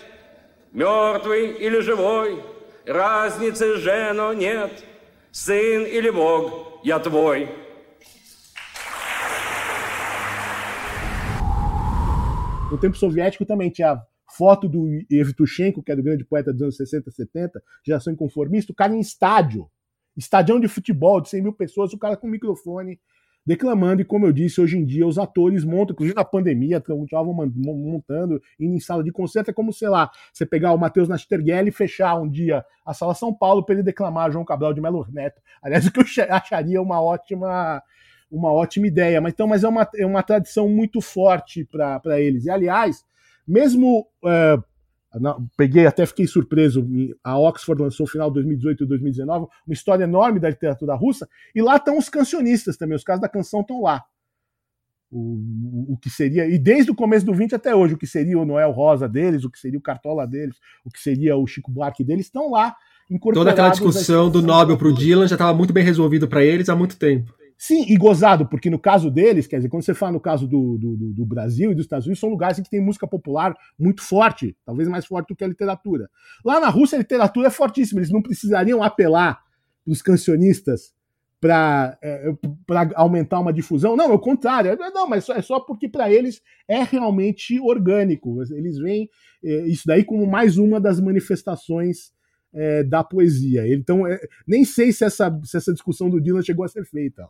мертвый 0.73 1.53
или 1.53 1.79
живой, 1.79 2.43
Разницы 2.85 3.77
же, 3.77 4.11
но 4.11 4.33
нет, 4.33 4.83
сын 5.31 5.85
или 5.85 6.09
Бог, 6.09 6.81
я 6.83 6.99
твой. 6.99 7.47
No 12.69 12.77
tempo 12.77 12.97
soviético 12.97 13.45
também 13.45 13.71
tinha 13.71 14.05
foto 14.37 14.67
do 14.67 14.87
Evtushenko, 15.09 15.81
que 15.81 15.91
é 15.91 15.95
do 15.95 16.03
grande 16.03 16.25
poeta 16.25 16.51
dos 16.51 16.61
anos 16.61 16.77
60, 16.77 17.11
70, 17.11 17.63
geração 17.85 18.13
inconformista, 18.13 18.71
o 18.71 18.75
cara 18.75 18.93
em 18.93 18.99
estádio, 18.99 19.69
estadião 20.15 20.59
de 20.59 20.67
futebol 20.67 21.21
de 21.21 21.29
100 21.29 21.41
mil 21.41 21.53
pessoas, 21.53 21.93
o 21.93 21.97
cara 21.97 22.17
com 22.17 22.27
microfone 22.27 22.99
declamando, 23.45 24.01
e 24.01 24.05
como 24.05 24.25
eu 24.25 24.33
disse, 24.33 24.59
hoje 24.59 24.75
em 24.75 24.83
dia 24.83 25.05
os 25.05 25.19
atores 25.19 25.63
montam, 25.63 25.93
inclusive 25.93 26.15
na 26.15 26.25
pandemia, 26.25 26.81
continuavam 26.81 27.31
montando, 27.55 28.41
indo 28.59 28.73
em 28.73 28.79
sala 28.79 29.03
de 29.03 29.11
concerto, 29.11 29.51
é 29.51 29.53
como, 29.53 29.71
sei 29.71 29.87
lá, 29.87 30.09
você 30.33 30.45
pegar 30.45 30.73
o 30.73 30.77
Matheus 30.79 31.07
Nasterguel 31.07 31.67
e 31.67 31.71
fechar 31.71 32.15
um 32.15 32.27
dia 32.27 32.65
a 32.83 32.93
Sala 32.93 33.13
São 33.13 33.31
Paulo 33.31 33.63
para 33.63 33.75
ele 33.75 33.83
declamar 33.83 34.31
João 34.31 34.43
Cabral 34.43 34.73
de 34.73 34.81
Melo 34.81 35.05
Neto. 35.11 35.39
Aliás, 35.61 35.85
o 35.85 35.91
que 35.91 35.99
eu 35.99 36.05
acharia 36.29 36.81
uma 36.81 36.99
ótima 36.99 37.83
uma 38.31 38.51
ótima 38.51 38.87
ideia, 38.87 39.21
mas 39.21 39.33
então, 39.33 39.47
mas 39.47 39.63
é 39.63 39.67
uma, 39.67 39.87
é 39.95 40.05
uma 40.05 40.23
tradição 40.23 40.67
muito 40.67 40.99
forte 40.99 41.63
para 41.63 42.19
eles. 42.19 42.45
E 42.45 42.49
aliás, 42.49 43.05
mesmo. 43.47 44.07
É, 44.25 44.57
peguei, 45.57 45.85
até 45.85 46.05
fiquei 46.05 46.27
surpreso. 46.27 46.85
A 47.23 47.37
Oxford 47.39 47.81
lançou 47.81 48.05
no 48.05 48.11
final 48.11 48.29
de 48.29 48.35
2018 48.35 48.83
e 48.83 48.87
2019 48.87 49.47
uma 49.65 49.73
história 49.73 50.03
enorme 50.03 50.39
da 50.39 50.49
literatura 50.49 50.95
russa, 50.95 51.27
e 51.53 51.61
lá 51.61 51.77
estão 51.77 51.97
os 51.97 52.09
cancionistas 52.09 52.77
também, 52.77 52.95
os 52.95 53.03
casos 53.03 53.21
da 53.21 53.29
canção 53.29 53.61
estão 53.61 53.81
lá. 53.81 54.03
O, 55.11 55.93
o, 55.93 55.97
que 55.97 56.09
seria, 56.09 56.45
e 56.47 56.57
desde 56.57 56.91
o 56.91 56.95
começo 56.95 57.25
do 57.25 57.33
20 57.33 57.55
até 57.55 57.73
hoje, 57.73 57.93
o 57.93 57.97
que 57.97 58.07
seria 58.07 58.37
o 58.37 58.43
Noel 58.43 58.71
Rosa 58.71 59.07
deles, 59.07 59.45
o 59.45 59.49
que 59.49 59.59
seria 59.59 59.79
o 59.79 59.81
Cartola 59.81 60.27
deles, 60.27 60.57
o 60.83 60.91
que 60.91 60.99
seria 60.99 61.37
o 61.37 61.47
Chico 61.47 61.71
Buarque 61.71 62.03
deles, 62.03 62.25
estão 62.25 62.51
lá 62.51 62.75
Toda 63.33 63.51
aquela 63.51 63.69
discussão 63.69 64.31
do 64.31 64.41
Nobel 64.41 64.77
para 64.77 64.87
o 64.87 64.93
Dylan 64.93 65.27
já 65.27 65.35
estava 65.35 65.53
muito 65.53 65.71
bem 65.71 65.83
resolvido 65.83 66.27
para 66.27 66.43
eles 66.43 66.69
há 66.69 66.75
muito 66.75 66.97
tempo. 66.97 67.33
Sim, 67.57 67.85
e 67.87 67.97
gozado, 67.97 68.47
porque 68.47 68.69
no 68.69 68.79
caso 68.79 69.09
deles, 69.09 69.47
quer 69.47 69.57
dizer, 69.57 69.69
quando 69.69 69.83
você 69.83 69.93
fala 69.93 70.11
no 70.11 70.19
caso 70.19 70.47
do, 70.47 70.77
do, 70.77 70.95
do 71.13 71.25
Brasil 71.25 71.71
e 71.71 71.75
dos 71.75 71.85
Estados 71.85 72.05
Unidos, 72.05 72.19
são 72.19 72.29
lugares 72.29 72.59
em 72.59 72.63
que 72.63 72.69
tem 72.69 72.81
música 72.81 73.07
popular 73.07 73.55
muito 73.77 74.01
forte, 74.01 74.55
talvez 74.65 74.87
mais 74.87 75.05
forte 75.05 75.29
do 75.29 75.35
que 75.35 75.43
a 75.43 75.47
literatura. 75.47 76.09
Lá 76.43 76.59
na 76.59 76.69
Rússia, 76.69 76.97
a 76.97 76.99
literatura 76.99 77.47
é 77.47 77.51
fortíssima, 77.51 77.99
eles 77.99 78.11
não 78.11 78.21
precisariam 78.21 78.83
apelar 78.83 79.41
para 79.83 79.91
os 79.91 80.01
cancionistas 80.01 80.93
para 81.39 81.97
é, 82.01 82.33
aumentar 82.95 83.39
uma 83.39 83.53
difusão. 83.53 83.95
Não, 83.95 84.05
é 84.05 84.13
o 84.13 84.19
contrário. 84.19 84.75
Não, 84.93 85.07
mas 85.07 85.29
é 85.29 85.43
só 85.43 85.59
porque 85.59 85.87
para 85.87 86.11
eles 86.11 86.41
é 86.67 86.81
realmente 86.81 87.59
orgânico. 87.59 88.41
Eles 88.51 88.79
veem 88.79 89.07
é, 89.43 89.67
isso 89.67 89.83
daí 89.85 90.03
como 90.03 90.25
mais 90.25 90.57
uma 90.57 90.79
das 90.79 90.99
manifestações 90.99 92.14
é, 92.55 92.83
da 92.83 93.03
poesia. 93.03 93.71
Então, 93.71 94.07
é, 94.07 94.19
nem 94.47 94.63
sei 94.63 94.91
se 94.91 95.03
essa, 95.03 95.29
se 95.43 95.57
essa 95.57 95.73
discussão 95.73 96.09
do 96.09 96.21
Dylan 96.21 96.41
chegou 96.41 96.65
a 96.65 96.69
ser 96.69 96.85
feita. 96.85 97.27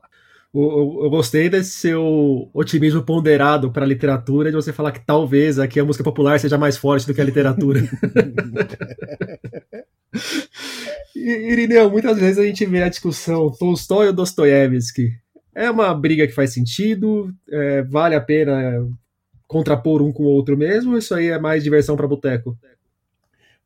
Eu, 0.53 0.61
eu, 0.61 0.99
eu 1.03 1.09
gostei 1.09 1.49
desse 1.49 1.71
seu 1.71 2.49
otimismo 2.53 3.03
ponderado 3.03 3.71
para 3.71 3.83
a 3.83 3.87
literatura, 3.87 4.49
de 4.49 4.55
você 4.55 4.71
falar 4.71 4.91
que 4.91 5.05
talvez 5.05 5.59
aqui 5.59 5.79
a 5.79 5.85
música 5.85 6.03
popular 6.03 6.39
seja 6.39 6.57
mais 6.57 6.77
forte 6.77 7.05
do 7.07 7.13
que 7.13 7.19
a 7.19 7.25
literatura. 7.25 7.81
Irineu, 11.15 11.89
muitas 11.89 12.17
vezes 12.19 12.37
a 12.37 12.45
gente 12.45 12.65
vê 12.65 12.83
a 12.83 12.89
discussão 12.89 13.51
Tolstói 13.51 14.07
ou 14.07 14.13
Dostoiévski. 14.13 15.11
É 15.53 15.69
uma 15.71 15.93
briga 15.93 16.27
que 16.27 16.33
faz 16.33 16.53
sentido, 16.53 17.33
é, 17.49 17.81
vale 17.83 18.15
a 18.15 18.21
pena 18.21 18.85
contrapor 19.47 20.01
um 20.01 20.11
com 20.11 20.23
o 20.23 20.27
outro 20.27 20.57
mesmo, 20.57 20.97
isso 20.97 21.13
aí 21.13 21.27
é 21.27 21.39
mais 21.39 21.63
diversão 21.63 21.95
para 21.95 22.07
boteco? 22.07 22.57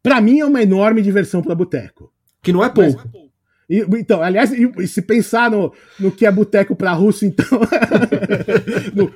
Para 0.02 0.22
mim 0.22 0.40
é 0.40 0.46
uma 0.46 0.62
enorme 0.62 1.02
diversão 1.02 1.42
para 1.42 1.56
boteco. 1.56 2.12
Que 2.42 2.54
não 2.54 2.64
é 2.64 2.70
pouco. 2.70 3.02
Mas, 3.14 3.30
e, 3.70 3.86
então, 4.00 4.24
aliás, 4.24 4.52
e, 4.52 4.72
e, 4.80 4.88
se 4.88 5.00
pensar 5.00 5.52
no, 5.52 5.72
no 6.00 6.12
que 6.12 6.26
é 6.26 6.32
boteco 6.32 6.76
para 6.76 6.92
russo, 6.94 7.24
então. 7.24 7.46
no, 8.96 9.14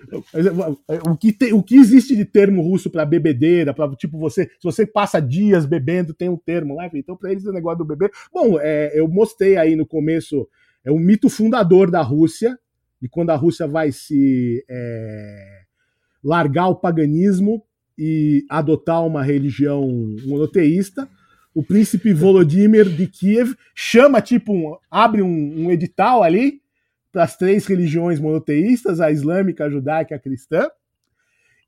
o, 1.12 1.18
que 1.18 1.34
tem, 1.34 1.54
o 1.54 1.64
que 1.64 1.76
existe 1.76 2.16
de 2.16 2.24
termo 2.24 2.62
russo 2.62 2.92
para 2.92 3.04
bebedeira, 3.04 3.74
para 3.74 3.90
tipo 3.96 4.20
você. 4.20 4.46
Se 4.46 4.64
você 4.64 4.86
passa 4.86 5.20
dias 5.20 5.66
bebendo, 5.66 6.14
tem 6.14 6.30
um 6.30 6.38
termo 6.38 6.76
lá. 6.76 6.88
Então, 6.94 7.18
para 7.18 7.32
eles, 7.32 7.46
o 7.46 7.52
negócio 7.52 7.80
do 7.80 7.86
beber. 7.86 8.12
Bom, 8.32 8.60
é, 8.60 8.92
eu 8.94 9.08
mostrei 9.08 9.58
aí 9.58 9.76
no 9.76 9.88
começo. 9.88 10.48
É 10.86 10.92
um 10.92 11.00
mito 11.00 11.30
fundador 11.30 11.90
da 11.90 12.02
Rússia, 12.04 12.60
de 13.02 13.10
quando 13.10 13.32
a 13.32 13.36
Rússia 13.36 13.66
vai 13.66 13.92
se 13.92 14.64
é, 14.70 15.62
largar 16.24 16.68
o 16.68 16.76
paganismo 16.76 17.64
e 17.98 18.46
adotar 18.50 19.06
uma 19.06 19.24
religião 19.24 19.88
monoteísta. 20.26 21.08
O 21.54 21.64
príncipe 21.64 22.14
Volodymyr 22.14 22.90
de 22.90 23.08
Kiev 23.08 23.56
chama, 23.76 24.22
tipo, 24.22 24.54
um, 24.54 24.76
abre 24.90 25.22
um, 25.22 25.66
um 25.66 25.72
edital 25.72 26.24
ali 26.24 26.62
para 27.12 27.24
as 27.24 27.38
três 27.38 27.66
religiões 27.68 28.20
monoteístas, 28.20 29.00
a 29.00 29.12
islâmica, 29.12 29.66
a 29.66 29.70
judaica 29.70 30.16
e 30.16 30.18
a 30.18 30.20
cristã. 30.20 30.68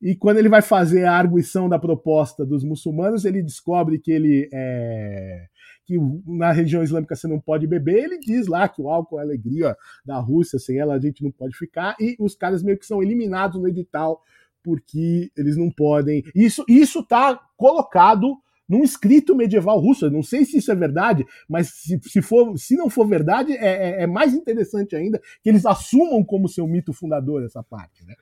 E 0.01 0.15
quando 0.15 0.37
ele 0.37 0.49
vai 0.49 0.61
fazer 0.61 1.05
a 1.05 1.13
arguição 1.13 1.69
da 1.69 1.79
proposta 1.79 2.45
dos 2.45 2.63
muçulmanos, 2.63 3.25
ele 3.25 3.41
descobre 3.41 3.99
que 3.99 4.11
ele 4.11 4.49
é, 4.51 5.45
que 5.85 5.97
na 6.25 6.51
religião 6.51 6.83
islâmica 6.83 7.15
você 7.15 7.27
não 7.27 7.39
pode 7.39 7.67
beber, 7.67 8.03
ele 8.03 8.19
diz 8.19 8.47
lá 8.47 8.67
que 8.67 8.81
o 8.81 8.89
álcool 8.89 9.19
é 9.19 9.21
a 9.21 9.25
alegria 9.25 9.75
da 10.03 10.17
Rússia, 10.19 10.59
sem 10.59 10.79
ela 10.79 10.95
a 10.95 10.99
gente 10.99 11.23
não 11.23 11.31
pode 11.31 11.55
ficar, 11.55 11.95
e 11.99 12.15
os 12.19 12.35
caras 12.35 12.63
meio 12.63 12.77
que 12.77 12.85
são 12.85 13.01
eliminados 13.01 13.61
no 13.61 13.67
edital 13.67 14.21
porque 14.65 15.29
eles 15.37 15.55
não 15.55 15.69
podem. 15.69 16.23
Isso 16.33 16.65
isso 16.67 17.01
está 17.01 17.39
colocado 17.55 18.35
num 18.67 18.83
escrito 18.83 19.35
medieval 19.35 19.79
russo. 19.79 20.05
Eu 20.05 20.11
não 20.11 20.23
sei 20.23 20.43
se 20.43 20.57
isso 20.57 20.71
é 20.71 20.75
verdade, 20.75 21.23
mas 21.47 21.67
se, 21.67 21.99
se, 22.01 22.19
for, 22.19 22.57
se 22.57 22.75
não 22.75 22.89
for 22.89 23.07
verdade, 23.07 23.53
é, 23.53 23.99
é, 23.99 24.03
é, 24.03 24.07
mais 24.07 24.33
interessante 24.33 24.95
ainda 24.95 25.21
que 25.43 25.49
eles 25.49 25.67
assumam 25.67 26.23
como 26.23 26.49
seu 26.49 26.67
mito 26.67 26.91
fundador 26.91 27.43
essa 27.43 27.61
parte. 27.61 28.03
Né? 28.03 28.15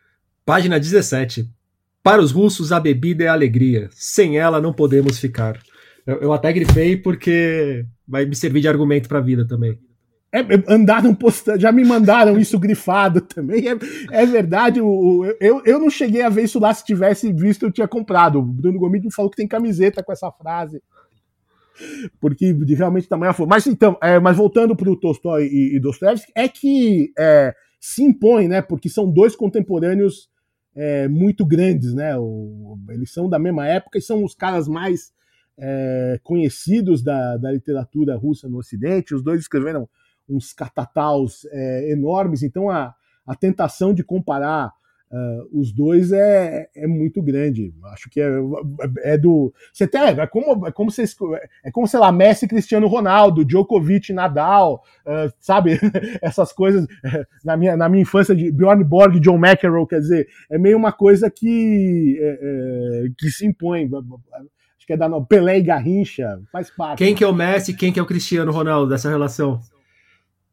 Página 0.45 0.77
17. 0.77 1.49
Para 2.03 2.21
os 2.21 2.34
russos, 2.34 2.73
a 2.73 2.79
bebida 2.82 3.23
é 3.23 3.27
alegria. 3.27 3.89
Sem 3.93 4.38
ela, 4.38 4.60
não 4.60 4.73
podemos 4.73 5.17
ficar. 5.17 5.58
Eu, 6.06 6.17
eu 6.17 6.34
até 6.34 6.51
grifei 6.51 6.97
porque 6.97 7.86
vai 8.06 8.25
me 8.25 8.36
servir 8.36 8.60
de 8.60 8.67
argumento 8.67 9.08
para 9.08 9.19
a 9.19 9.21
vida 9.21 9.47
também. 9.47 9.79
É, 10.34 10.39
é, 10.39 10.63
andaram 10.67 11.13
postando, 11.13 11.60
já 11.60 11.72
me 11.72 11.86
mandaram 11.86 12.39
isso 12.39 12.58
grifado 12.58 13.22
também. 13.22 13.67
É, 13.67 13.78
é 14.12 14.26
verdade, 14.26 14.82
o, 14.82 15.24
eu, 15.39 15.62
eu 15.63 15.80
não 15.80 15.91
cheguei 15.91 16.24
a 16.24 16.30
ver 16.30 16.46
isso 16.46 16.60
lá. 16.60 16.74
Se 16.74 16.84
tivesse 16.84 17.32
visto, 17.32 17.63
eu 17.63 17.72
tinha 17.72 17.88
comprado. 17.88 18.39
O 18.39 18.41
Bruno 18.41 18.80
Gomes 18.80 19.04
me 19.04 19.13
falou 19.13 19.30
que 19.30 19.38
tem 19.38 19.48
camiseta 19.48 20.02
com 20.02 20.12
essa 20.12 20.32
frase. 20.32 20.82
Porque 22.19 22.52
realmente 22.76 23.08
tamanho 23.08 23.34
foi. 23.34 23.46
Mas 23.46 23.67
então, 23.67 23.96
é, 24.02 24.19
mas 24.19 24.36
voltando 24.36 24.76
para 24.76 24.89
o 24.89 25.00
Tolstói 25.00 25.46
e, 25.46 25.76
e 25.76 25.80
Dostoevsky, 25.80 26.32
é 26.36 26.48
que 26.48 27.12
é, 27.17 27.54
se 27.80 28.02
impõe, 28.02 28.48
né? 28.48 28.60
Porque 28.60 28.89
são 28.89 29.12
dois 29.12 29.36
contemporâneos 29.36 30.30
é, 30.76 31.08
muito 31.08 31.46
grandes, 31.46 31.93
né? 31.93 32.17
O, 32.17 32.80
eles 32.89 33.13
são 33.13 33.30
da 33.30 33.38
mesma 33.38 33.67
época 33.67 34.00
e 34.00 34.02
são 34.02 34.24
os 34.24 34.34
caras 34.34 34.67
mais 34.67 35.13
é, 35.60 36.19
conhecidos 36.24 37.04
da, 37.04 37.38
da 37.38 37.52
literatura 37.52 38.15
russa 38.15 38.50
no 38.50 38.58
Ocidente. 38.58 39.13
Os 39.13 39.24
dois 39.24 39.39
escreveram 39.39 39.88
uns 40.30 40.54
catataus 40.54 41.46
é, 41.52 41.92
enormes, 41.92 42.44
então 42.44 42.70
a, 42.70 42.94
a 43.26 43.36
tentação 43.36 43.94
de 43.94 44.04
comparar 44.04 44.74
uh, 45.14 45.60
os 45.60 45.72
dois 45.72 46.12
é, 46.12 46.68
é 46.76 46.88
muito 46.88 47.22
grande. 47.22 47.74
Acho 47.86 48.10
que 48.10 48.20
é, 48.20 48.32
é 49.04 49.18
do. 49.18 49.54
Você 49.72 49.88
tem, 49.88 50.02
é 50.02 50.28
como, 50.28 50.68
é 50.68 50.72
como 50.72 50.90
se, 50.92 51.04
é 51.64 51.72
como, 51.72 51.88
sei 51.88 52.00
lá, 52.00 52.12
Messi 52.12 52.48
Cristiano 52.48 52.88
Ronaldo, 52.88 53.46
Djokovic 53.46 54.12
Nadal, 54.12 54.84
uh, 55.06 55.32
sabe? 55.40 55.80
Essas 56.22 56.52
coisas. 56.52 56.88
É, 57.04 57.26
na 57.46 57.56
minha, 57.56 57.78
na 57.78 57.88
minha 57.88 58.02
infância, 58.02 58.36
de 58.36 58.52
Bjorn 58.52 58.84
Borg 58.84 59.20
John 59.20 59.38
McEnroe, 59.38 59.88
quer 59.88 60.00
dizer, 60.00 60.28
é 60.50 60.58
meio 60.58 60.78
uma 60.78 60.92
coisa 60.92 61.30
que, 61.30 62.18
é, 62.20 63.06
é 63.06 63.10
que 63.18 63.30
se 63.30 63.46
impõe 63.46 63.90
acho 64.78 64.88
que 64.88 64.94
é 64.94 64.98
da 64.98 65.22
Pelé 65.22 65.60
e 65.60 65.62
Garrincha, 65.62 66.42
faz 66.52 66.70
parte. 66.70 66.98
Quem 66.98 67.16
que 67.16 67.24
é 67.24 67.28
o 67.28 67.34
Messi, 67.34 67.74
quem 67.74 67.94
que 67.94 68.00
é 68.00 68.04
o 68.04 68.06
Cristiano 68.06 68.52
Ronaldo 68.52 68.90
dessa 68.90 69.10
relação? 69.10 69.62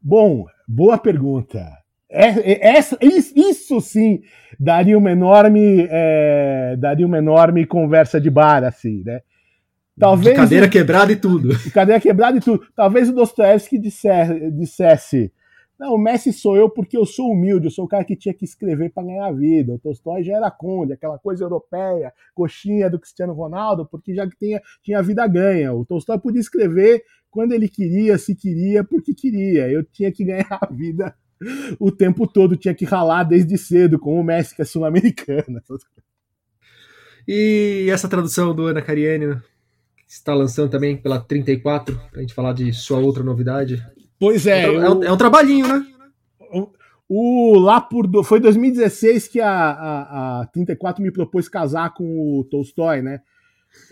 Bom, 0.01 0.45
boa 0.67 0.97
pergunta. 0.97 1.77
É, 2.09 2.27
é, 2.27 2.77
essa, 2.77 2.97
isso 3.01 3.79
sim 3.79 4.21
daria 4.59 4.97
uma 4.97 5.11
enorme, 5.11 5.87
é, 5.89 6.75
daria 6.77 7.05
uma 7.05 7.19
enorme 7.19 7.65
conversa 7.65 8.19
de 8.19 8.29
bar, 8.29 8.63
assim, 8.63 9.03
né? 9.05 9.21
Talvez 9.97 10.35
de 10.35 10.41
cadeira 10.41 10.67
quebrada 10.67 11.11
e 11.11 11.15
tudo. 11.15 11.49
Cadeira 11.71 12.01
quebrada 12.01 12.37
e 12.37 12.41
tudo. 12.41 12.65
Talvez 12.75 13.09
o 13.09 13.13
Dostoevsky 13.13 13.77
dissesse, 13.77 14.51
dissesse 14.51 15.31
não, 15.81 15.95
o 15.95 15.97
Messi 15.97 16.31
sou 16.31 16.55
eu 16.55 16.69
porque 16.69 16.95
eu 16.95 17.07
sou 17.07 17.31
humilde, 17.31 17.65
eu 17.65 17.71
sou 17.71 17.85
o 17.85 17.87
cara 17.87 18.05
que 18.05 18.15
tinha 18.15 18.35
que 18.35 18.45
escrever 18.45 18.91
para 18.91 19.01
ganhar 19.01 19.25
a 19.25 19.31
vida. 19.31 19.73
O 19.73 19.79
Tolstói 19.79 20.21
já 20.21 20.37
era 20.37 20.51
conde, 20.51 20.93
aquela 20.93 21.17
coisa 21.17 21.43
europeia, 21.43 22.13
coxinha 22.35 22.87
do 22.87 22.99
Cristiano 22.99 23.33
Ronaldo, 23.33 23.83
porque 23.87 24.13
já 24.13 24.27
que 24.27 24.37
tinha, 24.37 24.61
tinha 24.83 24.99
a 24.99 25.01
vida 25.01 25.25
ganha. 25.25 25.73
O 25.73 25.83
Tolstói 25.83 26.19
podia 26.19 26.39
escrever 26.39 27.03
quando 27.31 27.53
ele 27.53 27.69
queria, 27.69 28.17
se 28.17 28.35
queria, 28.35 28.83
porque 28.83 29.13
queria. 29.13 29.71
Eu 29.71 29.83
tinha 29.83 30.11
que 30.11 30.25
ganhar 30.25 30.59
a 30.61 30.65
vida 30.71 31.15
o 31.79 31.91
tempo 31.91 32.27
todo, 32.27 32.57
tinha 32.57 32.75
que 32.75 32.85
ralar 32.85 33.23
desde 33.23 33.57
cedo, 33.57 33.97
como 33.97 34.19
o 34.19 34.23
Messi, 34.23 34.55
que 34.55 34.61
é 34.61 34.65
sul-americana. 34.65 35.63
E 37.27 37.87
essa 37.89 38.07
tradução 38.07 38.53
do 38.53 38.67
Ana 38.67 38.81
Cariani, 38.81 39.35
que 40.07 40.13
está 40.13 40.33
lançando 40.33 40.69
também 40.69 40.97
pela 40.97 41.19
34, 41.19 41.95
para 42.11 42.19
a 42.19 42.21
gente 42.21 42.33
falar 42.33 42.53
de 42.53 42.71
sua 42.73 42.99
outra 42.99 43.23
novidade. 43.23 43.83
Pois 44.19 44.45
é. 44.45 44.65
É 44.65 44.69
um, 44.69 44.83
eu, 44.83 45.03
é 45.03 45.11
um 45.11 45.17
trabalhinho, 45.17 45.67
né? 45.67 45.87
O, 47.13 47.59
lá 47.59 47.81
por. 47.81 48.07
Foi 48.23 48.39
2016 48.39 49.27
que 49.27 49.41
a, 49.41 49.49
a, 49.49 50.41
a 50.41 50.45
34 50.47 51.03
me 51.03 51.11
propôs 51.11 51.49
casar 51.49 51.93
com 51.93 52.39
o 52.39 52.43
Tolstói, 52.45 53.01
né? 53.01 53.19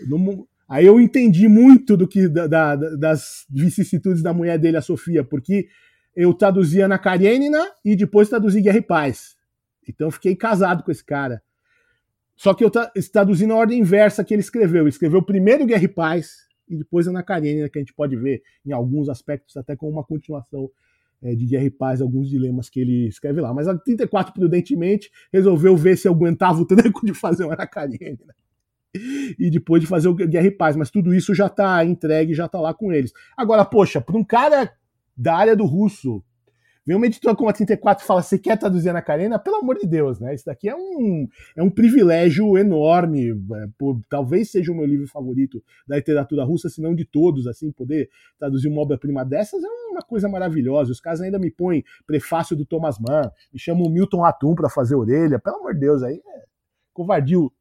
No, 0.06 0.48
aí 0.70 0.86
eu 0.86 1.00
entendi 1.00 1.48
muito 1.48 1.96
do 1.96 2.06
que 2.06 2.28
da, 2.28 2.46
da, 2.46 2.76
das 2.76 3.44
vicissitudes 3.50 4.22
da 4.22 4.32
mulher 4.32 4.56
dele, 4.56 4.76
a 4.76 4.82
Sofia, 4.82 5.24
porque 5.24 5.68
eu 6.14 6.32
traduzia 6.32 6.86
na 6.86 6.96
Karenina 6.96 7.58
e 7.84 7.96
depois 7.96 8.28
traduzi 8.28 8.60
Guerra 8.60 8.78
e 8.78 8.82
Paz. 8.82 9.36
Então 9.88 10.06
eu 10.06 10.12
fiquei 10.12 10.36
casado 10.36 10.84
com 10.84 10.90
esse 10.92 11.04
cara. 11.04 11.42
Só 12.36 12.54
que 12.54 12.64
eu 12.64 12.70
traduzi 13.12 13.46
na 13.46 13.56
ordem 13.56 13.80
inversa 13.80 14.22
que 14.24 14.32
ele 14.32 14.40
escreveu. 14.40 14.82
Ele 14.82 14.90
escreveu 14.90 15.20
primeiro 15.20 15.66
Guerra 15.66 15.84
e 15.84 15.88
Paz, 15.88 16.46
e 16.68 16.76
depois 16.76 17.08
Ana 17.08 17.22
Karenina, 17.22 17.68
que 17.68 17.78
a 17.78 17.82
gente 17.82 17.92
pode 17.92 18.14
ver 18.16 18.40
em 18.64 18.72
alguns 18.72 19.08
aspectos 19.08 19.56
até 19.56 19.74
como 19.74 19.90
uma 19.90 20.04
continuação 20.04 20.70
é, 21.20 21.34
de 21.34 21.46
Guerra 21.46 21.64
e 21.64 21.70
Paz, 21.70 22.00
alguns 22.00 22.30
dilemas 22.30 22.70
que 22.70 22.80
ele 22.80 23.08
escreve 23.08 23.40
lá. 23.40 23.52
Mas 23.52 23.66
a 23.66 23.76
34, 23.76 24.32
prudentemente, 24.32 25.10
resolveu 25.32 25.76
ver 25.76 25.98
se 25.98 26.06
aguentava 26.06 26.60
o 26.60 26.64
tranco 26.64 27.04
de 27.04 27.12
fazer 27.12 27.44
o 27.44 27.50
Ana 27.50 27.66
Karenina 27.66 28.34
e 28.94 29.50
depois 29.50 29.80
de 29.80 29.86
fazer 29.86 30.08
o 30.08 30.14
Guerra 30.14 30.46
e 30.46 30.50
Paz, 30.50 30.76
mas 30.76 30.90
tudo 30.90 31.14
isso 31.14 31.34
já 31.34 31.46
está 31.46 31.84
entregue, 31.84 32.34
já 32.34 32.46
está 32.46 32.60
lá 32.60 32.74
com 32.74 32.92
eles. 32.92 33.12
Agora, 33.36 33.64
poxa, 33.64 34.00
para 34.00 34.16
um 34.16 34.24
cara 34.24 34.72
da 35.16 35.36
área 35.36 35.56
do 35.56 35.64
russo 35.64 36.22
Vem 36.90 36.96
uma 36.96 37.06
editora 37.06 37.36
como 37.36 37.48
a 37.48 37.52
34 37.52 38.02
e 38.02 38.06
fala: 38.06 38.22
você 38.22 38.38
quer 38.38 38.58
traduzir 38.58 38.88
Ana 38.88 39.00
Karenina? 39.00 39.38
Pelo 39.38 39.56
amor 39.58 39.78
de 39.78 39.86
Deus, 39.86 40.18
né? 40.18 40.34
Isso 40.34 40.46
daqui 40.46 40.68
é 40.68 40.74
um, 40.74 41.28
é 41.54 41.62
um 41.62 41.70
privilégio 41.70 42.56
enorme. 42.56 43.30
É, 43.30 43.68
por, 43.78 44.00
talvez 44.08 44.50
seja 44.50 44.72
o 44.72 44.74
meu 44.74 44.86
livro 44.86 45.06
favorito 45.06 45.62
da 45.86 45.96
literatura 45.96 46.42
russa, 46.42 46.68
se 46.68 46.80
não 46.80 46.94
de 46.94 47.04
todos, 47.04 47.46
assim, 47.46 47.70
poder 47.70 48.08
traduzir 48.38 48.68
uma 48.68 48.80
obra-prima 48.80 49.24
dessas 49.24 49.62
é 49.62 49.68
uma 49.90 50.02
coisa 50.02 50.28
maravilhosa. 50.28 50.90
Os 50.90 51.00
caras 51.00 51.20
ainda 51.20 51.38
me 51.38 51.50
põem 51.50 51.84
prefácio 52.06 52.56
do 52.56 52.64
Thomas 52.64 52.98
Mann, 52.98 53.30
me 53.52 53.58
chamam 53.60 53.84
o 53.84 53.90
Milton 53.90 54.24
Atum 54.24 54.54
para 54.54 54.68
fazer 54.68 54.96
orelha. 54.96 55.38
Pelo 55.38 55.58
amor 55.58 55.74
de 55.74 55.80
Deus, 55.80 56.02
aí 56.02 56.16
é 56.16 56.44
covardio 56.92 57.52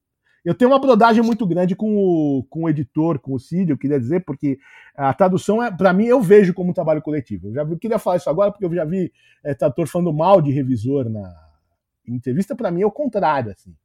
eu 0.50 0.56
tenho 0.56 0.72
uma 0.72 0.80
brodagem 0.80 1.24
muito 1.24 1.46
grande 1.46 1.76
com 1.76 1.96
o, 1.96 2.44
com 2.50 2.64
o 2.64 2.70
editor, 2.70 3.20
com 3.20 3.36
o 3.36 3.40
Cid, 3.40 3.70
eu 3.70 3.78
queria 3.78 4.00
dizer, 4.00 4.26
porque 4.26 4.58
a 4.96 5.14
tradução, 5.14 5.62
é, 5.62 5.70
para 5.70 5.94
mim, 5.94 6.06
eu 6.06 6.20
vejo 6.20 6.56
como 6.56 6.72
um 6.72 6.74
trabalho 6.74 7.04
coletivo. 7.04 7.50
Eu 7.50 7.54
já 7.54 7.62
eu 7.62 7.78
queria 7.78 8.00
falar 8.00 8.18
isso 8.18 8.32
agora, 8.32 8.52
porque 8.52 8.66
eu 8.66 8.74
já 8.74 8.84
vi 8.84 9.14
é, 9.44 9.54
tradutor 9.54 9.86
falando 9.86 10.12
mal 10.12 10.42
de 10.42 10.52
revisor 10.52 11.08
na 11.08 11.32
entrevista, 12.08 12.56
para 12.56 12.72
mim 12.72 12.82
é 12.82 12.86
o 12.88 12.92
contrário. 12.92 13.52
Assim. 13.52 13.76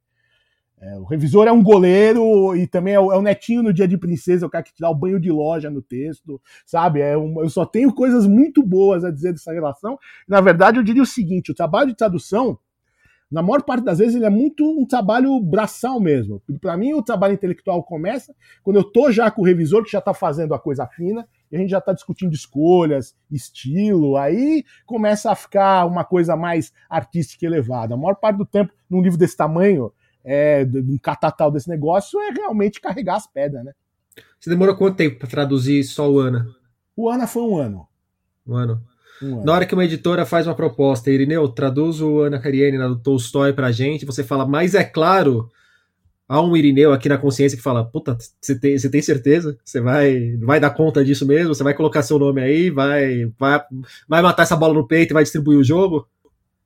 É, 0.81 0.97
o 0.97 1.03
revisor 1.03 1.47
é 1.47 1.51
um 1.51 1.61
goleiro 1.61 2.55
e 2.55 2.65
também 2.65 2.95
é 2.95 2.99
o, 2.99 3.11
é 3.11 3.15
o, 3.15 3.21
netinho 3.21 3.61
no 3.61 3.71
dia 3.71 3.87
de 3.87 3.95
princesa, 3.95 4.47
o 4.47 4.49
cara 4.49 4.63
que 4.63 4.73
tirar 4.73 4.89
o 4.89 4.95
banho 4.95 5.19
de 5.19 5.31
loja 5.31 5.69
no 5.69 5.83
texto, 5.83 6.41
sabe? 6.65 6.99
É 6.99 7.15
um, 7.15 7.41
eu 7.41 7.49
só 7.49 7.63
tenho 7.63 7.93
coisas 7.93 8.25
muito 8.25 8.63
boas 8.63 9.03
a 9.03 9.11
dizer 9.11 9.33
dessa 9.33 9.53
relação. 9.53 9.99
Na 10.27 10.41
verdade, 10.41 10.79
eu 10.79 10.83
diria 10.83 11.03
o 11.03 11.05
seguinte: 11.05 11.51
o 11.51 11.55
trabalho 11.55 11.89
de 11.89 11.95
tradução 11.95 12.57
na 13.29 13.41
maior 13.41 13.63
parte 13.63 13.83
das 13.83 13.97
vezes 13.97 14.15
ele 14.15 14.25
é 14.25 14.29
muito 14.29 14.63
um 14.63 14.85
trabalho 14.85 15.39
braçal 15.39 15.99
mesmo. 15.99 16.41
Para 16.61 16.77
mim, 16.77 16.93
o 16.93 17.01
trabalho 17.01 17.33
intelectual 17.33 17.83
começa 17.83 18.35
quando 18.63 18.77
eu 18.77 18.83
tô 18.83 19.11
já 19.11 19.29
com 19.31 19.41
o 19.41 19.45
revisor 19.45 19.83
que 19.83 19.91
já 19.91 19.99
está 19.99 20.13
fazendo 20.13 20.53
a 20.53 20.59
coisa 20.59 20.85
fina 20.87 21.27
e 21.51 21.55
a 21.55 21.59
gente 21.59 21.69
já 21.69 21.79
está 21.79 21.91
discutindo 21.91 22.33
escolhas, 22.33 23.15
estilo, 23.31 24.15
aí 24.15 24.63
começa 24.85 25.31
a 25.31 25.35
ficar 25.35 25.85
uma 25.85 26.03
coisa 26.03 26.35
mais 26.35 26.71
artística 26.89 27.45
e 27.45 27.47
elevada. 27.47 27.95
A 27.95 27.97
maior 27.97 28.15
parte 28.15 28.37
do 28.37 28.45
tempo, 28.45 28.71
num 28.89 29.01
livro 29.01 29.17
desse 29.17 29.35
tamanho, 29.35 29.91
é, 30.23 30.65
um 30.73 30.97
catatal 30.97 31.51
desse 31.51 31.69
negócio, 31.69 32.19
é 32.21 32.31
realmente 32.31 32.79
carregar 32.79 33.15
as 33.15 33.27
pedras, 33.27 33.63
né? 33.63 33.73
Você 34.39 34.49
demorou 34.49 34.75
quanto 34.75 34.97
tempo 34.97 35.19
para 35.19 35.27
traduzir 35.27 35.83
só 35.83 36.09
o 36.09 36.19
Ana? 36.19 36.47
O 36.95 37.09
Ana 37.09 37.27
foi 37.27 37.43
um 37.43 37.57
ano. 37.57 37.87
Um 38.47 38.55
ano. 38.55 38.81
Na 39.21 39.53
hora 39.53 39.65
que 39.65 39.73
uma 39.73 39.85
editora 39.85 40.25
faz 40.25 40.45
uma 40.45 40.55
proposta, 40.55 41.09
Irineu, 41.09 41.47
traduz 41.47 42.01
o 42.01 42.19
Ana 42.19 42.39
Karenina 42.39 42.89
do 42.89 42.97
Tolstói 42.97 43.53
pra 43.53 43.71
gente, 43.71 44.05
você 44.05 44.23
fala, 44.23 44.45
mas 44.45 44.75
é 44.75 44.83
claro, 44.83 45.49
há 46.27 46.41
um 46.41 46.55
Irineu 46.55 46.91
aqui 46.91 47.07
na 47.07 47.17
consciência 47.17 47.57
que 47.57 47.63
fala, 47.63 47.85
puta, 47.85 48.17
você 48.41 48.59
tem, 48.59 48.77
você 48.77 48.89
tem 48.89 49.01
certeza? 49.01 49.57
Você 49.63 49.79
vai, 49.79 50.35
vai 50.37 50.59
dar 50.59 50.71
conta 50.71 51.03
disso 51.03 51.25
mesmo? 51.25 51.53
Você 51.53 51.63
vai 51.63 51.73
colocar 51.73 52.03
seu 52.03 52.19
nome 52.19 52.41
aí? 52.41 52.69
Vai, 52.69 53.31
vai, 53.39 53.61
vai 54.07 54.21
matar 54.21 54.43
essa 54.43 54.55
bola 54.55 54.73
no 54.73 54.87
peito 54.87 55.11
e 55.11 55.13
vai 55.13 55.23
distribuir 55.23 55.59
o 55.59 55.63
jogo? 55.63 56.07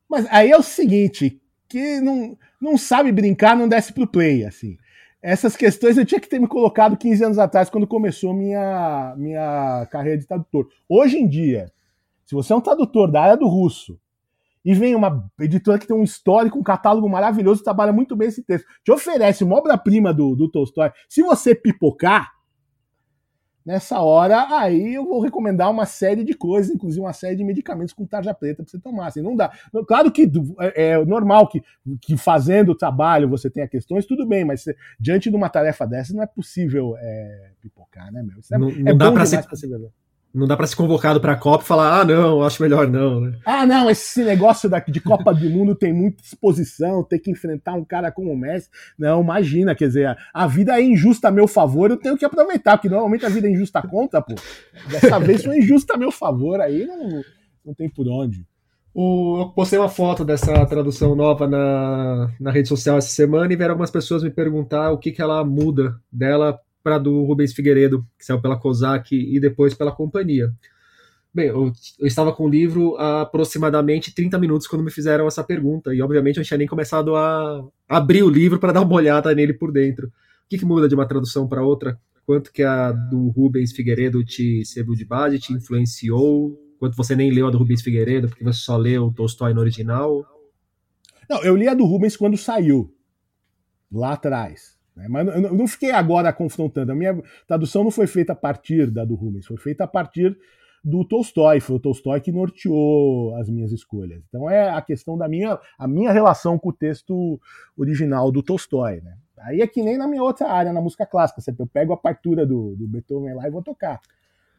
Mas 0.09 0.25
aí 0.31 0.49
é 0.49 0.57
o 0.57 0.63
seguinte, 0.63 1.39
que 1.67 2.01
não, 2.01 2.35
não 2.59 2.77
sabe 2.77 3.11
brincar, 3.11 3.55
não 3.55 3.67
desce 3.67 3.93
pro 3.93 4.07
play, 4.07 4.43
assim. 4.43 4.75
Essas 5.21 5.55
questões 5.55 5.97
eu 5.97 6.05
tinha 6.05 6.19
que 6.19 6.29
ter 6.29 6.39
me 6.39 6.47
colocado 6.47 6.97
15 6.97 7.23
anos 7.23 7.37
atrás, 7.37 7.69
quando 7.69 7.85
começou 7.85 8.33
minha, 8.33 9.13
minha 9.17 9.85
carreira 9.91 10.17
de 10.17 10.25
tradutor. 10.25 10.69
Hoje 10.87 11.17
em 11.17 11.27
dia, 11.27 11.71
se 12.29 12.35
você 12.35 12.53
é 12.53 12.55
um 12.55 12.61
tradutor 12.61 13.11
da 13.11 13.23
área 13.23 13.35
do 13.35 13.47
russo 13.47 13.99
e 14.63 14.71
vem 14.75 14.93
uma 14.93 15.27
editora 15.39 15.79
que 15.79 15.87
tem 15.87 15.97
um 15.97 16.03
histórico, 16.03 16.59
um 16.59 16.63
catálogo 16.63 17.09
maravilhoso, 17.09 17.63
trabalha 17.63 17.91
muito 17.91 18.15
bem 18.15 18.27
esse 18.27 18.43
texto, 18.43 18.67
te 18.83 18.91
oferece 18.91 19.43
uma 19.43 19.57
obra-prima 19.57 20.13
do, 20.13 20.35
do 20.35 20.47
Tolstói, 20.47 20.91
se 21.09 21.23
você 21.23 21.55
pipocar, 21.55 22.29
nessa 23.65 23.99
hora, 23.99 24.45
aí 24.59 24.93
eu 24.93 25.05
vou 25.05 25.19
recomendar 25.21 25.71
uma 25.71 25.87
série 25.87 26.23
de 26.23 26.35
coisas, 26.35 26.71
inclusive 26.71 27.01
uma 27.01 27.13
série 27.13 27.35
de 27.35 27.43
medicamentos 27.43 27.95
com 27.95 28.05
tarja 28.05 28.31
preta 28.31 28.61
para 28.61 28.69
você 28.69 28.79
tomar. 28.79 29.07
Assim, 29.07 29.21
não 29.23 29.35
dá. 29.35 29.51
Claro 29.87 30.11
que 30.11 30.31
é, 30.59 30.91
é, 30.91 31.05
normal 31.05 31.47
que, 31.47 31.63
que 31.99 32.15
fazendo 32.15 32.73
o 32.73 32.75
trabalho 32.75 33.27
você 33.27 33.49
tenha 33.49 33.67
questões, 33.67 34.05
tudo 34.05 34.27
bem, 34.27 34.45
mas 34.45 34.61
você, 34.61 34.75
diante 34.99 35.31
de 35.31 35.35
uma 35.35 35.49
tarefa 35.49 35.87
dessa 35.87 36.13
não 36.13 36.21
é 36.21 36.27
possível 36.27 36.95
é, 36.99 37.53
pipocar, 37.59 38.11
né, 38.11 38.21
meu? 38.21 38.39
Isso 38.39 38.53
é, 38.53 38.57
não, 38.59 38.69
não 38.69 38.91
é 38.91 38.95
dá 38.95 39.11
para 39.11 39.25
ser... 39.25 39.43
ser 39.55 39.91
não 40.33 40.45
dá 40.45 40.55
para 40.55 40.67
ser 40.67 40.75
convocado 40.75 41.19
para 41.19 41.33
a 41.33 41.37
Copa 41.37 41.63
e 41.63 41.67
falar, 41.67 42.01
ah, 42.01 42.05
não, 42.05 42.43
acho 42.43 42.61
melhor 42.61 42.87
não, 42.87 43.19
né? 43.19 43.39
Ah, 43.45 43.65
não, 43.65 43.89
esse 43.89 44.23
negócio 44.23 44.69
daqui 44.69 44.91
de 44.91 45.01
Copa 45.01 45.33
do 45.33 45.49
Mundo 45.49 45.73
tem 45.73 45.91
muita 45.91 46.23
exposição, 46.23 47.03
tem 47.03 47.19
que 47.19 47.31
enfrentar 47.31 47.73
um 47.73 47.83
cara 47.83 48.11
como 48.11 48.31
o 48.31 48.37
Messi. 48.37 48.69
Não, 48.97 49.21
imagina, 49.21 49.73
quer 49.73 49.87
dizer, 49.87 50.17
a 50.33 50.47
vida 50.47 50.79
é 50.79 50.83
injusta 50.83 51.29
a 51.29 51.31
meu 51.31 51.47
favor, 51.47 51.89
eu 51.89 51.97
tenho 51.97 52.17
que 52.17 52.25
aproveitar, 52.25 52.77
porque 52.77 52.89
normalmente 52.89 53.25
a 53.25 53.29
vida 53.29 53.47
é 53.47 53.51
injusta 53.51 53.81
contra, 53.81 54.21
pô. 54.21 54.35
Dessa 54.89 55.17
vez 55.19 55.43
foi 55.43 55.59
injusta 55.59 55.95
a 55.95 55.97
meu 55.97 56.11
favor, 56.11 56.61
aí 56.61 56.85
não, 56.85 57.21
não 57.65 57.73
tem 57.73 57.89
por 57.89 58.07
onde. 58.07 58.45
O, 58.93 59.39
eu 59.39 59.49
postei 59.49 59.79
uma 59.79 59.89
foto 59.89 60.25
dessa 60.25 60.65
tradução 60.65 61.15
nova 61.15 61.47
na, 61.47 62.31
na 62.39 62.51
rede 62.51 62.67
social 62.67 62.97
essa 62.97 63.09
semana 63.09 63.51
e 63.51 63.55
vieram 63.55 63.73
algumas 63.73 63.91
pessoas 63.91 64.23
me 64.23 64.29
perguntar 64.29 64.91
o 64.91 64.97
que, 64.97 65.11
que 65.11 65.21
ela 65.21 65.43
muda 65.43 65.95
dela 66.11 66.59
para 66.89 66.97
do 66.97 67.23
Rubens 67.23 67.53
Figueiredo, 67.53 68.03
que 68.17 68.25
saiu 68.25 68.41
pela 68.41 68.57
COSAC 68.57 69.15
e 69.15 69.39
depois 69.39 69.75
pela 69.75 69.91
companhia. 69.91 70.51
Bem, 71.31 71.49
eu, 71.49 71.71
eu, 71.99 72.07
estava 72.07 72.33
com 72.33 72.45
o 72.45 72.49
livro 72.49 72.95
há 72.97 73.21
aproximadamente 73.21 74.11
30 74.11 74.39
minutos 74.39 74.65
quando 74.65 74.83
me 74.83 74.89
fizeram 74.89 75.27
essa 75.27 75.43
pergunta, 75.43 75.93
e 75.93 76.01
obviamente 76.01 76.37
eu 76.37 76.41
não 76.41 76.47
tinha 76.47 76.57
nem 76.57 76.67
começado 76.67 77.15
a 77.15 77.63
abrir 77.87 78.23
o 78.23 78.29
livro 78.29 78.57
para 78.57 78.73
dar 78.73 78.81
uma 78.81 78.95
olhada 78.95 79.33
nele 79.35 79.53
por 79.53 79.71
dentro. 79.71 80.07
O 80.07 80.11
que, 80.49 80.57
que 80.57 80.65
muda 80.65 80.89
de 80.89 80.95
uma 80.95 81.07
tradução 81.07 81.47
para 81.47 81.63
outra? 81.63 81.99
Quanto 82.25 82.51
que 82.51 82.63
a 82.63 82.91
do 82.91 83.29
Rubens 83.29 83.71
Figueiredo 83.71 84.25
te 84.25 84.65
serviu 84.65 84.95
de 84.95 85.05
base, 85.05 85.37
te 85.37 85.53
influenciou? 85.53 86.59
Quanto 86.79 86.97
você 86.97 87.15
nem 87.15 87.29
leu 87.29 87.45
a 87.45 87.51
do 87.51 87.59
Rubens 87.59 87.83
Figueiredo, 87.83 88.29
porque 88.29 88.43
você 88.43 88.59
só 88.59 88.75
leu 88.77 89.05
o 89.05 89.13
Tolstói 89.13 89.53
no 89.53 89.61
original? 89.61 90.25
Não, 91.29 91.43
eu 91.43 91.55
li 91.55 91.67
a 91.67 91.75
do 91.75 91.85
Rubens 91.85 92.17
quando 92.17 92.35
saiu, 92.35 92.91
lá 93.91 94.13
atrás. 94.13 94.78
Né? 94.99 95.07
Mas 95.07 95.27
eu 95.27 95.55
não 95.55 95.67
fiquei 95.67 95.91
agora 95.91 96.31
confrontando. 96.33 96.91
A 96.91 96.95
minha 96.95 97.17
tradução 97.47 97.83
não 97.83 97.91
foi 97.91 98.05
feita 98.05 98.33
a 98.33 98.35
partir 98.35 98.91
da 98.91 99.05
do 99.05 99.15
Rubens, 99.15 99.45
foi 99.45 99.57
feita 99.57 99.85
a 99.85 99.87
partir 99.87 100.37
do 100.83 101.05
Tolstói. 101.05 101.61
Foi 101.61 101.77
o 101.77 101.79
Tolstói 101.79 102.19
que 102.19 102.31
norteou 102.31 103.33
as 103.35 103.49
minhas 103.49 103.71
escolhas. 103.71 104.21
Então 104.27 104.49
é 104.49 104.69
a 104.69 104.81
questão 104.81 105.17
da 105.17 105.27
minha, 105.27 105.57
a 105.77 105.87
minha 105.87 106.11
relação 106.11 106.59
com 106.59 106.69
o 106.69 106.73
texto 106.73 107.39
original 107.77 108.31
do 108.31 108.43
Tolstói. 108.43 109.01
Né? 109.01 109.15
Aí 109.39 109.61
é 109.61 109.67
que 109.67 109.81
nem 109.81 109.97
na 109.97 110.07
minha 110.07 110.21
outra 110.21 110.49
área, 110.49 110.73
na 110.73 110.81
música 110.81 111.05
clássica. 111.05 111.41
Eu 111.57 111.67
pego 111.67 111.93
a 111.93 111.97
partitura 111.97 112.45
do, 112.45 112.75
do 112.75 112.87
Beethoven 112.87 113.33
lá 113.33 113.47
e 113.47 113.51
vou 113.51 113.63
tocar. 113.63 114.01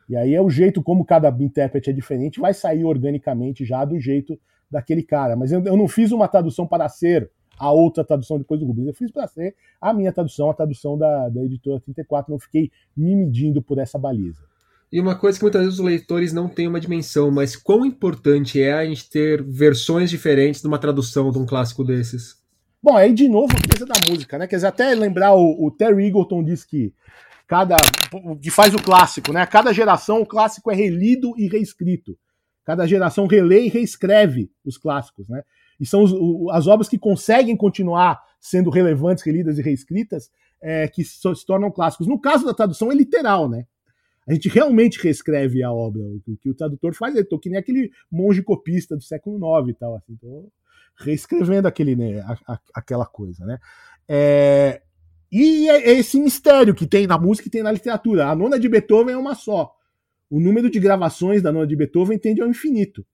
E 0.08 0.16
aí 0.16 0.34
é 0.34 0.40
o 0.40 0.50
jeito 0.50 0.82
como 0.82 1.04
cada 1.04 1.28
intérprete 1.28 1.90
é 1.90 1.92
diferente, 1.92 2.40
vai 2.40 2.52
sair 2.52 2.84
organicamente 2.84 3.64
já 3.64 3.84
do 3.84 4.00
jeito 4.00 4.36
daquele 4.68 5.04
cara. 5.04 5.36
Mas 5.36 5.52
eu, 5.52 5.62
eu 5.64 5.76
não 5.76 5.86
fiz 5.86 6.10
uma 6.10 6.26
tradução 6.26 6.66
para 6.66 6.88
ser 6.88 7.30
a 7.60 7.70
outra 7.70 8.02
tradução 8.02 8.38
depois 8.38 8.58
do 8.58 8.66
Rubens. 8.66 8.88
Eu 8.88 8.94
fiz 8.94 9.10
para 9.10 9.28
ser 9.28 9.54
a 9.78 9.92
minha 9.92 10.10
tradução, 10.10 10.48
a 10.48 10.54
tradução 10.54 10.96
da, 10.96 11.28
da 11.28 11.44
editora 11.44 11.78
34, 11.78 12.32
não 12.32 12.38
fiquei 12.38 12.70
me 12.96 13.14
medindo 13.14 13.60
por 13.60 13.78
essa 13.78 13.98
baliza. 13.98 14.42
E 14.90 14.98
uma 14.98 15.14
coisa 15.14 15.38
que 15.38 15.44
muitas 15.44 15.62
vezes 15.62 15.78
os 15.78 15.84
leitores 15.84 16.32
não 16.32 16.48
têm 16.48 16.66
uma 16.66 16.80
dimensão, 16.80 17.30
mas 17.30 17.54
quão 17.54 17.84
importante 17.84 18.60
é 18.60 18.72
a 18.72 18.84
gente 18.84 19.08
ter 19.10 19.42
versões 19.42 20.08
diferentes 20.08 20.62
de 20.62 20.66
uma 20.66 20.78
tradução 20.78 21.30
de 21.30 21.38
um 21.38 21.46
clássico 21.46 21.84
desses? 21.84 22.40
Bom, 22.82 22.96
aí 22.96 23.12
de 23.12 23.28
novo 23.28 23.52
a 23.54 23.68
coisa 23.68 23.84
da 23.84 24.10
música, 24.10 24.38
né? 24.38 24.46
Quer 24.46 24.56
dizer, 24.56 24.66
até 24.66 24.94
lembrar 24.94 25.34
o, 25.34 25.66
o 25.66 25.70
Terry 25.70 26.06
Eagleton 26.06 26.42
diz 26.42 26.64
que 26.64 26.94
cada 27.46 27.76
que 28.40 28.50
faz 28.50 28.74
o 28.74 28.82
clássico, 28.82 29.32
né? 29.32 29.44
Cada 29.44 29.70
geração 29.72 30.22
o 30.22 30.26
clássico 30.26 30.70
é 30.70 30.74
relido 30.74 31.34
e 31.36 31.46
reescrito. 31.46 32.18
Cada 32.64 32.86
geração 32.86 33.26
relê 33.26 33.66
e 33.66 33.68
reescreve 33.68 34.50
os 34.64 34.78
clássicos, 34.78 35.28
né? 35.28 35.42
E 35.80 35.86
são 35.86 36.02
os, 36.02 36.12
as 36.52 36.66
obras 36.66 36.88
que 36.88 36.98
conseguem 36.98 37.56
continuar 37.56 38.22
sendo 38.38 38.68
relevantes, 38.70 39.24
relidas 39.24 39.58
e 39.58 39.62
reescritas, 39.62 40.30
é, 40.62 40.86
que 40.86 41.02
se 41.02 41.20
tornam 41.46 41.70
clássicos. 41.70 42.06
No 42.06 42.20
caso 42.20 42.44
da 42.44 42.52
tradução, 42.52 42.92
é 42.92 42.94
literal, 42.94 43.48
né? 43.48 43.66
A 44.28 44.34
gente 44.34 44.48
realmente 44.48 45.02
reescreve 45.02 45.62
a 45.62 45.72
obra. 45.72 46.02
O, 46.02 46.36
que 46.36 46.50
o 46.50 46.54
tradutor 46.54 46.94
faz, 46.94 47.16
é 47.16 47.24
tô 47.24 47.38
que 47.38 47.48
nem 47.48 47.58
aquele 47.58 47.90
monge 48.10 48.42
copista 48.42 48.94
do 48.94 49.02
século 49.02 49.36
IX 49.36 49.70
e 49.70 49.74
tal, 49.74 49.96
assim, 49.96 50.16
tô 50.16 50.52
reescrevendo 50.96 51.66
aquele, 51.66 51.96
né, 51.96 52.20
a, 52.20 52.52
a, 52.52 52.60
aquela 52.74 53.06
coisa, 53.06 53.46
né? 53.46 53.58
É, 54.06 54.82
e 55.32 55.68
é 55.68 55.92
esse 55.92 56.20
mistério 56.20 56.74
que 56.74 56.86
tem 56.86 57.06
na 57.06 57.16
música 57.16 57.48
e 57.48 57.50
tem 57.50 57.62
na 57.62 57.72
literatura. 57.72 58.26
A 58.26 58.34
nona 58.34 58.58
de 58.58 58.68
Beethoven 58.68 59.14
é 59.14 59.18
uma 59.18 59.34
só. 59.34 59.72
O 60.28 60.38
número 60.38 60.70
de 60.70 60.78
gravações 60.78 61.40
da 61.40 61.50
nona 61.50 61.66
de 61.66 61.76
Beethoven 61.76 62.18
tende 62.18 62.42
ao 62.42 62.48
infinito 62.48 63.04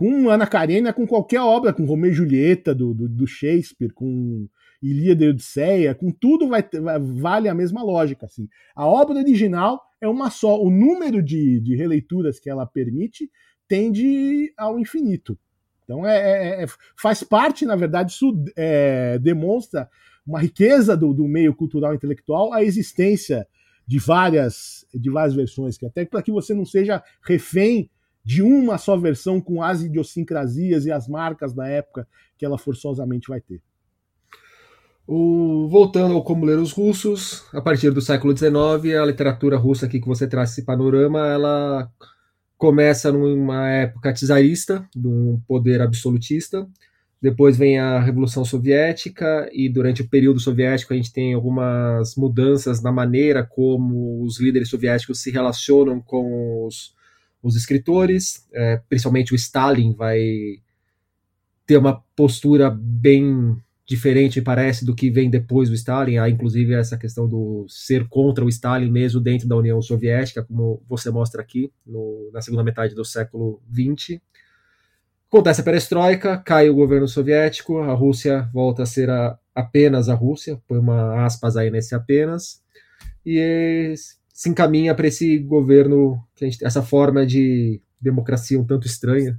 com 0.00 0.30
Ana 0.30 0.46
Karenina, 0.46 0.94
com 0.94 1.06
qualquer 1.06 1.42
obra, 1.42 1.74
com 1.74 1.84
Romeu 1.84 2.10
e 2.10 2.14
Julieta 2.14 2.74
do, 2.74 2.94
do, 2.94 3.06
do 3.06 3.26
Shakespeare, 3.26 3.92
com 3.92 4.48
Ilíada 4.82 5.26
e 5.26 5.28
Odisseia, 5.28 5.94
com 5.94 6.10
tudo 6.10 6.48
vai, 6.48 6.66
vai, 6.80 6.98
vale 6.98 7.50
a 7.50 7.54
mesma 7.54 7.82
lógica. 7.82 8.24
Assim. 8.24 8.48
A 8.74 8.86
obra 8.86 9.18
original 9.18 9.78
é 10.00 10.08
uma 10.08 10.30
só, 10.30 10.58
o 10.58 10.70
número 10.70 11.22
de, 11.22 11.60
de 11.60 11.76
releituras 11.76 12.40
que 12.40 12.48
ela 12.48 12.64
permite 12.64 13.30
tende 13.68 14.50
ao 14.56 14.78
infinito. 14.78 15.38
Então 15.84 16.06
é, 16.06 16.62
é, 16.62 16.64
é 16.64 16.66
faz 16.96 17.22
parte, 17.22 17.66
na 17.66 17.76
verdade, 17.76 18.12
isso 18.12 18.42
é, 18.56 19.18
demonstra 19.18 19.86
uma 20.26 20.40
riqueza 20.40 20.96
do, 20.96 21.12
do 21.12 21.28
meio 21.28 21.54
cultural 21.54 21.92
e 21.92 21.96
intelectual, 21.96 22.54
a 22.54 22.64
existência 22.64 23.46
de 23.86 23.98
várias, 23.98 24.86
de 24.94 25.10
várias 25.10 25.34
versões, 25.34 25.76
que 25.76 25.84
até 25.84 26.06
para 26.06 26.22
que 26.22 26.32
você 26.32 26.54
não 26.54 26.64
seja 26.64 27.02
refém 27.22 27.90
de 28.24 28.42
uma 28.42 28.78
só 28.78 28.96
versão 28.96 29.40
com 29.40 29.62
as 29.62 29.82
idiosincrasias 29.82 30.86
e 30.86 30.92
as 30.92 31.08
marcas 31.08 31.52
da 31.52 31.66
época 31.66 32.06
que 32.36 32.44
ela 32.44 32.58
forçosamente 32.58 33.28
vai 33.28 33.40
ter. 33.40 33.62
O, 35.06 35.66
voltando 35.68 36.14
ao 36.14 36.22
Como 36.22 36.44
Ler 36.44 36.58
os 36.58 36.72
Russos, 36.72 37.44
a 37.52 37.60
partir 37.60 37.90
do 37.90 38.00
século 38.00 38.36
XIX, 38.36 38.96
a 39.00 39.04
literatura 39.04 39.56
russa 39.56 39.86
aqui 39.86 40.00
que 40.00 40.06
você 40.06 40.26
traz 40.26 40.52
esse 40.52 40.64
panorama, 40.64 41.26
ela 41.26 41.90
começa 42.56 43.10
numa 43.10 43.68
época 43.70 44.14
czarista, 44.14 44.86
de 44.94 45.08
um 45.08 45.40
poder 45.48 45.80
absolutista, 45.80 46.68
depois 47.20 47.56
vem 47.56 47.78
a 47.78 48.00
Revolução 48.00 48.44
Soviética, 48.44 49.50
e 49.52 49.68
durante 49.68 50.00
o 50.02 50.08
período 50.08 50.40
soviético 50.40 50.92
a 50.92 50.96
gente 50.96 51.12
tem 51.12 51.34
algumas 51.34 52.14
mudanças 52.16 52.80
na 52.80 52.92
maneira 52.92 53.44
como 53.44 54.22
os 54.22 54.40
líderes 54.40 54.68
soviéticos 54.70 55.20
se 55.20 55.30
relacionam 55.30 56.00
com 56.00 56.66
os, 56.66 56.94
os 57.42 57.56
escritores, 57.56 58.46
é, 58.52 58.80
principalmente 58.88 59.32
o 59.32 59.36
Stalin 59.36 59.94
vai 59.94 60.20
ter 61.66 61.76
uma 61.76 62.02
postura 62.14 62.70
bem 62.70 63.56
diferente, 63.86 64.40
parece, 64.40 64.84
do 64.84 64.94
que 64.94 65.10
vem 65.10 65.28
depois 65.28 65.68
do 65.68 65.74
Stalin. 65.74 66.18
Há 66.18 66.30
inclusive 66.30 66.74
essa 66.74 66.96
questão 66.96 67.28
do 67.28 67.66
ser 67.68 68.08
contra 68.08 68.44
o 68.44 68.48
Stalin 68.48 68.90
mesmo 68.90 69.20
dentro 69.20 69.48
da 69.48 69.56
União 69.56 69.82
Soviética, 69.82 70.44
como 70.44 70.80
você 70.88 71.10
mostra 71.10 71.42
aqui 71.42 71.72
no, 71.84 72.30
na 72.32 72.40
segunda 72.40 72.62
metade 72.62 72.94
do 72.94 73.04
século 73.04 73.60
XX. 73.72 74.20
Acontece 75.28 75.60
a 75.60 75.64
perestroika, 75.64 76.38
cai 76.38 76.70
o 76.70 76.74
governo 76.74 77.08
soviético, 77.08 77.78
a 77.78 77.92
Rússia 77.94 78.48
volta 78.52 78.84
a 78.84 78.86
ser 78.86 79.10
a, 79.10 79.38
apenas 79.54 80.08
a 80.08 80.14
Rússia, 80.14 80.60
põe 80.68 80.78
uma 80.78 81.24
aspas 81.24 81.56
aí 81.56 81.70
nesse 81.70 81.94
apenas, 81.94 82.62
e 83.24 83.38
se 84.40 84.48
encaminha 84.48 84.94
para 84.94 85.06
esse 85.06 85.38
governo, 85.38 86.18
gente, 86.34 86.64
essa 86.64 86.82
forma 86.82 87.26
de 87.26 87.78
democracia 88.00 88.58
um 88.58 88.64
tanto 88.64 88.86
estranha. 88.86 89.36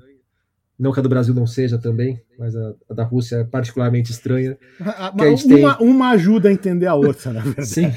Não 0.78 0.91
que 0.91 0.99
a 0.99 1.02
do 1.02 1.10
Brasil 1.10 1.34
não 1.34 1.47
seja 1.47 1.80
também, 1.80 2.22
mas 2.38 2.56
a, 2.56 2.76
a 2.88 2.93
da 2.93 3.04
Rússia 3.04 3.38
é 3.38 3.43
particularmente 3.43 4.12
estranha. 4.12 4.60
uma, 4.80 5.76
tem... 5.80 5.88
uma 5.88 6.10
ajuda 6.12 6.49
a 6.49 6.52
entender 6.52 6.86
a 6.86 6.93
outra, 6.93 7.34
na 7.34 7.41
verdade. 7.41 7.68
Sim. 7.68 7.91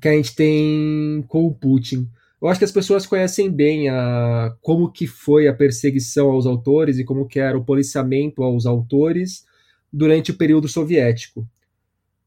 Que 0.00 0.08
a 0.08 0.12
gente 0.12 0.34
tem 0.34 1.24
com 1.28 1.46
o 1.46 1.54
Putin. 1.54 2.10
Eu 2.42 2.48
acho 2.48 2.58
que 2.58 2.64
as 2.64 2.72
pessoas 2.72 3.06
conhecem 3.06 3.48
bem 3.48 3.88
a, 3.88 4.52
como 4.60 4.90
que 4.90 5.06
foi 5.06 5.46
a 5.46 5.54
perseguição 5.54 6.32
aos 6.32 6.46
autores 6.46 6.98
e 6.98 7.04
como 7.04 7.28
que 7.28 7.38
era 7.38 7.56
o 7.56 7.64
policiamento 7.64 8.42
aos 8.42 8.66
autores 8.66 9.44
durante 9.92 10.32
o 10.32 10.36
período 10.36 10.66
soviético. 10.66 11.46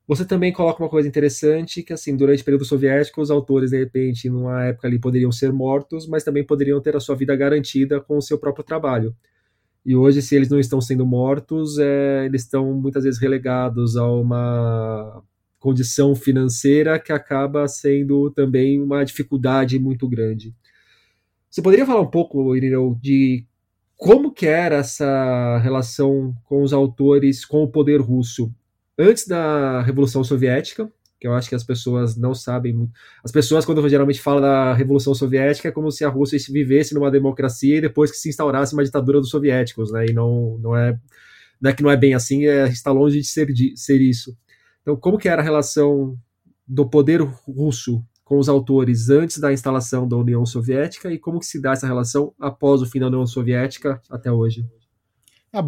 Você 0.05 0.25
também 0.25 0.51
coloca 0.51 0.83
uma 0.83 0.89
coisa 0.89 1.07
interessante, 1.07 1.81
que 1.81 1.93
assim, 1.93 2.15
durante 2.15 2.41
o 2.41 2.45
período 2.45 2.65
soviético, 2.65 3.21
os 3.21 3.31
autores, 3.31 3.71
de 3.71 3.77
repente, 3.77 4.29
numa 4.29 4.65
época 4.65 4.87
ali, 4.87 4.99
poderiam 4.99 5.31
ser 5.31 5.53
mortos, 5.53 6.07
mas 6.07 6.23
também 6.23 6.45
poderiam 6.45 6.81
ter 6.81 6.95
a 6.95 6.99
sua 6.99 7.15
vida 7.15 7.33
garantida 7.35 8.01
com 8.01 8.17
o 8.17 8.21
seu 8.21 8.37
próprio 8.37 8.65
trabalho. 8.65 9.15
E 9.85 9.95
hoje, 9.95 10.21
se 10.21 10.35
eles 10.35 10.49
não 10.49 10.59
estão 10.59 10.81
sendo 10.81 11.05
mortos, 11.05 11.77
é, 11.77 12.25
eles 12.25 12.43
estão 12.43 12.73
muitas 12.73 13.03
vezes 13.05 13.19
relegados 13.19 13.95
a 13.95 14.05
uma 14.09 15.23
condição 15.57 16.13
financeira 16.13 16.99
que 16.99 17.13
acaba 17.13 17.65
sendo 17.69 18.29
também 18.31 18.81
uma 18.81 19.05
dificuldade 19.05 19.79
muito 19.79 20.07
grande. 20.09 20.53
Você 21.49 21.61
poderia 21.61 21.85
falar 21.85 22.01
um 22.01 22.09
pouco, 22.09 22.53
Irineu, 22.55 22.97
de 23.01 23.45
como 23.95 24.33
que 24.33 24.45
era 24.45 24.77
essa 24.77 25.57
relação 25.59 26.35
com 26.43 26.61
os 26.61 26.73
autores, 26.73 27.45
com 27.45 27.63
o 27.63 27.67
poder 27.69 28.01
russo, 28.01 28.53
antes 28.97 29.27
da 29.27 29.81
Revolução 29.81 30.23
Soviética, 30.23 30.91
que 31.19 31.27
eu 31.27 31.33
acho 31.33 31.47
que 31.47 31.55
as 31.55 31.63
pessoas 31.63 32.17
não 32.17 32.33
sabem. 32.33 32.89
As 33.23 33.31
pessoas, 33.31 33.65
quando 33.65 33.87
geralmente 33.87 34.19
falam 34.19 34.41
da 34.41 34.73
Revolução 34.73 35.13
Soviética, 35.13 35.69
é 35.69 35.71
como 35.71 35.89
se 35.89 36.03
a 36.03 36.09
Rússia 36.09 36.37
vivesse 36.51 36.93
numa 36.93 37.09
democracia 37.09 37.77
e 37.77 37.81
depois 37.81 38.11
que 38.11 38.17
se 38.17 38.27
instaurasse 38.27 38.73
uma 38.73 38.83
ditadura 38.83 39.21
dos 39.21 39.29
soviéticos, 39.29 39.89
né? 39.91 40.07
E 40.09 40.13
não, 40.13 40.57
não 40.59 40.75
é, 40.75 40.99
não 41.61 41.71
é 41.71 41.73
que 41.73 41.81
não 41.81 41.89
é 41.89 41.95
bem 41.95 42.13
assim, 42.13 42.45
é, 42.45 42.67
está 42.67 42.91
longe 42.91 43.21
de 43.21 43.25
ser, 43.25 43.45
de 43.53 43.73
ser 43.77 44.01
isso. 44.01 44.35
Então, 44.81 44.97
como 44.97 45.17
que 45.17 45.29
era 45.29 45.41
a 45.41 45.45
relação 45.45 46.17
do 46.67 46.89
poder 46.89 47.21
russo 47.21 48.03
com 48.25 48.37
os 48.37 48.49
autores 48.49 49.09
antes 49.09 49.37
da 49.37 49.53
instalação 49.53 50.05
da 50.05 50.17
União 50.17 50.45
Soviética 50.45 51.09
e 51.09 51.17
como 51.17 51.39
que 51.39 51.45
se 51.45 51.61
dá 51.61 51.71
essa 51.71 51.87
relação 51.87 52.33
após 52.37 52.81
o 52.81 52.85
fim 52.85 52.99
da 52.99 53.07
União 53.07 53.25
Soviética 53.25 54.01
até 54.09 54.29
hoje? 54.29 54.65
Ah, 55.53 55.63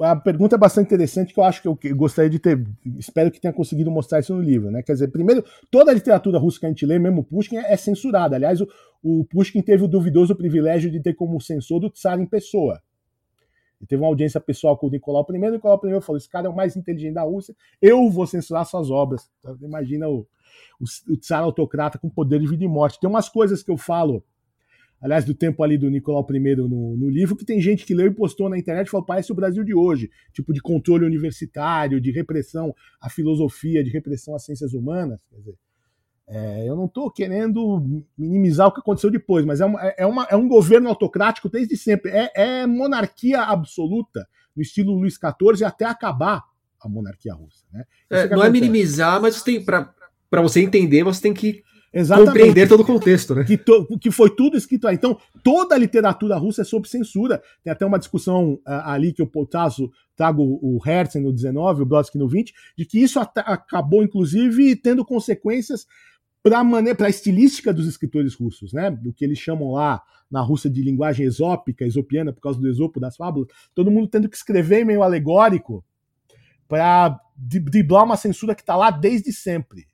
a 0.00 0.16
pergunta 0.16 0.56
é 0.56 0.58
bastante 0.58 0.86
interessante 0.86 1.32
que 1.32 1.40
eu 1.40 1.44
acho 1.44 1.62
que 1.62 1.68
eu 1.68 1.96
gostaria 1.96 2.30
de 2.30 2.38
ter, 2.38 2.64
espero 2.98 3.30
que 3.30 3.40
tenha 3.40 3.52
conseguido 3.52 3.90
mostrar 3.90 4.20
isso 4.20 4.34
no 4.34 4.40
livro, 4.40 4.70
né? 4.70 4.82
Quer 4.82 4.92
dizer, 4.92 5.08
primeiro, 5.08 5.44
toda 5.70 5.90
a 5.90 5.94
literatura 5.94 6.38
russa 6.38 6.60
que 6.60 6.66
a 6.66 6.68
gente 6.68 6.86
lê, 6.86 6.98
mesmo 6.98 7.24
Pushkin, 7.24 7.56
é 7.56 7.76
censurada. 7.76 8.36
Aliás, 8.36 8.60
o, 8.60 8.68
o 9.02 9.24
Pushkin 9.24 9.62
teve 9.62 9.84
o 9.84 9.88
duvidoso 9.88 10.34
privilégio 10.34 10.90
de 10.90 11.00
ter 11.00 11.14
como 11.14 11.40
censor 11.40 11.84
o 11.84 11.90
Tsar 11.90 12.20
em 12.20 12.26
pessoa. 12.26 12.80
Ele 13.80 13.88
teve 13.88 14.02
uma 14.02 14.08
audiência 14.08 14.40
pessoal 14.40 14.76
com 14.76 14.86
o 14.86 14.90
Nicolau 14.90 15.26
I, 15.30 15.36
o 15.36 15.50
Nicolau 15.50 15.80
I 15.84 16.00
falou: 16.00 16.16
esse 16.16 16.28
cara 16.28 16.46
é 16.46 16.50
o 16.50 16.56
mais 16.56 16.76
inteligente 16.76 17.14
da 17.14 17.22
Rússia, 17.22 17.54
eu 17.80 18.08
vou 18.10 18.26
censurar 18.26 18.64
suas 18.64 18.90
obras. 18.90 19.30
Então, 19.40 19.56
imagina 19.62 20.08
o, 20.08 20.26
o, 20.80 21.12
o 21.12 21.16
tsar 21.16 21.42
autocrata 21.42 21.98
com 21.98 22.08
poder 22.08 22.40
de 22.40 22.46
vida 22.46 22.64
e 22.64 22.68
morte. 22.68 22.98
Tem 22.98 23.08
umas 23.08 23.28
coisas 23.28 23.62
que 23.62 23.70
eu 23.70 23.76
falo, 23.76 24.24
aliás, 25.00 25.24
do 25.24 25.34
tempo 25.34 25.62
ali 25.62 25.76
do 25.76 25.90
Nicolau 25.90 26.26
I 26.30 26.56
no, 26.56 26.96
no 26.96 27.08
livro, 27.08 27.36
que 27.36 27.44
tem 27.44 27.60
gente 27.60 27.84
que 27.84 27.94
leu 27.94 28.06
e 28.06 28.14
postou 28.14 28.48
na 28.48 28.58
internet 28.58 28.86
e 28.86 28.90
falou: 28.90 29.06
parece 29.06 29.32
o 29.32 29.34
Brasil 29.34 29.64
de 29.64 29.74
hoje, 29.74 30.10
tipo 30.32 30.52
de 30.52 30.60
controle 30.60 31.04
universitário, 31.04 32.00
de 32.00 32.10
repressão 32.10 32.74
à 33.00 33.08
filosofia, 33.08 33.84
de 33.84 33.90
repressão 33.90 34.34
às 34.34 34.44
ciências 34.44 34.72
humanas. 34.72 35.22
Quer 35.30 35.36
dizer, 35.36 35.54
é, 36.28 36.68
eu 36.68 36.74
não 36.74 36.86
estou 36.86 37.10
querendo 37.10 38.04
minimizar 38.18 38.66
o 38.66 38.72
que 38.72 38.80
aconteceu 38.80 39.10
depois, 39.10 39.44
mas 39.44 39.60
é, 39.60 39.64
uma, 39.64 39.80
é, 39.80 40.06
uma, 40.06 40.24
é 40.24 40.34
um 40.34 40.48
governo 40.48 40.88
autocrático 40.88 41.48
desde 41.48 41.76
sempre. 41.76 42.10
É, 42.10 42.30
é, 42.34 42.66
monarquia 42.66 43.42
absoluta, 43.42 44.26
no 44.54 44.62
estilo 44.62 44.94
Luís 44.94 45.14
XIV, 45.14 45.64
até 45.64 45.84
acabar 45.84 46.42
a 46.80 46.88
monarquia 46.88 47.32
russa. 47.32 47.64
Né? 47.72 47.84
É, 48.10 48.14
não 48.14 48.20
é 48.20 48.24
acontece. 48.24 48.46
é 48.46 48.50
minimizar, 48.50 49.20
mas 49.20 49.44
para 50.28 50.42
você 50.42 50.60
entender, 50.60 51.04
você 51.04 51.22
tem 51.22 51.34
que 51.34 51.62
Exatamente. 51.98 52.28
compreender 52.28 52.68
todo 52.68 52.80
o 52.80 52.84
contexto, 52.84 53.34
né? 53.34 53.44
Que, 53.44 53.56
to, 53.56 53.86
que 53.98 54.10
foi 54.10 54.28
tudo 54.28 54.54
escrito 54.54 54.86
aí. 54.86 54.96
Então, 54.96 55.18
toda 55.42 55.74
a 55.74 55.78
literatura 55.78 56.36
russa 56.36 56.60
é 56.60 56.64
sob 56.64 56.86
censura. 56.86 57.42
Tem 57.64 57.72
até 57.72 57.86
uma 57.86 57.98
discussão 57.98 58.54
uh, 58.54 58.60
ali 58.84 59.14
que 59.14 59.22
eu 59.22 59.30
trago, 59.46 59.90
trago 60.14 60.42
o 60.60 60.78
Herzen 60.86 61.22
no 61.22 61.32
19, 61.32 61.82
o 61.82 61.86
Brodsky 61.86 62.18
no 62.18 62.28
20, 62.28 62.52
de 62.76 62.84
que 62.84 62.98
isso 62.98 63.18
acabou, 63.18 64.02
inclusive, 64.02 64.76
tendo 64.76 65.06
consequências 65.06 65.86
para 66.42 67.06
a 67.06 67.08
estilística 67.08 67.72
dos 67.72 67.88
escritores 67.88 68.34
russos, 68.34 68.74
né? 68.74 68.90
Do 68.90 69.10
que 69.10 69.24
eles 69.24 69.38
chamam 69.38 69.72
lá 69.72 70.02
na 70.30 70.42
Rússia 70.42 70.68
de 70.68 70.82
linguagem 70.82 71.24
exópica, 71.24 71.86
esopiana, 71.86 72.30
por 72.30 72.42
causa 72.42 72.60
do 72.60 72.68
Esopo 72.68 73.00
das 73.00 73.16
fábulas, 73.16 73.48
todo 73.74 73.90
mundo 73.90 74.08
tendo 74.08 74.28
que 74.28 74.36
escrever 74.36 74.84
meio 74.84 75.02
alegórico 75.02 75.82
para 76.68 77.18
driblar 77.36 78.04
uma 78.04 78.16
censura 78.16 78.54
que 78.54 78.60
está 78.60 78.76
lá 78.76 78.90
desde 78.90 79.32
sempre. 79.32 79.86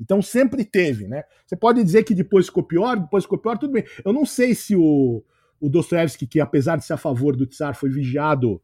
Então 0.00 0.20
sempre 0.20 0.64
teve, 0.64 1.06
né? 1.06 1.24
Você 1.46 1.56
pode 1.56 1.82
dizer 1.82 2.02
que 2.02 2.14
depois 2.14 2.46
ficou 2.46 2.62
pior, 2.62 2.98
depois 2.98 3.24
ficou 3.24 3.38
pior, 3.38 3.56
tudo 3.58 3.72
bem. 3.72 3.84
Eu 4.04 4.12
não 4.12 4.26
sei 4.26 4.54
se 4.54 4.74
o, 4.74 5.22
o 5.60 5.68
Dostoevsky, 5.68 6.26
que 6.26 6.40
apesar 6.40 6.76
de 6.76 6.84
ser 6.84 6.94
a 6.94 6.98
favor 6.98 7.36
do 7.36 7.46
Tsar, 7.46 7.74
foi 7.74 7.90
vigiado 7.90 8.60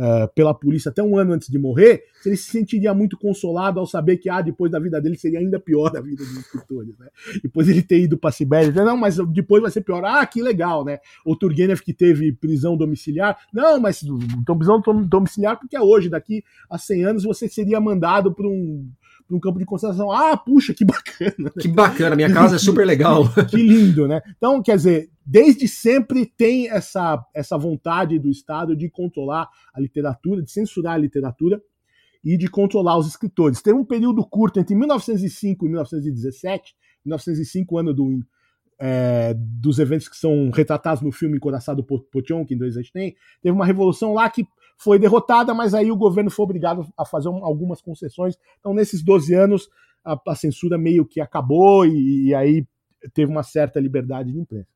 uh, 0.00 0.32
pela 0.34 0.54
polícia 0.54 0.88
até 0.88 1.02
um 1.02 1.16
ano 1.18 1.34
antes 1.34 1.48
de 1.48 1.58
morrer, 1.58 2.04
se 2.22 2.30
ele 2.30 2.36
se 2.36 2.50
sentiria 2.50 2.94
muito 2.94 3.18
consolado 3.18 3.78
ao 3.78 3.86
saber 3.86 4.16
que 4.16 4.30
ah, 4.30 4.40
depois 4.40 4.72
da 4.72 4.78
vida 4.78 5.00
dele 5.00 5.16
seria 5.16 5.38
ainda 5.38 5.60
pior 5.60 5.94
a 5.96 6.00
vida 6.00 6.24
dos 6.24 6.38
escritores, 6.38 6.98
né? 6.98 7.08
Depois 7.42 7.68
ele 7.68 7.82
ter 7.82 8.00
ido 8.00 8.16
para 8.16 8.32
Sibéria, 8.32 8.72
não, 8.84 8.96
mas 8.96 9.18
depois 9.28 9.60
vai 9.60 9.70
ser 9.70 9.82
pior. 9.82 10.02
Ah, 10.04 10.24
que 10.24 10.42
legal, 10.42 10.84
né? 10.84 10.98
O 11.24 11.36
Turgenev 11.36 11.80
que 11.80 11.92
teve 11.92 12.32
prisão 12.32 12.76
domiciliar, 12.76 13.36
não, 13.52 13.78
mas 13.78 14.02
prisão 14.58 14.80
domiciliar 15.06 15.58
porque 15.58 15.76
é 15.76 15.80
hoje, 15.80 16.08
daqui 16.08 16.42
a 16.68 16.78
100 16.78 17.04
anos 17.04 17.24
você 17.24 17.48
seria 17.48 17.80
mandado 17.80 18.32
para 18.32 18.46
um 18.46 18.90
num 19.30 19.38
campo 19.38 19.58
de 19.58 19.64
concentração. 19.64 20.10
Ah, 20.10 20.36
puxa, 20.36 20.74
que 20.74 20.84
bacana. 20.86 21.34
Né? 21.38 21.50
Que 21.60 21.68
bacana, 21.68 22.16
minha 22.16 22.32
casa 22.32 22.56
é 22.56 22.58
super 22.58 22.84
legal. 22.86 23.24
que 23.48 23.56
lindo, 23.56 24.08
né? 24.08 24.20
Então, 24.36 24.60
quer 24.60 24.76
dizer, 24.76 25.10
desde 25.24 25.68
sempre 25.68 26.26
tem 26.26 26.68
essa, 26.68 27.24
essa 27.32 27.56
vontade 27.56 28.18
do 28.18 28.28
Estado 28.28 28.76
de 28.76 28.90
controlar 28.90 29.48
a 29.72 29.80
literatura, 29.80 30.42
de 30.42 30.50
censurar 30.50 30.94
a 30.94 30.98
literatura 30.98 31.62
e 32.24 32.36
de 32.36 32.48
controlar 32.48 32.98
os 32.98 33.06
escritores. 33.06 33.62
Teve 33.62 33.78
um 33.78 33.84
período 33.84 34.26
curto 34.26 34.58
entre 34.58 34.74
1905 34.74 35.64
e 35.64 35.68
1917, 35.68 36.74
1905, 37.04 37.78
ano 37.78 37.94
do, 37.94 38.20
é, 38.78 39.34
dos 39.36 39.78
eventos 39.78 40.08
que 40.08 40.16
são 40.16 40.50
retratados 40.50 41.02
no 41.02 41.12
filme 41.12 41.36
Encoraçado 41.36 41.84
por 41.84 42.02
Potionkin 42.04 42.56
do 42.56 42.64
Eisenstein, 42.64 43.14
teve 43.42 43.54
uma 43.54 43.66
revolução 43.66 44.14
lá 44.14 44.28
que 44.28 44.46
foi 44.80 44.98
derrotada, 44.98 45.52
mas 45.52 45.74
aí 45.74 45.92
o 45.92 45.96
governo 45.96 46.30
foi 46.30 46.44
obrigado 46.44 46.88
a 46.96 47.04
fazer 47.04 47.28
um, 47.28 47.44
algumas 47.44 47.82
concessões. 47.82 48.36
Então, 48.58 48.72
nesses 48.72 49.02
12 49.02 49.34
anos, 49.34 49.68
a, 50.02 50.18
a 50.28 50.34
censura 50.34 50.78
meio 50.78 51.04
que 51.04 51.20
acabou 51.20 51.84
e, 51.84 52.28
e, 52.28 52.34
aí 52.34 52.66
teve 53.12 53.30
uma 53.30 53.42
certa 53.42 53.78
liberdade 53.78 54.32
de 54.32 54.38
imprensa. 54.38 54.68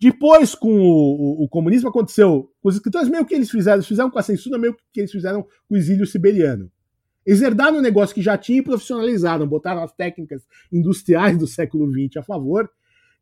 Depois, 0.00 0.54
com 0.54 0.80
o, 0.80 1.40
o, 1.40 1.44
o, 1.44 1.48
comunismo, 1.48 1.88
aconteceu. 1.88 2.50
Os 2.62 2.76
escritores, 2.76 3.08
meio 3.08 3.26
que 3.26 3.34
eles 3.34 3.50
fizeram, 3.50 3.78
eles 3.78 3.86
fizeram 3.86 4.10
com 4.10 4.18
a 4.18 4.22
censura, 4.22 4.58
meio 4.58 4.76
que 4.92 5.00
eles 5.00 5.10
fizeram 5.10 5.42
com 5.42 5.74
o 5.74 5.76
exílio 5.76 6.06
siberiano. 6.06 6.70
Eles 7.26 7.42
herdaram 7.42 7.78
um 7.78 7.82
negócio 7.82 8.14
que 8.14 8.22
já 8.22 8.38
tinha 8.38 8.60
e 8.60 8.62
profissionalizaram, 8.62 9.46
botaram 9.46 9.82
as 9.82 9.92
técnicas 9.92 10.46
industriais 10.72 11.36
do 11.36 11.48
século 11.48 11.90
XX 11.90 12.18
a 12.18 12.22
favor 12.22 12.70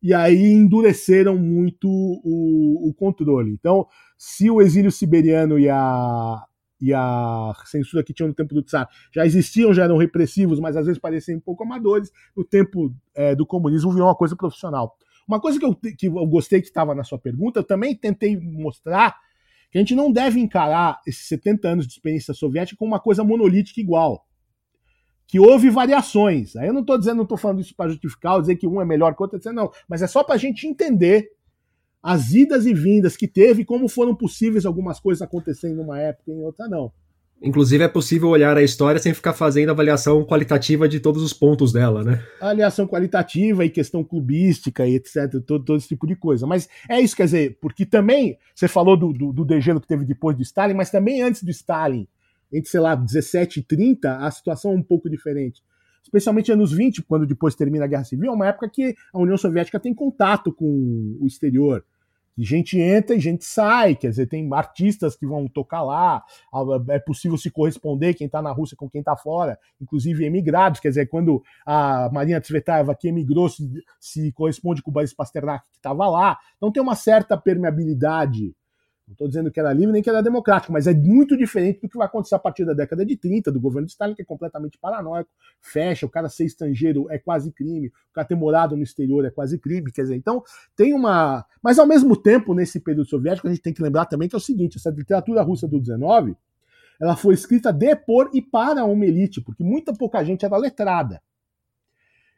e 0.03 0.14
aí 0.14 0.53
endureceram 0.53 1.36
muito 1.36 1.88
o, 1.88 2.88
o 2.88 2.94
controle. 2.94 3.53
Então, 3.53 3.86
se 4.16 4.51
o 4.51 4.61
exílio 4.61 4.90
siberiano 4.90 5.59
e 5.59 5.68
a, 5.68 6.42
e 6.80 6.94
a 6.94 7.53
censura 7.66 8.03
que 8.03 8.14
tinham 8.14 8.28
no 8.28 8.34
tempo 8.34 8.55
do 8.55 8.62
Tsar 8.62 8.88
já 9.14 9.26
existiam, 9.26 9.74
já 9.74 9.84
eram 9.84 9.98
repressivos, 9.98 10.59
mas 10.59 10.76
às 10.76 10.86
vezes 10.86 11.01
pareciam 11.01 11.38
um 11.38 11.40
pouco 11.40 11.62
amadores, 11.62 12.11
no 12.36 12.44
tempo 12.44 12.94
é, 13.14 13.34
do 13.34 13.44
comunismo 13.44 13.92
virou 13.92 14.09
uma 14.09 14.14
coisa 14.14 14.34
profissional. 14.34 14.96
Uma 15.28 15.40
coisa 15.40 15.59
que 15.59 15.64
eu, 15.64 15.74
que 15.74 16.07
eu 16.07 16.26
gostei 16.26 16.61
que 16.61 16.66
estava 16.66 16.94
na 16.94 17.05
sua 17.05 17.18
pergunta, 17.18 17.61
eu 17.61 17.64
também 17.64 17.94
tentei 17.94 18.38
mostrar 18.38 19.16
que 19.70 19.78
a 19.78 19.80
gente 19.80 19.94
não 19.94 20.11
deve 20.11 20.40
encarar 20.40 21.01
esses 21.07 21.28
70 21.28 21.68
anos 21.68 21.86
de 21.86 21.92
experiência 21.92 22.34
soviética 22.34 22.76
como 22.76 22.92
uma 22.92 23.01
coisa 23.01 23.22
monolítica 23.22 23.80
igual. 23.80 24.26
Que 25.31 25.39
houve 25.39 25.70
variações. 25.70 26.57
Aí 26.57 26.66
eu 26.66 26.72
não 26.72 26.81
estou 26.81 26.99
dizendo, 26.99 27.18
não 27.18 27.22
estou 27.22 27.39
falando 27.39 27.61
isso 27.61 27.74
para 27.76 27.91
justificar 27.91 28.35
ou 28.35 28.41
dizer 28.41 28.57
que 28.57 28.66
um 28.66 28.81
é 28.81 28.85
melhor 28.85 29.14
que 29.14 29.22
o 29.22 29.24
outro, 29.24 29.53
não. 29.53 29.70
Mas 29.89 30.03
é 30.03 30.07
só 30.09 30.24
para 30.24 30.35
a 30.35 30.39
gente 30.39 30.66
entender 30.66 31.31
as 32.03 32.33
idas 32.33 32.66
e 32.66 32.74
vindas 32.74 33.16
que 33.16 33.28
teve 33.28 33.62
e 33.62 33.64
como 33.64 33.89
foram 33.89 34.14
possíveis 34.14 34.66
algumas 34.66 34.99
coisas 34.99 35.22
acontecerem 35.22 35.76
numa 35.76 36.01
época 36.01 36.31
e 36.31 36.35
em 36.35 36.43
outra 36.43 36.66
não. 36.66 36.91
Inclusive, 37.43 37.85
é 37.85 37.89
possível 37.89 38.28
olhar 38.28 38.57
a 38.57 38.62
história 38.62 39.01
sem 39.01 39.14
ficar 39.14 39.33
fazendo 39.33 39.70
avaliação 39.70 40.22
qualitativa 40.24 40.87
de 40.87 41.01
todos 41.01 41.22
os 41.22 41.33
pontos 41.33 41.72
dela, 41.72 42.05
né? 42.05 42.22
Avaliação 42.39 42.87
qualitativa 42.87 43.64
e 43.64 43.70
questão 43.70 44.05
clubística 44.05 44.87
e 44.87 44.97
etc, 44.97 45.31
todo, 45.47 45.64
todo 45.64 45.76
esse 45.78 45.89
tipo 45.89 46.07
de 46.07 46.14
coisa. 46.14 46.47
Mas 46.47 46.68
é 46.87 47.01
isso, 47.01 47.16
quer 47.16 47.24
dizer, 47.24 47.59
porque 47.61 47.87
também, 47.87 48.37
você 48.55 48.68
falou 48.68 48.95
do, 48.95 49.12
do, 49.12 49.33
do 49.33 49.45
degelo 49.45 49.81
que 49.81 49.87
teve 49.87 50.05
depois 50.05 50.37
do 50.37 50.43
Stalin, 50.43 50.74
mas 50.74 50.91
também 50.91 51.22
antes 51.22 51.43
do 51.43 51.51
Stalin, 51.51 52.07
entre, 52.53 52.70
sei 52.70 52.80
lá, 52.80 52.94
17 52.94 53.61
e 53.61 53.62
30, 53.62 54.16
a 54.16 54.30
situação 54.30 54.72
é 54.72 54.74
um 54.74 54.82
pouco 54.82 55.09
diferente. 55.09 55.62
Especialmente 56.03 56.51
anos 56.51 56.72
20, 56.72 57.03
quando 57.03 57.26
depois 57.26 57.55
termina 57.55 57.84
a 57.84 57.88
Guerra 57.88 58.05
Civil, 58.05 58.30
é 58.30 58.34
uma 58.34 58.48
época 58.48 58.68
que 58.68 58.94
a 59.12 59.18
União 59.18 59.36
Soviética 59.36 59.78
tem 59.78 59.94
contato 59.94 60.53
com 60.53 61.16
o 61.20 61.26
exterior 61.26 61.84
gente 62.42 62.78
entra 62.78 63.14
e 63.14 63.20
gente 63.20 63.44
sai, 63.44 63.94
quer 63.94 64.11
dizer, 64.11 64.26
tem 64.26 64.48
artistas 64.53 65.16
que 65.16 65.26
vão 65.26 65.46
tocar 65.48 65.82
lá, 65.82 66.24
é 66.88 66.98
possível 66.98 67.36
se 67.36 67.51
corresponder 67.51 68.14
quem 68.14 68.26
está 68.26 68.40
na 68.40 68.53
Rússia 68.53 68.76
com 68.76 68.88
quem 68.88 69.01
está 69.01 69.16
fora, 69.16 69.59
inclusive 69.80 70.24
emigrados, 70.24 70.80
quer 70.80 70.88
dizer, 70.88 71.09
quando 71.09 71.42
a 71.66 72.09
Marina 72.12 72.40
Tsvetaeva 72.40 72.94
que 72.94 73.09
emigrou 73.09 73.48
se, 73.48 73.68
se 73.98 74.32
corresponde 74.32 74.82
com 74.82 74.90
o 74.90 74.94
Boris 74.94 75.12
Pasternak 75.12 75.64
que 75.70 75.76
estava 75.76 76.09
lá, 76.09 76.38
então 76.57 76.72
tem 76.72 76.82
uma 76.82 76.94
certa 76.94 77.36
permeabilidade 77.36 78.55
não 79.11 79.14
estou 79.14 79.26
dizendo 79.26 79.50
que 79.50 79.58
era 79.58 79.72
livre 79.72 79.92
nem 79.92 80.00
que 80.00 80.08
era 80.08 80.22
democrático, 80.22 80.72
mas 80.72 80.86
é 80.86 80.94
muito 80.94 81.36
diferente 81.36 81.80
do 81.80 81.88
que 81.88 81.98
vai 81.98 82.06
acontecer 82.06 82.36
a 82.36 82.38
partir 82.38 82.64
da 82.64 82.72
década 82.72 83.04
de 83.04 83.16
30, 83.16 83.50
do 83.50 83.61
governo 83.61 83.86
de 83.86 83.92
Stalin, 83.92 84.14
que 84.14 84.22
é 84.22 84.24
completamente 84.24 84.78
paranoico, 84.78 85.28
fecha, 85.61 86.06
o 86.06 86.08
cara 86.08 86.28
ser 86.28 86.44
estrangeiro 86.44 87.11
é 87.11 87.18
quase 87.18 87.50
crime, 87.50 87.88
o 87.88 88.12
cara 88.14 88.24
ter 88.24 88.36
morado 88.36 88.76
no 88.76 88.84
exterior 88.84 89.24
é 89.24 89.30
quase 89.30 89.58
crime, 89.58 89.90
quer 89.90 90.02
dizer, 90.02 90.14
então 90.14 90.44
tem 90.76 90.94
uma. 90.94 91.44
Mas 91.61 91.80
ao 91.80 91.86
mesmo 91.86 92.16
tempo, 92.16 92.54
nesse 92.54 92.78
período 92.78 93.08
soviético, 93.08 93.48
a 93.48 93.50
gente 93.50 93.62
tem 93.62 93.74
que 93.74 93.82
lembrar 93.82 94.06
também 94.06 94.28
que 94.28 94.36
é 94.36 94.38
o 94.38 94.40
seguinte: 94.40 94.78
essa 94.78 94.90
literatura 94.90 95.42
russa 95.42 95.66
do 95.66 95.80
19 95.80 96.36
ela 97.00 97.16
foi 97.16 97.34
escrita 97.34 97.72
de, 97.72 97.96
por 97.96 98.30
e 98.32 98.42
para 98.42 98.84
uma 98.84 99.06
elite, 99.06 99.40
porque 99.40 99.64
muita 99.64 99.92
pouca 99.92 100.22
gente 100.22 100.44
era 100.44 100.56
letrada. 100.56 101.20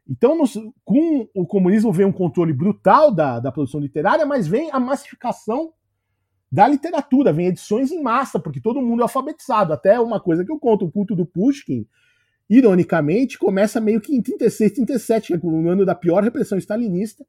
Então, 0.09 0.39
com 0.85 1.29
o 1.35 1.47
comunismo 1.47 1.93
vem 1.93 2.07
um 2.07 2.13
controle 2.13 2.53
brutal 2.53 3.11
da, 3.11 3.41
da 3.41 3.53
produção 3.53 3.81
literária, 3.81 4.25
mas 4.25 4.47
vem 4.47 4.71
a 4.73 4.81
massificação 4.81 5.73
da 6.53 6.69
literatura, 6.69 7.33
vem 7.33 7.47
edições 7.47 7.91
em 7.91 8.03
massa, 8.03 8.39
porque 8.39 8.61
todo 8.61 8.83
mundo 8.83 9.01
é 9.01 9.05
alfabetizado. 9.05 9.73
Até 9.73 9.99
uma 9.99 10.21
coisa 10.21 10.45
que 10.45 10.53
eu 10.53 10.59
conto, 10.59 10.85
o 10.85 10.93
culto 10.93 11.17
do 11.17 11.25
Pushkin, 11.25 11.87
ironicamente, 12.49 13.39
começa 13.39 13.81
meio 13.81 14.03
que 14.03 14.15
em 14.15 14.21
36, 14.21 14.73
37, 14.73 15.27
que 15.29 15.33
é 15.33 15.37
no 15.39 15.71
ano 15.71 15.87
da 15.87 15.95
pior 15.95 16.23
repressão 16.23 16.59
stalinista, 16.59 17.25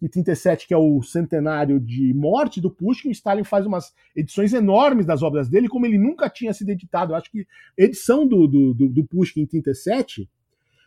e 0.00 0.08
37, 0.08 0.68
que 0.68 0.72
é 0.72 0.76
o 0.76 1.02
centenário 1.02 1.80
de 1.80 2.14
morte 2.14 2.60
do 2.60 2.70
Pushkin, 2.70 3.10
Stalin 3.10 3.42
faz 3.42 3.66
umas 3.66 3.92
edições 4.14 4.52
enormes 4.52 5.04
das 5.04 5.24
obras 5.24 5.48
dele, 5.48 5.68
como 5.68 5.84
ele 5.84 5.98
nunca 5.98 6.30
tinha 6.30 6.54
sido 6.54 6.70
editado. 6.70 7.12
Eu 7.12 7.16
acho 7.16 7.32
que 7.32 7.40
a 7.76 7.82
edição 7.82 8.24
do, 8.24 8.46
do, 8.46 8.74
do, 8.74 8.88
do 8.88 9.04
Pushkin 9.08 9.40
em 9.40 9.46
37, 9.46 10.30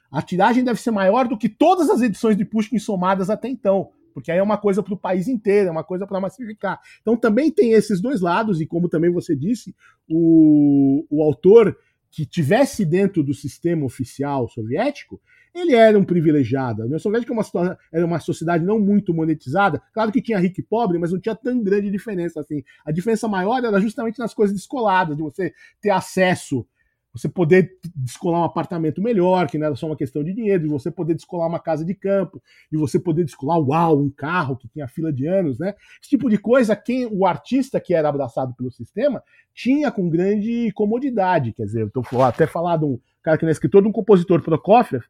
a 0.09 0.21
tiragem 0.21 0.63
deve 0.63 0.79
ser 0.79 0.91
maior 0.91 1.27
do 1.27 1.37
que 1.37 1.49
todas 1.49 1.89
as 1.89 2.01
edições 2.01 2.37
de 2.37 2.45
Pushkin 2.45 2.79
somadas 2.79 3.29
até 3.29 3.49
então 3.49 3.89
porque 4.13 4.31
aí 4.31 4.37
é 4.37 4.43
uma 4.43 4.57
coisa 4.57 4.83
para 4.83 4.93
o 4.93 4.97
país 4.97 5.27
inteiro, 5.27 5.69
é 5.69 5.71
uma 5.71 5.83
coisa 5.83 6.05
para 6.05 6.19
massificar. 6.19 6.79
Então 7.01 7.15
também 7.17 7.51
tem 7.51 7.71
esses 7.71 8.01
dois 8.01 8.21
lados, 8.21 8.61
e 8.61 8.65
como 8.65 8.89
também 8.89 9.11
você 9.11 9.35
disse, 9.35 9.75
o, 10.09 11.05
o 11.09 11.23
autor 11.23 11.77
que 12.11 12.25
tivesse 12.25 12.85
dentro 12.85 13.23
do 13.23 13.33
sistema 13.33 13.85
oficial 13.85 14.49
soviético, 14.49 15.19
ele 15.53 15.75
era 15.75 15.97
um 15.97 16.03
privilegiado. 16.03 16.81
A 16.81 16.85
União 16.85 16.99
Soviética 16.99 17.33
era 17.33 17.41
uma, 17.41 17.77
era 17.91 18.05
uma 18.05 18.19
sociedade 18.19 18.65
não 18.65 18.79
muito 18.79 19.13
monetizada. 19.13 19.81
Claro 19.93 20.11
que 20.11 20.21
tinha 20.21 20.39
rico 20.39 20.59
e 20.59 20.63
pobre, 20.63 20.97
mas 20.97 21.11
não 21.11 21.19
tinha 21.19 21.35
tão 21.35 21.61
grande 21.61 21.89
diferença 21.89 22.39
assim. 22.39 22.63
A 22.85 22.91
diferença 22.91 23.27
maior 23.27 23.63
era 23.63 23.79
justamente 23.79 24.19
nas 24.19 24.33
coisas 24.33 24.55
descoladas, 24.55 25.15
de 25.15 25.23
você 25.23 25.53
ter 25.81 25.89
acesso 25.89 26.65
você 27.13 27.27
poder 27.27 27.77
descolar 27.95 28.39
um 28.39 28.43
apartamento 28.43 29.01
melhor, 29.01 29.47
que 29.47 29.57
não 29.57 29.67
era 29.67 29.75
só 29.75 29.87
uma 29.87 29.95
questão 29.95 30.23
de 30.23 30.33
dinheiro, 30.33 30.63
de 30.63 30.69
você 30.69 30.89
poder 30.89 31.13
descolar 31.13 31.47
uma 31.47 31.59
casa 31.59 31.83
de 31.83 31.93
campo, 31.93 32.41
e 32.71 32.77
você 32.77 32.99
poder 32.99 33.25
descolar, 33.25 33.59
uau, 33.59 33.99
um 33.99 34.09
carro 34.09 34.55
que 34.55 34.67
tinha 34.67 34.87
fila 34.87 35.11
de 35.11 35.27
anos, 35.27 35.59
né? 35.59 35.73
Esse 36.01 36.11
tipo 36.11 36.29
de 36.29 36.37
coisa, 36.37 36.75
quem 36.75 37.05
o 37.05 37.25
artista 37.25 37.79
que 37.79 37.93
era 37.93 38.09
abraçado 38.09 38.53
pelo 38.53 38.71
sistema 38.71 39.21
tinha 39.53 39.91
com 39.91 40.09
grande 40.09 40.71
comodidade. 40.73 41.53
Quer 41.53 41.65
dizer, 41.65 41.81
eu 41.81 41.89
tô 41.89 42.21
até 42.21 42.47
falar 42.47 42.77
de 42.77 42.85
um 42.85 42.99
cara 43.21 43.37
que 43.37 43.43
não 43.43 43.49
é 43.49 43.51
escritor, 43.51 43.81
de 43.81 43.87
um 43.87 43.91
compositor, 43.91 44.41
Prokofiev, 44.41 45.03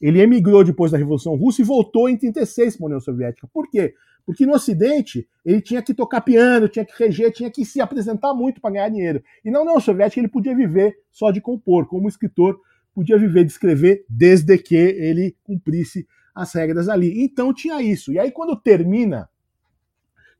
ele 0.00 0.20
emigrou 0.20 0.64
depois 0.64 0.90
da 0.90 0.98
Revolução 0.98 1.36
Russa 1.36 1.62
e 1.62 1.64
voltou 1.64 2.08
em 2.08 2.16
36 2.16 2.76
para 2.76 2.84
a 2.84 2.86
União 2.86 3.00
Soviética. 3.00 3.48
Por 3.52 3.70
quê? 3.70 3.94
Porque 4.24 4.46
no 4.46 4.54
Ocidente 4.54 5.28
ele 5.44 5.60
tinha 5.60 5.82
que 5.82 5.92
tocar 5.92 6.20
piano, 6.20 6.68
tinha 6.68 6.84
que 6.84 6.92
reger, 6.96 7.32
tinha 7.32 7.50
que 7.50 7.64
se 7.64 7.80
apresentar 7.80 8.32
muito 8.34 8.60
para 8.60 8.70
ganhar 8.70 8.88
dinheiro. 8.88 9.22
E 9.44 9.50
na 9.50 9.60
União 9.60 9.78
Soviética 9.80 10.20
ele 10.20 10.28
podia 10.28 10.54
viver 10.54 10.96
só 11.10 11.30
de 11.30 11.40
compor, 11.40 11.86
como 11.86 12.08
escritor 12.08 12.58
podia 12.94 13.18
viver 13.18 13.44
de 13.44 13.52
escrever 13.52 14.04
desde 14.08 14.58
que 14.58 14.76
ele 14.76 15.34
cumprisse 15.42 16.06
as 16.34 16.52
regras 16.52 16.88
ali. 16.88 17.24
Então 17.24 17.52
tinha 17.52 17.82
isso. 17.82 18.12
E 18.12 18.18
aí 18.18 18.30
quando 18.30 18.54
termina 18.56 19.28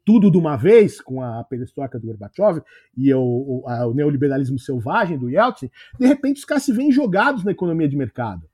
tudo 0.05 0.31
de 0.31 0.37
uma 0.37 0.57
vez, 0.57 1.01
com 1.01 1.23
a 1.23 1.45
perestroika 1.45 1.99
do 1.99 2.07
Gorbachev 2.07 2.61
e 2.97 3.13
o, 3.15 3.21
o, 3.21 3.69
a, 3.69 3.87
o 3.87 3.95
neoliberalismo 3.95 4.59
selvagem 4.59 5.17
do 5.17 5.31
Yeltsin, 5.31 5.71
de 5.99 6.07
repente 6.07 6.39
os 6.39 6.45
caras 6.45 6.65
se 6.65 6.73
veem 6.73 6.91
jogados 6.91 7.45
na 7.45 7.53
economia 7.53 7.89
de 7.89 7.97
mercado. 7.97 8.49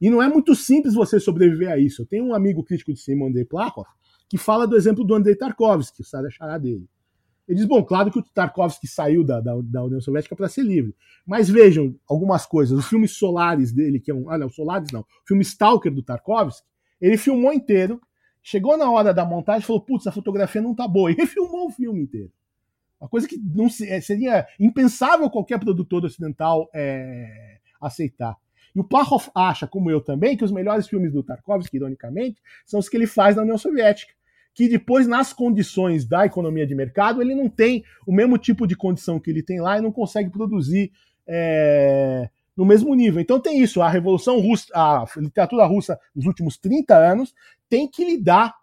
E 0.00 0.10
não 0.10 0.22
é 0.22 0.28
muito 0.28 0.54
simples 0.54 0.94
você 0.94 1.18
sobreviver 1.18 1.70
a 1.70 1.78
isso. 1.78 2.02
Eu 2.02 2.06
tenho 2.06 2.26
um 2.26 2.34
amigo 2.34 2.62
crítico 2.62 2.92
de 2.92 3.00
cinema, 3.00 3.28
Andrei 3.28 3.44
Plakov, 3.44 3.86
que 4.28 4.38
fala 4.38 4.66
do 4.66 4.76
exemplo 4.76 5.04
do 5.04 5.14
Andrei 5.14 5.36
Tarkovsky, 5.36 6.02
o 6.02 6.04
Sada 6.04 6.30
Chará 6.30 6.58
dele. 6.58 6.88
Ele 7.48 7.58
diz, 7.58 7.64
bom, 7.64 7.82
claro 7.84 8.10
que 8.10 8.18
o 8.18 8.22
Tarkovsky 8.22 8.88
saiu 8.88 9.22
da, 9.22 9.40
da, 9.40 9.54
da 9.62 9.84
União 9.84 10.00
Soviética 10.00 10.34
para 10.34 10.48
ser 10.48 10.62
livre. 10.62 10.94
Mas 11.24 11.48
vejam 11.48 11.94
algumas 12.08 12.44
coisas. 12.44 12.76
O 12.76 12.82
filme 12.82 13.06
Solares 13.06 13.72
dele, 13.72 14.00
que 14.00 14.10
é 14.10 14.14
um. 14.14 14.28
Ah, 14.28 14.36
não, 14.36 14.48
Solares 14.48 14.90
não. 14.90 15.00
O 15.00 15.06
filme 15.26 15.42
Stalker 15.42 15.92
do 15.92 16.02
Tarkovsky, 16.02 16.66
ele 17.00 17.16
filmou 17.16 17.52
inteiro. 17.52 18.00
Chegou 18.42 18.76
na 18.76 18.90
hora 18.90 19.14
da 19.14 19.24
montagem 19.24 19.62
falou: 19.62 19.80
putz, 19.80 20.06
a 20.08 20.12
fotografia 20.12 20.60
não 20.60 20.74
tá 20.74 20.88
boa. 20.88 21.10
E 21.12 21.14
refilmou 21.14 21.68
o 21.68 21.70
filme 21.70 22.02
inteiro. 22.02 22.32
Uma 23.00 23.08
coisa 23.08 23.28
que 23.28 23.36
não 23.38 23.66
é, 23.66 24.00
seria 24.00 24.46
impensável 24.58 25.30
qualquer 25.30 25.60
produtor 25.60 26.04
ocidental 26.04 26.68
é, 26.74 27.58
aceitar. 27.80 28.36
E 28.74 28.80
o 28.80 28.84
Plachov 28.84 29.28
acha, 29.34 29.66
como 29.66 29.90
eu 29.90 30.00
também, 30.00 30.36
que 30.36 30.44
os 30.44 30.50
melhores 30.50 30.88
filmes 30.88 31.12
do 31.12 31.22
Tarkovsky, 31.22 31.76
ironicamente, 31.76 32.42
são 32.64 32.80
os 32.80 32.88
que 32.88 32.96
ele 32.96 33.06
faz 33.06 33.36
na 33.36 33.42
União 33.42 33.58
Soviética. 33.58 34.12
Que 34.56 34.68
depois, 34.68 35.06
nas 35.06 35.32
condições 35.32 36.06
da 36.06 36.24
economia 36.24 36.66
de 36.66 36.74
mercado, 36.74 37.20
ele 37.20 37.34
não 37.34 37.48
tem 37.48 37.84
o 38.06 38.12
mesmo 38.12 38.38
tipo 38.38 38.66
de 38.66 38.74
condição 38.74 39.20
que 39.20 39.30
ele 39.30 39.42
tem 39.42 39.60
lá 39.60 39.78
e 39.78 39.82
não 39.82 39.92
consegue 39.92 40.30
produzir 40.30 40.90
é, 41.28 42.28
no 42.56 42.64
mesmo 42.64 42.94
nível. 42.94 43.20
Então 43.20 43.38
tem 43.38 43.62
isso, 43.62 43.82
a 43.82 43.88
Revolução 43.88 44.40
Russa, 44.40 44.66
a 44.74 45.04
literatura 45.18 45.66
russa 45.66 46.00
nos 46.14 46.24
últimos 46.24 46.56
30 46.56 46.96
anos 46.96 47.34
tem 47.68 47.86
que 47.86 48.02
lidar 48.02 48.54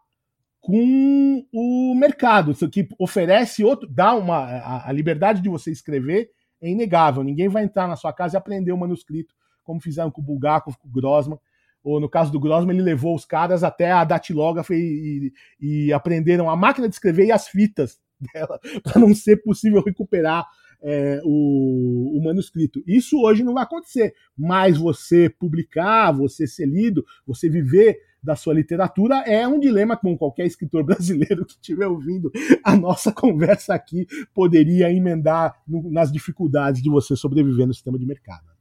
com 0.60 1.46
o 1.54 1.94
mercado, 1.94 2.56
que 2.70 2.88
oferece 2.98 3.64
outro, 3.64 3.88
dá 3.88 4.16
uma 4.16 4.38
a, 4.38 4.90
a 4.90 4.92
liberdade 4.92 5.42
de 5.42 5.50
você 5.50 5.72
escrever 5.72 6.32
é 6.62 6.70
inegável. 6.70 7.22
Ninguém 7.22 7.50
vai 7.50 7.66
entrar 7.66 7.88
na 7.88 7.98
sua 7.98 8.14
casa 8.14 8.36
e 8.36 8.38
aprender 8.38 8.72
o 8.72 8.78
manuscrito 8.78 9.36
como 9.64 9.82
fizeram 9.82 10.12
com 10.12 10.22
o 10.22 10.24
Bulgakov, 10.24 10.78
com 10.78 10.88
o 10.88 10.92
Grossman. 10.92 11.40
Ou 11.84 12.00
no 12.00 12.10
caso 12.10 12.32
do 12.32 12.40
Grossman, 12.40 12.76
ele 12.76 12.84
levou 12.84 13.16
os 13.16 13.26
caras 13.26 13.64
até 13.64 13.92
a 13.92 14.04
datilógrafa 14.04 14.74
e, 14.74 15.32
e, 15.60 15.88
e 15.88 15.94
aprenderam 15.94 16.50
a 16.50 16.56
máquina 16.56 16.88
de 16.88 16.96
escrever 16.96 17.26
e 17.26 17.32
as 17.32 17.48
fitas 17.48 18.00
dela, 18.34 18.60
para 18.82 19.00
não 19.00 19.14
ser 19.14 19.38
possível 19.44 19.82
recuperar 19.82 20.46
é, 20.84 21.22
o, 21.24 22.18
o, 22.18 22.24
manuscrito. 22.24 22.84
Isso 22.86 23.22
hoje 23.22 23.44
não 23.44 23.54
vai 23.54 23.64
acontecer, 23.64 24.14
mas 24.38 24.78
você 24.78 25.30
publicar, 25.30 26.12
você 26.12 26.46
ser 26.46 26.68
lido, 26.68 27.06
você 27.26 27.50
viver 27.50 27.98
da 28.22 28.36
sua 28.36 28.54
literatura 28.54 29.18
é 29.26 29.48
um 29.48 29.60
dilema 29.60 29.98
com 29.98 30.18
qualquer 30.18 30.46
escritor 30.46 30.84
brasileiro 30.86 31.46
que 31.46 31.54
estiver 31.54 31.88
ouvindo 31.88 32.32
a 32.64 32.76
nossa 32.76 33.12
conversa 33.12 33.74
aqui 33.74 34.06
poderia 34.34 34.92
emendar 34.92 35.56
no, 35.68 35.90
nas 35.92 36.12
dificuldades 36.12 36.82
de 36.82 36.90
você 36.90 37.16
sobreviver 37.16 37.66
no 37.66 37.74
sistema 37.74 37.98
de 37.98 38.06
mercado. 38.06 38.53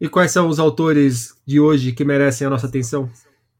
E 0.00 0.08
quais 0.08 0.30
são 0.30 0.48
os 0.48 0.58
autores 0.58 1.34
de 1.46 1.58
hoje 1.58 1.92
que 1.92 2.04
merecem 2.04 2.46
a 2.46 2.50
nossa 2.50 2.66
atenção? 2.66 3.08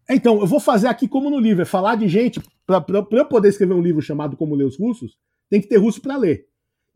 Então, 0.09 0.41
eu 0.41 0.47
vou 0.47 0.61
fazer 0.61 0.87
aqui 0.87 1.09
como 1.09 1.30
no 1.30 1.39
livro, 1.39 1.62
é 1.62 1.66
falar 1.66 1.97
de 1.97 2.09
gente. 2.09 2.41
Para 2.66 2.84
eu 3.11 3.24
poder 3.24 3.49
escrever 3.49 3.74
um 3.74 3.80
livro 3.80 4.03
chamado 4.03 4.37
Como 4.37 4.55
Ler 4.55 4.64
os 4.64 4.78
Russos, 4.78 5.16
tem 5.49 5.61
que 5.61 5.68
ter 5.68 5.76
russo 5.76 6.01
para 6.01 6.16
ler. 6.16 6.47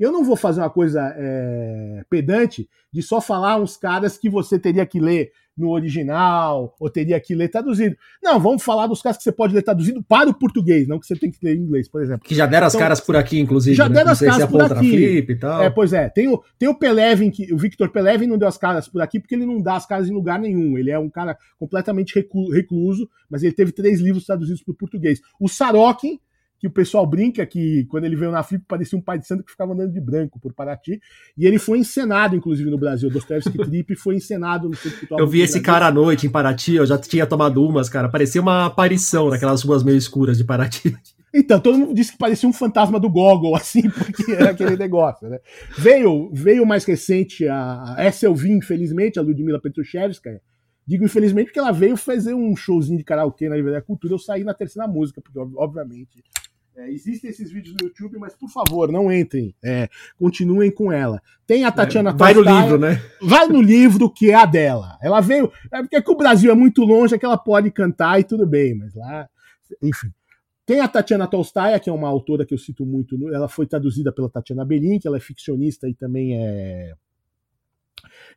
Eu 0.01 0.11
não 0.11 0.25
vou 0.25 0.35
fazer 0.35 0.63
uma 0.63 0.71
coisa 0.71 1.15
é, 1.15 2.03
pedante 2.09 2.67
de 2.91 3.03
só 3.03 3.21
falar 3.21 3.59
uns 3.59 3.77
caras 3.77 4.17
que 4.17 4.31
você 4.31 4.59
teria 4.59 4.87
que 4.87 4.99
ler 4.99 5.31
no 5.61 5.69
original 5.69 6.75
ou 6.81 6.89
teria 6.89 7.21
que 7.21 7.35
ler 7.35 7.49
traduzido. 7.49 7.95
Não, 8.23 8.41
vamos 8.41 8.63
falar 8.63 8.87
dos 8.87 9.03
caras 9.03 9.19
que 9.19 9.23
você 9.23 9.31
pode 9.31 9.55
ler 9.55 9.63
traduzido 9.63 10.03
para 10.03 10.31
o 10.31 10.35
português, 10.35 10.89
não 10.89 10.99
que 10.99 11.07
você 11.07 11.15
tem 11.15 11.31
que 11.31 11.39
ler 11.43 11.55
em 11.55 11.61
inglês, 11.61 11.87
por 11.87 12.03
exemplo. 12.03 12.27
Que 12.27 12.35
já 12.35 12.47
deram 12.47 12.67
então, 12.67 12.79
as 12.79 12.83
caras 12.83 13.01
por 13.01 13.15
aqui, 13.15 13.39
inclusive. 13.39 13.77
Já 13.77 13.91
né? 13.91 13.97
deram 13.97 14.13
as 14.13 14.21
caras 14.21 14.49
por 14.49 14.63
aqui. 14.63 14.91
Flip 14.91 15.33
e 15.33 15.37
tal. 15.39 15.63
É, 15.63 15.69
pois 15.69 15.93
é. 15.93 16.09
Tem 16.09 16.29
o, 16.29 16.43
tem 16.59 16.67
o 16.67 16.75
Pelevin, 16.75 17.31
que, 17.31 17.53
o 17.53 17.59
Victor 17.59 17.91
Pelevin 17.91 18.27
não 18.27 18.39
deu 18.39 18.49
as 18.49 18.57
caras 18.57 18.89
por 18.89 19.03
aqui 19.03 19.21
porque 19.21 19.35
ele 19.35 19.45
não 19.45 19.61
dá 19.61 19.77
as 19.77 19.85
caras 19.85 20.09
em 20.09 20.15
lugar 20.15 20.39
nenhum. 20.39 20.79
Ele 20.79 20.91
é 20.91 20.99
um 20.99 21.11
cara 21.11 21.37
completamente 21.59 22.15
recluso, 22.15 23.07
mas 23.29 23.43
ele 23.43 23.53
teve 23.53 23.71
três 23.71 24.01
livros 24.01 24.25
traduzidos 24.25 24.63
para 24.63 24.73
o 24.73 24.77
português. 24.77 25.21
O 25.39 25.47
Sarokin 25.47 26.19
que 26.61 26.67
o 26.67 26.71
pessoal 26.71 27.07
brinca 27.07 27.45
que 27.47 27.87
quando 27.87 28.05
ele 28.05 28.15
veio 28.15 28.31
na 28.31 28.43
Flip 28.43 28.63
parecia 28.69 28.97
um 28.97 29.01
pai 29.01 29.19
de 29.19 29.27
santo 29.27 29.43
que 29.43 29.51
ficava 29.51 29.73
andando 29.73 29.93
de 29.93 30.01
branco 30.01 30.39
por 30.39 30.53
Paraty. 30.53 31.01
E 31.37 31.47
ele 31.47 31.59
foi 31.59 31.79
encenado, 31.79 32.37
inclusive, 32.37 32.71
no 32.71 32.77
Brasil. 32.77 33.09
Dostoevsky 33.09 33.57
Trip 33.65 33.97
foi 33.97 34.17
encenado 34.17 34.69
no 34.69 34.77
Centro 34.77 34.99
Cultural. 34.99 35.21
Eu 35.21 35.27
vi 35.27 35.41
esse 35.41 35.63
cara 35.63 35.87
à 35.87 35.91
noite 35.91 36.27
em 36.27 36.31
Paraty, 36.31 36.75
eu 36.75 36.85
já 36.85 36.99
tinha 36.99 37.27
tomado 37.27 37.67
umas, 37.67 37.89
cara. 37.89 38.11
Parecia 38.11 38.43
uma 38.43 38.67
aparição 38.67 39.31
naquelas 39.31 39.63
ruas 39.63 39.83
meio 39.83 39.97
escuras 39.97 40.37
de 40.37 40.45
Paraty. 40.45 40.95
Então, 41.33 41.61
todo 41.61 41.79
mundo 41.79 41.95
disse 41.95 42.11
que 42.11 42.19
parecia 42.19 42.49
um 42.49 42.53
fantasma 42.53 42.99
do 42.99 43.09
Gogol, 43.09 43.55
assim, 43.55 43.89
porque 43.89 44.33
era 44.33 44.51
aquele 44.51 44.77
negócio, 44.77 45.29
né? 45.29 45.39
Veio, 45.79 46.29
veio 46.33 46.67
mais 46.67 46.85
recente 46.85 47.47
a. 47.47 47.95
Essa 47.99 48.27
eu 48.27 48.35
vi, 48.35 48.51
infelizmente, 48.51 49.17
a 49.17 49.23
Ludmila 49.23 49.61
Petrushevskaya. 49.61 50.41
Digo 50.91 51.05
infelizmente 51.05 51.47
porque 51.47 51.61
ela 51.61 51.71
veio 51.71 51.97
fazer 51.97 52.35
um 52.35 52.57
showzinho 52.57 52.99
de 52.99 53.05
karaokê 53.05 53.49
na 53.49 53.55
Livraria 53.55 53.81
Cultura. 53.81 54.15
Eu 54.15 54.19
saí 54.19 54.43
na 54.43 54.53
terceira 54.53 54.89
música, 54.89 55.21
porque 55.21 55.39
obviamente 55.39 56.25
é, 56.77 56.91
existem 56.91 57.31
esses 57.31 57.51
vídeos 57.51 57.77
no 57.79 57.89
YouTube, 57.89 58.19
mas 58.19 58.35
por 58.35 58.49
favor, 58.49 58.91
não 58.91 59.13
entrem. 59.13 59.55
É, 59.63 59.89
continuem 60.19 60.71
com 60.71 60.91
ela. 60.91 61.21
Tem 61.47 61.65
a 61.65 61.73
Tatiana 61.73 62.13
Vai 62.13 62.33
no 62.33 62.43
livro, 62.43 62.79
né? 62.79 63.03
Vai 63.21 63.49
no 63.49 63.61
livro 63.61 64.11
que 64.11 64.31
é 64.31 64.35
a 64.35 64.47
dela. 64.47 64.97
Ela 65.03 65.21
veio. 65.21 65.53
É 65.73 65.83
porque 65.83 66.11
o 66.11 66.17
Brasil 66.17 66.51
é 66.51 66.55
muito 66.55 66.83
longe, 66.83 67.15
é 67.15 67.19
que 67.19 67.27
ela 67.27 67.39
pode 67.39 67.71
cantar 67.71 68.21
e 68.21 68.25
tudo 68.25 68.47
bem, 68.47 68.75
mas 68.75 68.95
lá. 68.95 69.29
Enfim. 69.83 70.13
Tem 70.65 70.81
a 70.81 70.87
Tatiana 70.87 71.27
Tolstaia, 71.27 71.81
que 71.81 71.91
é 71.91 71.93
uma 71.93 72.09
autora 72.09 72.47
que 72.47 72.55
eu 72.55 72.59
cito 72.59 72.87
muito. 72.87 73.17
Ela 73.35 73.49
foi 73.49 73.67
traduzida 73.67 74.13
pela 74.13 74.31
Tatiana 74.31 74.65
Belin, 74.65 75.01
que 75.01 75.09
ela 75.09 75.17
é 75.17 75.21
ficcionista 75.21 75.89
e 75.89 75.95
também 75.95 76.37
é 76.37 76.95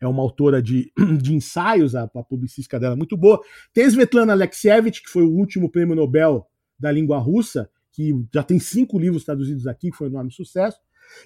é 0.01 0.07
uma 0.07 0.21
autora 0.21 0.61
de, 0.61 0.91
de 1.21 1.33
ensaios, 1.33 1.95
a, 1.95 2.03
a 2.03 2.23
publicística 2.23 2.79
dela 2.79 2.93
é 2.93 2.97
muito 2.97 3.15
boa. 3.15 3.39
Tem 3.73 3.85
Svetlana 3.85 4.33
Alexievich, 4.33 5.01
que 5.01 5.09
foi 5.09 5.23
o 5.23 5.31
último 5.31 5.69
prêmio 5.69 5.95
Nobel 5.95 6.45
da 6.77 6.91
língua 6.91 7.17
russa, 7.17 7.69
que 7.93 8.13
já 8.33 8.43
tem 8.43 8.59
cinco 8.59 8.99
livros 8.99 9.23
traduzidos 9.23 9.67
aqui, 9.67 9.91
que 9.91 9.97
foi 9.97 10.07
um 10.07 10.11
enorme 10.11 10.31
sucesso. 10.31 10.77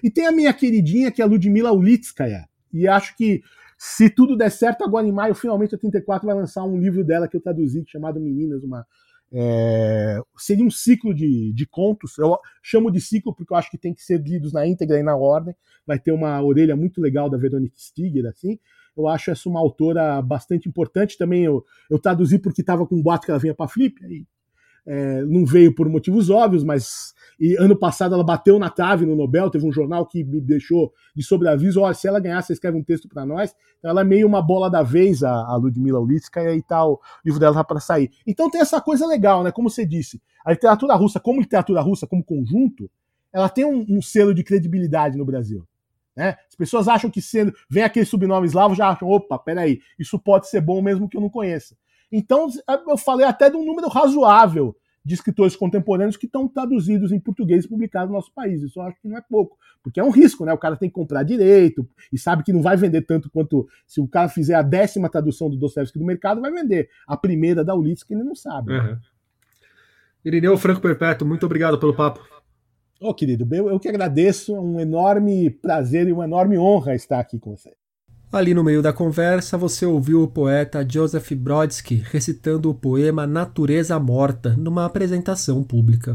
E 0.02 0.10
tem 0.10 0.26
a 0.26 0.32
minha 0.32 0.52
queridinha, 0.52 1.10
que 1.10 1.20
é 1.20 1.24
a 1.24 1.28
Ludmila 1.28 1.72
Ulitskaya. 1.72 2.46
E 2.72 2.86
acho 2.86 3.16
que, 3.16 3.42
se 3.78 4.10
tudo 4.10 4.36
der 4.36 4.50
certo, 4.50 4.84
agora 4.84 5.06
em 5.06 5.12
maio, 5.12 5.34
finalmente 5.34 5.74
a 5.74 5.78
34 5.78 6.26
vai 6.26 6.36
lançar 6.36 6.64
um 6.64 6.78
livro 6.78 7.02
dela 7.02 7.26
que 7.26 7.36
eu 7.36 7.40
traduzi, 7.40 7.82
chamado 7.86 8.20
Meninas, 8.20 8.62
uma, 8.62 8.86
é, 9.32 10.20
seria 10.36 10.64
um 10.64 10.70
ciclo 10.70 11.14
de, 11.14 11.52
de 11.54 11.66
contos. 11.66 12.18
Eu 12.18 12.38
chamo 12.62 12.90
de 12.90 13.00
ciclo 13.00 13.34
porque 13.34 13.52
eu 13.52 13.56
acho 13.56 13.70
que 13.70 13.78
tem 13.78 13.94
que 13.94 14.02
ser 14.02 14.20
lidos 14.20 14.52
na 14.52 14.66
íntegra 14.66 14.98
e 14.98 15.02
na 15.02 15.16
ordem. 15.16 15.54
Vai 15.86 15.98
ter 15.98 16.12
uma 16.12 16.40
orelha 16.42 16.76
muito 16.76 17.00
legal 17.00 17.30
da 17.30 17.38
Veronique 17.38 17.80
Stiger, 17.80 18.26
assim. 18.26 18.58
Eu 18.96 19.06
acho 19.06 19.30
essa 19.30 19.48
uma 19.48 19.60
autora 19.60 20.20
bastante 20.20 20.68
importante. 20.68 21.16
Também 21.16 21.44
eu, 21.44 21.64
eu 21.90 21.98
traduzi 21.98 22.38
porque 22.38 22.60
estava 22.60 22.86
com 22.86 22.96
um 22.96 23.02
boato 23.02 23.24
que 23.24 23.30
ela 23.30 23.40
vinha 23.40 23.54
para 23.54 23.68
Flip, 23.68 24.04
aí 24.04 24.26
é, 24.88 25.22
não 25.24 25.44
veio 25.44 25.74
por 25.74 25.86
motivos 25.88 26.30
óbvios, 26.30 26.64
mas 26.64 27.12
e 27.38 27.54
ano 27.56 27.76
passado 27.76 28.14
ela 28.14 28.24
bateu 28.24 28.58
na 28.58 28.68
trave 28.68 29.06
no 29.06 29.14
Nobel, 29.14 29.50
teve 29.50 29.64
um 29.64 29.70
jornal 29.70 30.04
que 30.04 30.24
me 30.24 30.40
deixou 30.40 30.92
de 31.14 31.22
sobreaviso, 31.22 31.80
olha, 31.80 31.94
se 31.94 32.08
ela 32.08 32.18
ganhar, 32.18 32.42
você 32.42 32.52
escreve 32.52 32.76
um 32.76 32.82
texto 32.82 33.08
para 33.08 33.24
nós. 33.24 33.54
Então 33.78 33.90
ela 33.90 34.00
é 34.00 34.04
meio 34.04 34.26
uma 34.26 34.42
bola 34.42 34.68
da 34.68 34.82
vez, 34.82 35.22
a, 35.22 35.30
a 35.30 35.54
Ludmila 35.56 36.00
Ulitskaya, 36.00 36.56
e 36.56 36.62
tal, 36.62 36.94
o 36.94 37.00
livro 37.24 37.38
dela 37.38 37.54
tá 37.54 37.62
para 37.62 37.78
sair. 37.78 38.10
Então 38.26 38.50
tem 38.50 38.60
essa 38.60 38.80
coisa 38.80 39.06
legal, 39.06 39.44
né? 39.44 39.52
Como 39.52 39.70
você 39.70 39.86
disse, 39.86 40.20
a 40.44 40.50
literatura 40.50 40.94
russa, 40.96 41.20
como 41.20 41.40
literatura 41.40 41.80
russa, 41.80 42.06
como 42.06 42.24
conjunto, 42.24 42.90
ela 43.32 43.48
tem 43.48 43.64
um, 43.64 43.86
um 43.88 44.02
selo 44.02 44.34
de 44.34 44.42
credibilidade 44.42 45.16
no 45.16 45.24
Brasil. 45.24 45.64
Né? 46.16 46.34
As 46.48 46.56
pessoas 46.56 46.88
acham 46.88 47.08
que 47.08 47.22
sendo 47.22 47.52
vem 47.70 47.84
aquele 47.84 48.06
subnome 48.06 48.46
eslavo, 48.46 48.74
já 48.74 48.88
acham, 48.88 49.08
opa, 49.08 49.38
peraí, 49.38 49.80
isso 49.96 50.18
pode 50.18 50.48
ser 50.48 50.60
bom 50.60 50.82
mesmo 50.82 51.08
que 51.08 51.16
eu 51.16 51.20
não 51.20 51.30
conheça. 51.30 51.76
Então, 52.10 52.48
eu 52.88 52.96
falei 52.96 53.26
até 53.26 53.50
de 53.50 53.56
um 53.56 53.64
número 53.64 53.86
razoável 53.86 54.74
de 55.04 55.14
escritores 55.14 55.56
contemporâneos 55.56 56.16
que 56.16 56.26
estão 56.26 56.46
traduzidos 56.46 57.12
em 57.12 57.20
português 57.20 57.64
e 57.64 57.68
publicados 57.68 58.08
no 58.08 58.14
nosso 58.14 58.32
país. 58.32 58.62
Isso 58.62 58.78
eu 58.78 58.84
acho 58.84 59.00
que 59.00 59.08
não 59.08 59.16
é 59.16 59.22
pouco, 59.22 59.56
porque 59.82 59.98
é 60.00 60.04
um 60.04 60.10
risco, 60.10 60.44
né? 60.44 60.52
O 60.52 60.58
cara 60.58 60.76
tem 60.76 60.88
que 60.88 60.94
comprar 60.94 61.22
direito 61.22 61.88
e 62.12 62.18
sabe 62.18 62.42
que 62.42 62.52
não 62.52 62.62
vai 62.62 62.76
vender 62.76 63.02
tanto 63.02 63.30
quanto 63.30 63.68
se 63.86 64.00
o 64.00 64.06
cara 64.06 64.28
fizer 64.28 64.54
a 64.54 64.62
décima 64.62 65.08
tradução 65.08 65.48
do 65.48 65.56
Dostoevsky 65.56 65.98
do 65.98 66.04
mercado, 66.04 66.40
vai 66.40 66.52
vender. 66.52 66.88
A 67.06 67.16
primeira 67.16 67.64
da 67.64 67.74
Ulisses 67.74 68.04
que 68.04 68.14
ele 68.14 68.24
não 68.24 68.34
sabe. 68.34 68.72
Uhum. 68.72 68.98
Irineu 70.24 70.58
Franco 70.58 70.80
Perpétuo, 70.80 71.26
muito 71.26 71.46
obrigado 71.46 71.78
pelo 71.78 71.94
papo. 71.94 72.20
Ô, 73.00 73.10
oh, 73.10 73.14
querido, 73.14 73.48
eu, 73.54 73.70
eu 73.70 73.78
que 73.78 73.88
agradeço, 73.88 74.54
é 74.54 74.60
um 74.60 74.80
enorme 74.80 75.50
prazer 75.50 76.08
e 76.08 76.12
uma 76.12 76.24
enorme 76.24 76.58
honra 76.58 76.94
estar 76.94 77.20
aqui 77.20 77.38
com 77.38 77.56
você. 77.56 77.72
Ali 78.30 78.52
no 78.52 78.62
meio 78.62 78.82
da 78.82 78.92
conversa, 78.92 79.56
você 79.56 79.86
ouviu 79.86 80.22
o 80.22 80.28
poeta 80.28 80.86
Joseph 80.86 81.32
Brodsky 81.32 82.04
recitando 82.10 82.68
o 82.68 82.74
poema 82.74 83.26
Natureza 83.26 83.98
Morta 83.98 84.54
numa 84.54 84.84
apresentação 84.84 85.64
pública. 85.64 86.14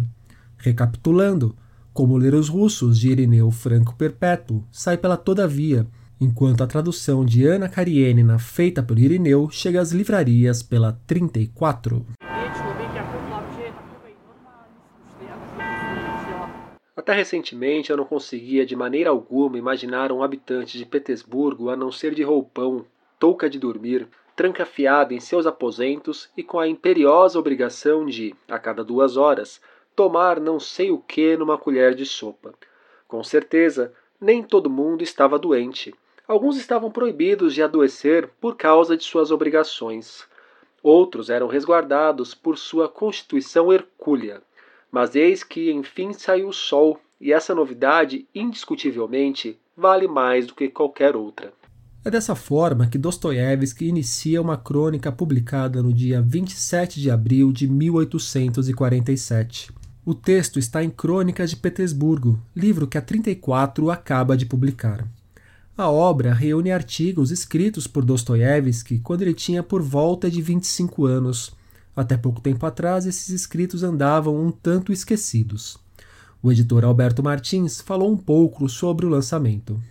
Recapitulando, 0.55 1.55
Como 1.91 2.15
Ler 2.15 2.35
os 2.35 2.49
Russos, 2.49 2.99
de 2.99 3.09
Irineu 3.09 3.49
Franco 3.49 3.95
Perpétuo, 3.95 4.63
sai 4.71 4.95
pela 4.95 5.17
Todavia, 5.17 5.87
enquanto 6.21 6.63
a 6.63 6.67
tradução 6.67 7.25
de 7.25 7.47
Ana 7.47 7.67
Karenina, 7.67 8.37
feita 8.37 8.83
por 8.83 8.99
Irineu, 8.99 9.49
chega 9.49 9.81
às 9.81 9.91
livrarias 9.91 10.61
pela 10.61 10.93
34. 11.07 12.05
Até 17.03 17.11
recentemente 17.11 17.91
eu 17.91 17.97
não 17.97 18.05
conseguia 18.05 18.65
de 18.65 18.77
maneira 18.77 19.09
alguma 19.09 19.57
imaginar 19.57 20.09
um 20.09 20.23
habitante 20.23 20.77
de 20.77 20.85
Petersburgo 20.85 21.69
a 21.69 21.75
não 21.75 21.91
ser 21.91 22.15
de 22.15 22.23
roupão, 22.23 22.85
touca 23.19 23.49
de 23.49 23.59
dormir, 23.59 24.07
trancafiado 24.37 25.13
em 25.13 25.19
seus 25.19 25.45
aposentos 25.45 26.29
e 26.37 26.41
com 26.41 26.57
a 26.57 26.65
imperiosa 26.65 27.37
obrigação 27.37 28.05
de, 28.05 28.33
a 28.47 28.57
cada 28.57 28.85
duas 28.85 29.17
horas, 29.17 29.59
tomar 29.93 30.39
não 30.39 30.61
sei 30.61 30.91
o 30.91 30.97
que 30.97 31.35
numa 31.35 31.57
colher 31.57 31.93
de 31.93 32.05
sopa. 32.05 32.53
Com 33.05 33.21
certeza, 33.21 33.93
nem 34.17 34.41
todo 34.41 34.69
mundo 34.69 35.03
estava 35.03 35.37
doente. 35.37 35.93
Alguns 36.25 36.55
estavam 36.55 36.89
proibidos 36.89 37.53
de 37.53 37.61
adoecer 37.61 38.29
por 38.39 38.55
causa 38.55 38.95
de 38.95 39.03
suas 39.03 39.29
obrigações. 39.29 40.25
Outros 40.81 41.29
eram 41.29 41.47
resguardados 41.47 42.33
por 42.33 42.57
sua 42.57 42.87
constituição 42.87 43.73
hercúlea. 43.73 44.41
Mas 44.93 45.13
eis 45.15 45.43
que 45.43 45.71
enfim 45.71 46.13
saiu 46.13 46.49
o 46.49 46.53
sol, 46.53 46.99
e 47.19 47.33
essa 47.33 47.55
novidade, 47.55 48.27
indiscutivelmente, 48.35 49.57
vale 49.75 50.07
mais 50.07 50.45
do 50.45 50.53
que 50.53 50.69
qualquer 50.69 51.15
outra. 51.15 51.51
É 52.05 52.11
dessa 52.11 52.35
forma 52.35 52.85
que 52.85 52.99
Dostoiévski 52.99 53.87
inicia 53.87 54.39
uma 54.39 54.55
crônica 54.55 55.11
publicada 55.11 55.81
no 55.81 55.91
dia 55.91 56.21
27 56.21 57.01
de 57.01 57.09
abril 57.09 57.51
de 57.51 57.67
1847. 57.67 59.71
O 60.05 60.13
texto 60.13 60.59
está 60.59 60.83
em 60.83 60.91
Crônicas 60.91 61.49
de 61.49 61.55
Petersburgo, 61.55 62.39
livro 62.55 62.85
que 62.85 62.99
a 62.99 63.01
34 63.01 63.89
acaba 63.89 64.37
de 64.37 64.45
publicar. 64.45 65.07
A 65.75 65.89
obra 65.89 66.35
reúne 66.35 66.71
artigos 66.71 67.31
escritos 67.31 67.87
por 67.87 68.05
Dostoiévski 68.05 68.99
quando 68.99 69.23
ele 69.23 69.33
tinha 69.33 69.63
por 69.63 69.81
volta 69.81 70.29
de 70.29 70.39
25 70.39 71.07
anos 71.07 71.51
até 71.95 72.17
pouco 72.17 72.41
tempo 72.41 72.65
atrás, 72.65 73.05
esses 73.05 73.29
escritos 73.29 73.83
andavam 73.83 74.35
um 74.35 74.51
tanto 74.51 74.91
esquecidos. 74.91 75.77
O 76.41 76.51
editor 76.51 76.83
Alberto 76.83 77.23
Martins 77.23 77.79
falou 77.79 78.11
um 78.11 78.17
pouco 78.17 78.67
sobre 78.67 79.05
o 79.05 79.09
lançamento. 79.09 79.81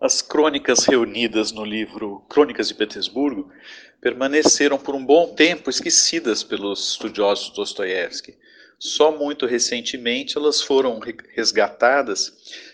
As 0.00 0.22
crônicas 0.22 0.84
reunidas 0.86 1.52
no 1.52 1.64
livro 1.64 2.24
Crônicas 2.28 2.68
de 2.68 2.74
Petersburgo 2.74 3.50
permaneceram 4.00 4.78
por 4.78 4.94
um 4.94 5.04
bom 5.04 5.34
tempo 5.34 5.68
esquecidas 5.68 6.42
pelos 6.42 6.92
estudiosos 6.92 7.50
Dostoiévski. 7.50 8.34
Só 8.78 9.16
muito 9.16 9.44
recentemente 9.44 10.38
elas 10.38 10.62
foram 10.62 10.98
resgatadas, 11.34 12.32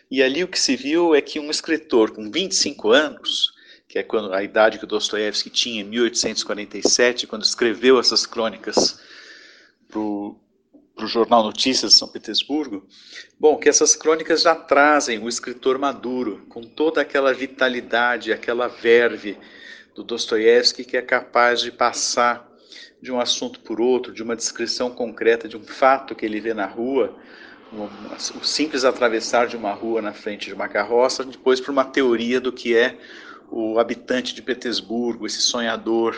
e 0.09 0.22
ali 0.22 0.45
o 0.45 0.49
que 0.49 0.59
se 0.59 0.77
viu 0.77 1.16
é 1.16 1.20
que 1.20 1.41
um 1.41 1.51
escritor 1.51 2.12
com 2.12 2.31
25 2.31 2.93
anos 2.93 3.56
que 3.97 4.01
é 4.01 4.03
quando, 4.03 4.35
a 4.35 4.43
idade 4.43 4.79
que 4.79 4.85
o 4.85 4.87
Dostoiévski 4.87 5.49
tinha 5.49 5.81
em 5.81 5.85
1847, 5.85 7.27
quando 7.27 7.45
escreveu 7.45 7.99
essas 7.99 8.27
crônicas 8.27 9.01
para 9.89 9.99
o 9.99 10.39
jornal 11.07 11.43
Notícias 11.43 11.93
de 11.93 11.99
São 11.99 12.09
Petersburgo, 12.09 12.87
bom, 13.41 13.57
que 13.57 13.71
essas 13.71 13.97
crônicas 13.97 14.43
já 14.43 14.55
trazem 14.55 15.19
o 15.19 15.31
escritor 15.31 15.79
maduro, 15.79 16.45
com 16.51 16.63
toda 16.63 17.01
aquela 17.01 17.33
vitalidade, 17.33 18.35
aquela 18.35 18.69
verve 18.69 19.39
do 19.95 20.05
Dostoiévski 20.05 20.85
que 20.85 20.99
é 20.99 21.03
capaz 21.03 21.63
de 21.63 21.73
passar 21.73 22.47
de 23.01 23.11
um 23.11 23.19
assunto 23.19 23.61
por 23.61 23.81
outro, 23.81 24.13
de 24.13 24.23
uma 24.23 24.37
descrição 24.37 24.91
concreta 24.91 25.49
de 25.49 25.57
um 25.57 25.65
fato 25.65 26.15
que 26.15 26.27
ele 26.27 26.39
vê 26.39 26.53
na 26.53 26.67
rua, 26.67 27.17
o 27.73 28.45
simples 28.45 28.85
atravessar 28.85 29.47
de 29.47 29.57
uma 29.57 29.73
rua 29.73 30.03
na 30.03 30.13
frente 30.13 30.49
de 30.49 30.55
uma 30.55 30.69
carroça, 30.69 31.25
depois 31.25 31.61
para 31.61 31.73
uma 31.73 31.85
teoria 31.85 32.39
do 32.41 32.53
que 32.53 32.77
é 32.77 32.99
o 33.51 33.79
habitante 33.79 34.35
de 34.35 34.43
Petersburgo, 34.43 35.27
esse 35.27 35.41
sonhador 35.41 36.17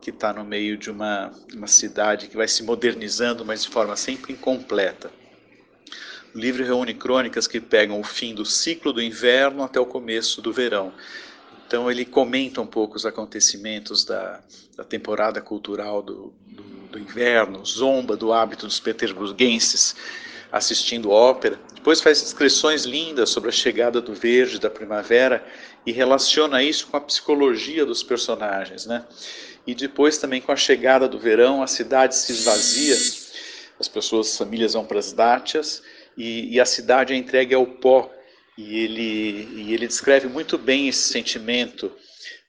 que 0.00 0.10
está 0.10 0.32
no 0.32 0.44
meio 0.44 0.76
de 0.78 0.90
uma, 0.90 1.30
uma 1.54 1.66
cidade 1.66 2.28
que 2.28 2.36
vai 2.36 2.48
se 2.48 2.62
modernizando, 2.62 3.44
mas 3.44 3.62
de 3.62 3.68
forma 3.68 3.96
sempre 3.96 4.32
incompleta. 4.32 5.10
O 6.34 6.38
livro 6.38 6.64
reúne 6.64 6.94
crônicas 6.94 7.46
que 7.46 7.60
pegam 7.60 8.00
o 8.00 8.04
fim 8.04 8.34
do 8.34 8.44
ciclo 8.44 8.92
do 8.92 9.02
inverno 9.02 9.62
até 9.62 9.80
o 9.80 9.86
começo 9.86 10.40
do 10.40 10.52
verão. 10.52 10.92
Então 11.66 11.90
ele 11.90 12.04
comenta 12.04 12.60
um 12.60 12.66
pouco 12.66 12.96
os 12.96 13.04
acontecimentos 13.04 14.04
da, 14.04 14.40
da 14.76 14.84
temporada 14.84 15.40
cultural 15.40 16.02
do, 16.02 16.32
do, 16.46 16.62
do 16.62 16.98
inverno, 16.98 17.64
zomba 17.64 18.16
do 18.16 18.32
hábito 18.32 18.66
dos 18.66 18.80
petersburguenses 18.80 19.94
assistindo 20.52 21.10
ópera. 21.10 21.58
Depois 21.74 22.00
faz 22.00 22.20
descrições 22.20 22.84
lindas 22.84 23.30
sobre 23.30 23.48
a 23.48 23.52
chegada 23.52 24.00
do 24.00 24.14
verde, 24.14 24.58
da 24.58 24.70
primavera 24.70 25.44
e 25.86 25.92
relaciona 25.92 26.62
isso 26.62 26.88
com 26.88 26.96
a 26.96 27.00
psicologia 27.00 27.86
dos 27.86 28.02
personagens, 28.02 28.86
né? 28.86 29.04
E 29.66 29.74
depois 29.74 30.18
também 30.18 30.40
com 30.40 30.52
a 30.52 30.56
chegada 30.56 31.08
do 31.08 31.18
verão, 31.18 31.62
a 31.62 31.66
cidade 31.66 32.16
se 32.16 32.32
esvazia, 32.32 32.94
as 33.78 33.88
pessoas, 33.88 34.28
as 34.28 34.38
famílias 34.38 34.74
vão 34.74 34.84
para 34.84 34.98
as 34.98 35.12
dátias 35.12 35.82
e, 36.16 36.54
e, 36.54 36.60
a 36.60 36.64
cidade 36.64 37.14
é 37.14 37.16
entregue 37.16 37.54
ao 37.54 37.66
pó. 37.66 38.10
E 38.58 38.78
ele, 38.78 39.48
e 39.54 39.72
ele 39.72 39.86
descreve 39.86 40.28
muito 40.28 40.58
bem 40.58 40.88
esse 40.88 41.08
sentimento 41.08 41.90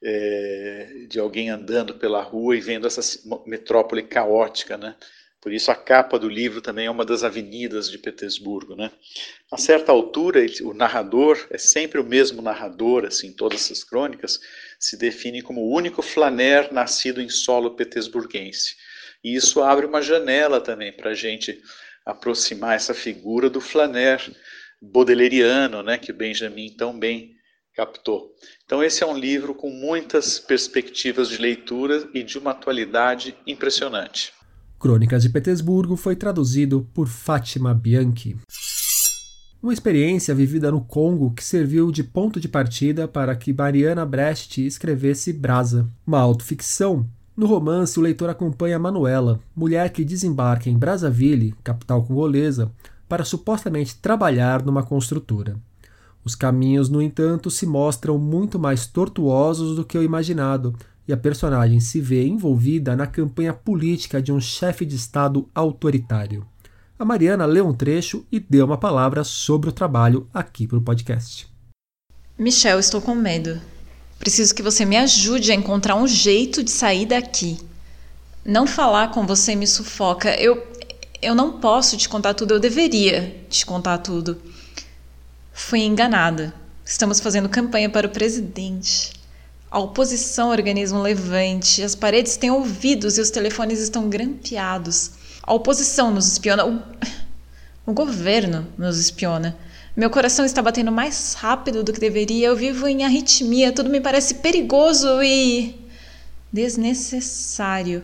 é, 0.04 1.06
de 1.08 1.20
alguém 1.20 1.49
andando 1.49 1.93
pela 1.93 2.22
rua 2.22 2.56
e 2.56 2.60
vendo 2.60 2.88
essa 2.88 3.02
metrópole 3.45 4.04
caótica, 4.04 4.78
né? 4.78 4.95
Por 5.42 5.52
isso 5.52 5.72
a 5.72 5.76
capa 5.76 6.20
do 6.20 6.30
livro 6.30 6.62
também 6.62 6.86
é 6.86 6.92
uma 6.92 7.04
das 7.04 7.24
avenidas 7.24 7.89
de 7.89 7.98
Petersburgo, 7.98 8.76
né? 8.76 8.92
A 9.52 9.58
certa 9.58 9.92
altura, 9.92 10.46
o 10.62 10.72
narrador 10.72 11.48
é 11.50 11.58
sempre 11.58 12.00
o 12.00 12.04
mesmo 12.04 12.44
narrador, 12.44 13.06
assim, 13.06 13.34
todas 13.34 13.62
essas 13.62 13.84
crônicas, 13.84 14.39
se 14.80 14.96
define 14.96 15.42
como 15.42 15.62
o 15.62 15.74
único 15.74 16.04
flaner 16.04 16.72
nascido 16.72 17.20
em 17.20 17.28
solo 17.28 17.72
petersburguense. 17.72 18.76
E 19.24 19.34
isso 19.34 19.64
abre 19.64 19.88
uma 19.88 20.02
janela 20.02 20.62
também 20.62 20.94
para 20.94 21.10
a 21.10 21.16
gente 21.16 21.60
aproximar 22.06 22.76
essa 22.76 22.94
figura 22.94 23.50
do 23.50 23.60
flaner 23.60 24.22
bodeleriano, 24.80 25.82
né, 25.82 25.98
que 25.98 26.14
Benjamin 26.14 26.76
tão 26.76 26.98
bem 26.98 27.36
captou. 27.74 28.36
Então 28.64 28.84
esse 28.84 29.04
é 29.04 29.08
um 29.08 29.18
livro 29.18 29.56
com 29.56 29.70
muitas 29.72 30.39
perspectivas 30.39 31.30
de 31.30 31.38
leitura 31.38 32.08
e 32.14 32.22
de 32.22 32.38
uma 32.38 32.52
atualidade 32.52 33.36
impressionante. 33.48 34.34
Crônicas 34.82 35.22
de 35.22 35.30
Petersburgo 35.30 35.96
foi 35.96 36.16
traduzido 36.16 36.88
por 36.92 37.08
Fátima 37.08 37.72
Bianchi. 37.72 38.36
Uma 39.62 39.74
experiência 39.74 40.34
vivida 40.34 40.72
no 40.72 40.82
Congo 40.82 41.30
que 41.30 41.44
serviu 41.44 41.92
de 41.92 42.04
ponto 42.04 42.40
de 42.40 42.48
partida 42.48 43.08
para 43.08 43.36
que 43.36 43.54
Mariana 43.54 44.04
Brecht 44.08 44.66
escrevesse 44.66 45.32
Brasa, 45.34 45.88
uma 46.06 46.20
autoficção. 46.20 47.06
No 47.38 47.46
romance, 47.46 48.00
o 48.00 48.02
leitor 48.02 48.28
acompanha 48.32 48.80
Manuela, 48.80 49.40
mulher 49.56 49.92
que 49.92 50.04
desembarca 50.04 50.68
em 50.68 50.76
Brazzaville, 50.76 51.54
capital 51.64 52.02
congolesa, 52.04 52.72
para 53.08 53.24
supostamente 53.24 53.98
trabalhar 53.98 54.66
numa 54.66 54.82
construtora. 54.82 55.58
Os 56.26 56.34
caminhos, 56.34 56.90
no 56.90 57.04
entanto, 57.04 57.52
se 57.52 57.68
mostram 57.68 58.18
muito 58.18 58.58
mais 58.58 58.88
tortuosos 58.88 59.76
do 59.76 59.86
que 59.86 59.98
o 59.98 60.04
imaginado, 60.04 60.76
e 61.08 61.14
a 61.14 61.18
personagem 61.18 61.80
se 61.80 61.99
vê 61.99 62.26
envolvida 62.26 62.95
na 62.95 63.08
campanha 63.08 63.54
política 63.54 64.22
de 64.22 64.32
um 64.32 64.39
chefe 64.39 64.86
de 64.86 64.95
Estado 64.95 65.49
autoritário. 65.54 66.45
A 66.97 67.06
Mariana 67.06 67.45
leu 67.45 67.68
um 67.68 67.74
trecho 67.74 68.26
e 68.32 68.39
deu 68.39 68.66
uma 68.66 68.78
palavra 68.78 69.24
sobre 69.24 69.70
o 69.70 69.74
trabalho 69.74 70.28
aqui 70.34 70.68
para 70.68 70.78
o 70.78 70.82
podcast. 70.82 71.47
Michel, 72.38 72.80
estou 72.80 73.02
com 73.02 73.16
medo. 73.16 73.60
Preciso 74.20 74.54
que 74.54 74.62
você 74.62 74.86
me 74.86 74.97
ajude 74.97 75.52
a 75.52 75.56
encontrar 75.56 75.95
um 75.95 76.08
jeito 76.08 76.64
de 76.64 76.70
sair 76.70 77.08
daqui. 77.08 77.58
Não 78.45 78.68
falar 78.68 79.10
com 79.10 79.26
você 79.26 79.56
me 79.56 79.66
sufoca. 79.66 80.30
Eu, 80.39 80.64
eu 81.22 81.34
não 81.34 81.60
posso 81.60 81.97
te 81.97 82.08
contar 82.08 82.36
tudo, 82.36 82.54
eu 82.54 82.60
deveria 82.60 83.45
te 83.49 83.66
contar 83.66 83.97
tudo. 83.97 84.39
Fui 85.52 85.80
enganada. 85.80 86.54
Estamos 86.86 87.20
fazendo 87.20 87.49
campanha 87.49 87.89
para 87.89 88.06
o 88.06 88.12
presidente. 88.12 89.21
A 89.72 89.80
oposição 89.80 90.50
organiza 90.50 90.94
um 90.94 91.02
levante, 91.02 91.82
as 91.82 91.96
paredes 91.96 92.36
têm 92.36 92.52
ouvidos 92.52 93.18
e 93.18 93.22
os 93.22 93.30
telefones 93.30 93.80
estão 93.80 94.10
grampeados. 94.10 95.12
A 95.42 95.54
oposição 95.54 96.12
nos 96.12 96.28
espiona, 96.28 96.66
o, 96.66 96.84
o 97.90 97.94
governo 97.94 98.68
nos 98.78 99.00
espiona. 99.00 99.58
Meu 99.96 100.10
coração 100.10 100.44
está 100.44 100.62
batendo 100.62 100.92
mais 100.92 101.36
rápido 101.36 101.86
do 101.86 101.94
que 101.94 102.02
deveria, 102.02 102.48
eu 102.48 102.56
vivo 102.56 102.86
em 102.86 103.06
arritmia, 103.06 103.72
tudo 103.72 103.90
me 103.90 104.02
parece 104.02 104.36
perigoso 104.36 105.24
e. 105.24 105.80
desnecessário. 106.52 108.04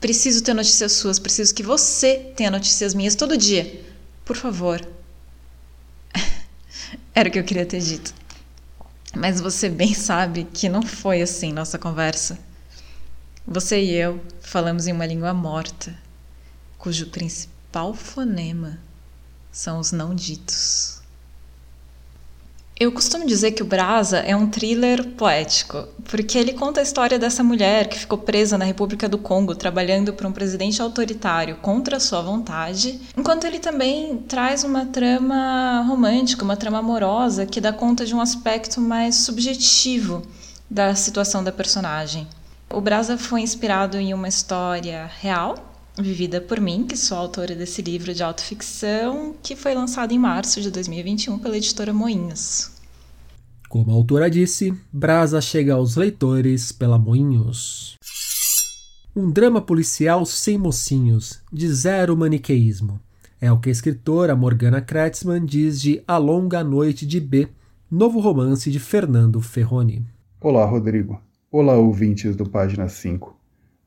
Preciso 0.00 0.44
ter 0.44 0.54
notícias 0.54 0.92
suas, 0.92 1.18
preciso 1.18 1.52
que 1.52 1.62
você 1.64 2.32
tenha 2.36 2.52
notícias 2.52 2.94
minhas 2.94 3.16
todo 3.16 3.36
dia. 3.36 3.84
Por 4.24 4.36
favor. 4.36 4.80
Era 7.12 7.28
o 7.28 7.32
que 7.32 7.38
eu 7.40 7.44
queria 7.44 7.66
ter 7.66 7.80
dito. 7.80 8.14
Mas 9.16 9.40
você 9.40 9.68
bem 9.68 9.94
sabe 9.94 10.44
que 10.44 10.68
não 10.68 10.82
foi 10.82 11.22
assim 11.22 11.52
nossa 11.52 11.78
conversa. 11.78 12.38
Você 13.46 13.80
e 13.80 13.92
eu 13.94 14.20
falamos 14.40 14.86
em 14.86 14.92
uma 14.92 15.06
língua 15.06 15.32
morta, 15.32 15.94
cujo 16.78 17.10
principal 17.10 17.94
fonema 17.94 18.78
são 19.52 19.78
os 19.78 19.92
não 19.92 20.14
ditos. 20.14 21.03
Eu 22.78 22.90
costumo 22.90 23.24
dizer 23.24 23.52
que 23.52 23.62
o 23.62 23.66
Brasa 23.66 24.18
é 24.18 24.34
um 24.34 24.48
thriller 24.48 25.10
poético, 25.10 25.86
porque 26.10 26.36
ele 26.36 26.54
conta 26.54 26.80
a 26.80 26.82
história 26.82 27.20
dessa 27.20 27.44
mulher 27.44 27.86
que 27.86 28.00
ficou 28.00 28.18
presa 28.18 28.58
na 28.58 28.64
República 28.64 29.08
do 29.08 29.16
Congo 29.16 29.54
trabalhando 29.54 30.12
para 30.12 30.26
um 30.26 30.32
presidente 30.32 30.82
autoritário 30.82 31.54
contra 31.62 32.00
sua 32.00 32.20
vontade, 32.20 33.00
enquanto 33.16 33.44
ele 33.44 33.60
também 33.60 34.16
traz 34.26 34.64
uma 34.64 34.86
trama 34.86 35.84
romântica, 35.86 36.42
uma 36.42 36.56
trama 36.56 36.78
amorosa 36.78 37.46
que 37.46 37.60
dá 37.60 37.72
conta 37.72 38.04
de 38.04 38.12
um 38.12 38.20
aspecto 38.20 38.80
mais 38.80 39.18
subjetivo 39.18 40.22
da 40.68 40.96
situação 40.96 41.44
da 41.44 41.52
personagem. 41.52 42.26
O 42.68 42.80
Brasa 42.80 43.16
foi 43.16 43.42
inspirado 43.42 43.96
em 43.96 44.12
uma 44.12 44.26
história 44.26 45.08
real, 45.20 45.73
vivida 46.02 46.40
por 46.40 46.60
mim, 46.60 46.86
que 46.86 46.96
sou 46.96 47.16
autora 47.16 47.54
desse 47.54 47.80
livro 47.80 48.12
de 48.12 48.22
autoficção, 48.22 49.34
que 49.42 49.54
foi 49.54 49.74
lançado 49.74 50.12
em 50.12 50.18
março 50.18 50.60
de 50.60 50.70
2021 50.70 51.38
pela 51.38 51.56
editora 51.56 51.92
Moinhos. 51.92 52.72
Como 53.68 53.90
a 53.90 53.94
autora 53.94 54.28
disse, 54.28 54.74
Brasa 54.92 55.40
chega 55.40 55.74
aos 55.74 55.96
leitores 55.96 56.72
pela 56.72 56.98
Moinhos. 56.98 57.96
Um 59.14 59.30
drama 59.30 59.60
policial 59.60 60.26
sem 60.26 60.58
mocinhos, 60.58 61.40
de 61.52 61.72
zero 61.72 62.16
maniqueísmo. 62.16 63.00
É 63.40 63.52
o 63.52 63.58
que 63.58 63.68
a 63.68 63.72
escritora 63.72 64.34
Morgana 64.34 64.80
Kretzmann 64.80 65.44
diz 65.44 65.80
de 65.80 66.02
A 66.06 66.16
Longa 66.16 66.64
Noite 66.64 67.06
de 67.06 67.20
B, 67.20 67.48
novo 67.90 68.18
romance 68.18 68.70
de 68.70 68.80
Fernando 68.80 69.40
Ferroni. 69.40 70.04
Olá, 70.40 70.64
Rodrigo. 70.64 71.20
Olá, 71.50 71.74
ouvintes 71.74 72.34
do 72.34 72.48
Página 72.48 72.88
5. 72.88 73.36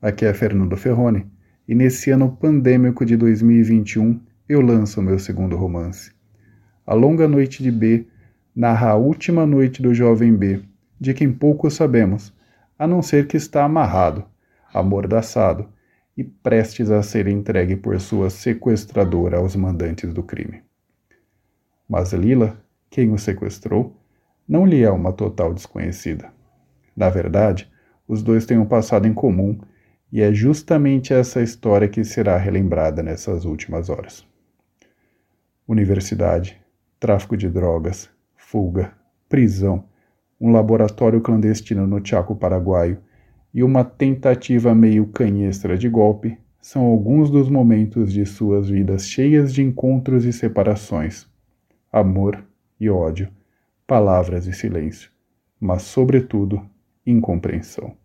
Aqui 0.00 0.24
é 0.24 0.32
Fernando 0.32 0.76
Ferroni 0.76 1.26
e 1.68 1.74
nesse 1.74 2.10
ano 2.10 2.34
pandêmico 2.34 3.04
de 3.04 3.14
2021 3.14 4.18
eu 4.48 4.62
lanço 4.62 5.00
o 5.00 5.02
meu 5.02 5.18
segundo 5.18 5.54
romance. 5.54 6.10
A 6.86 6.94
Longa 6.94 7.28
Noite 7.28 7.62
de 7.62 7.70
B 7.70 8.06
narra 8.56 8.92
a 8.92 8.96
última 8.96 9.44
noite 9.44 9.82
do 9.82 9.92
jovem 9.92 10.34
B, 10.34 10.62
de 10.98 11.12
quem 11.12 11.30
pouco 11.30 11.70
sabemos, 11.70 12.34
a 12.78 12.86
não 12.86 13.02
ser 13.02 13.26
que 13.26 13.36
está 13.36 13.64
amarrado, 13.64 14.24
amordaçado 14.72 15.68
e 16.16 16.24
prestes 16.24 16.90
a 16.90 17.02
ser 17.02 17.28
entregue 17.28 17.76
por 17.76 18.00
sua 18.00 18.30
sequestradora 18.30 19.36
aos 19.36 19.54
mandantes 19.54 20.14
do 20.14 20.22
crime. 20.22 20.62
Mas 21.86 22.14
Lila, 22.14 22.58
quem 22.88 23.12
o 23.12 23.18
sequestrou, 23.18 23.94
não 24.48 24.64
lhe 24.64 24.82
é 24.82 24.90
uma 24.90 25.12
total 25.12 25.52
desconhecida. 25.52 26.32
Na 26.96 27.10
verdade, 27.10 27.70
os 28.08 28.22
dois 28.22 28.46
têm 28.46 28.56
um 28.56 28.64
passado 28.64 29.06
em 29.06 29.12
comum 29.12 29.58
e 30.10 30.22
é 30.22 30.32
justamente 30.32 31.12
essa 31.12 31.42
história 31.42 31.88
que 31.88 32.02
será 32.04 32.36
relembrada 32.36 33.02
nessas 33.02 33.44
últimas 33.44 33.90
horas. 33.90 34.26
Universidade, 35.66 36.60
tráfico 36.98 37.36
de 37.36 37.48
drogas, 37.48 38.08
fuga, 38.36 38.92
prisão, 39.28 39.84
um 40.40 40.50
laboratório 40.50 41.20
clandestino 41.20 41.86
no 41.86 42.04
Chaco 42.04 42.34
paraguaio 42.34 42.98
e 43.52 43.62
uma 43.62 43.84
tentativa 43.84 44.74
meio 44.74 45.06
canhestra 45.06 45.76
de 45.76 45.88
golpe 45.88 46.38
são 46.60 46.84
alguns 46.84 47.30
dos 47.30 47.48
momentos 47.48 48.12
de 48.12 48.24
suas 48.24 48.68
vidas 48.68 49.06
cheias 49.06 49.52
de 49.52 49.62
encontros 49.62 50.24
e 50.24 50.32
separações, 50.32 51.26
amor 51.92 52.44
e 52.80 52.90
ódio, 52.90 53.28
palavras 53.86 54.46
e 54.46 54.52
silêncio, 54.52 55.10
mas, 55.60 55.82
sobretudo, 55.82 56.62
incompreensão. 57.06 57.96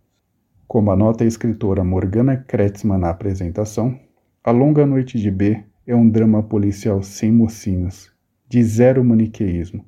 Como 0.74 0.90
anota 0.90 1.24
a 1.24 1.28
escritora 1.28 1.84
Morgana 1.84 2.36
Kretzmann 2.36 2.98
na 2.98 3.12
apresentação, 3.12 3.96
A 4.44 4.50
Longa 4.50 4.88
Noite 4.88 5.20
de 5.20 5.30
B 5.30 5.64
é 5.86 5.96
um 5.96 6.10
drama 6.10 6.42
policial 6.42 7.04
sem 7.04 7.32
mocinhos, 7.32 8.12
de 8.50 8.64
zero 8.64 9.06
maniqueísmo, 9.06 9.86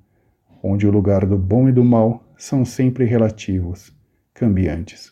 onde 0.61 0.85
o 0.85 0.91
lugar 0.91 1.25
do 1.25 1.39
bom 1.39 1.67
e 1.67 1.71
do 1.71 1.83
mal 1.83 2.23
são 2.37 2.63
sempre 2.63 3.03
relativos, 3.03 3.91
cambiantes. 4.31 5.11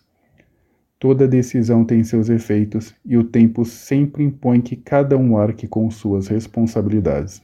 Toda 0.99 1.27
decisão 1.27 1.83
tem 1.83 2.03
seus 2.03 2.29
efeitos 2.29 2.93
e 3.03 3.17
o 3.17 3.23
tempo 3.23 3.65
sempre 3.65 4.23
impõe 4.23 4.61
que 4.61 4.75
cada 4.75 5.17
um 5.17 5.35
arque 5.35 5.67
com 5.67 5.89
suas 5.89 6.27
responsabilidades. 6.27 7.41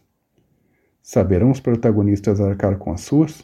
Saberão 1.02 1.50
os 1.50 1.60
protagonistas 1.60 2.40
arcar 2.40 2.78
com 2.78 2.92
as 2.92 3.02
suas? 3.02 3.44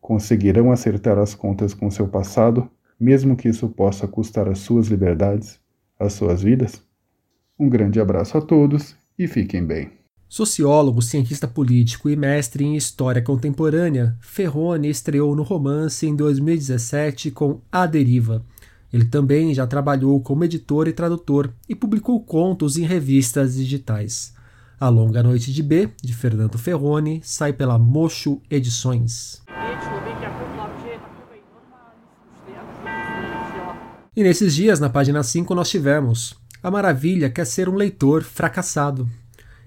Conseguirão 0.00 0.70
acertar 0.70 1.18
as 1.18 1.34
contas 1.34 1.74
com 1.74 1.90
seu 1.90 2.06
passado 2.06 2.70
mesmo 3.02 3.36
que 3.36 3.48
isso 3.48 3.68
possa 3.68 4.06
custar 4.06 4.48
as 4.48 4.60
suas 4.60 4.86
liberdades, 4.86 5.58
as 5.98 6.12
suas 6.12 6.40
vidas? 6.40 6.80
Um 7.58 7.68
grande 7.68 7.98
abraço 7.98 8.38
a 8.38 8.40
todos 8.40 8.94
e 9.18 9.26
fiquem 9.26 9.66
bem. 9.66 9.90
Sociólogo, 10.28 11.02
cientista 11.02 11.48
político 11.48 12.08
e 12.08 12.14
mestre 12.14 12.64
em 12.64 12.76
história 12.76 13.20
contemporânea, 13.20 14.16
Ferrone 14.20 14.88
estreou 14.88 15.34
no 15.34 15.42
romance 15.42 16.06
em 16.06 16.14
2017 16.14 17.32
com 17.32 17.60
A 17.72 17.86
Deriva. 17.86 18.44
Ele 18.92 19.04
também 19.04 19.52
já 19.52 19.66
trabalhou 19.66 20.20
como 20.20 20.44
editor 20.44 20.86
e 20.86 20.92
tradutor 20.92 21.52
e 21.68 21.74
publicou 21.74 22.24
contos 22.24 22.76
em 22.76 22.84
revistas 22.84 23.56
digitais. 23.56 24.32
A 24.78 24.88
Longa 24.88 25.24
Noite 25.24 25.52
de 25.52 25.62
B, 25.62 25.90
de 26.00 26.14
Fernando 26.14 26.56
Ferrone, 26.56 27.20
sai 27.24 27.52
pela 27.52 27.78
Mocho 27.78 28.40
Edições. 28.48 29.42
E 34.14 34.22
nesses 34.22 34.54
dias, 34.54 34.78
na 34.78 34.90
página 34.90 35.22
5, 35.22 35.54
nós 35.54 35.70
tivemos 35.70 36.34
A 36.62 36.70
Maravilha 36.70 37.30
quer 37.30 37.46
ser 37.46 37.66
um 37.66 37.74
leitor 37.74 38.22
fracassado. 38.22 39.08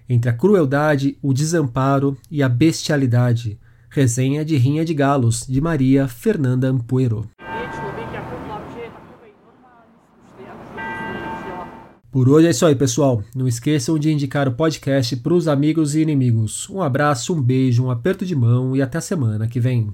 Entre 0.08 0.30
a 0.30 0.34
crueldade, 0.34 1.18
o 1.20 1.34
desamparo 1.34 2.16
e 2.30 2.44
a 2.44 2.48
bestialidade. 2.48 3.60
Resenha 3.90 4.46
de 4.46 4.56
Rinha 4.56 4.86
de 4.86 4.94
Galos, 4.94 5.48
de 5.48 5.60
Maria 5.60 6.08
Fernanda 6.08 6.68
Ampuero. 6.68 7.28
Por 12.12 12.30
hoje 12.30 12.46
é 12.46 12.52
isso 12.52 12.68
aí, 12.68 12.76
pessoal. 12.76 13.24
Não 13.36 13.48
esqueçam 13.48 13.98
de 13.98 14.12
indicar 14.12 14.48
o 14.48 14.52
podcast 14.52 15.16
para 15.18 15.34
os 15.34 15.48
amigos 15.48 15.96
e 15.96 16.02
inimigos. 16.02 16.70
Um 16.70 16.84
abraço, 16.84 17.34
um 17.34 17.42
beijo, 17.42 17.84
um 17.84 17.90
aperto 17.90 18.24
de 18.24 18.36
mão 18.36 18.76
e 18.76 18.82
até 18.82 19.00
a 19.00 19.02
semana 19.02 19.48
que 19.48 19.60
vem. 19.60 19.92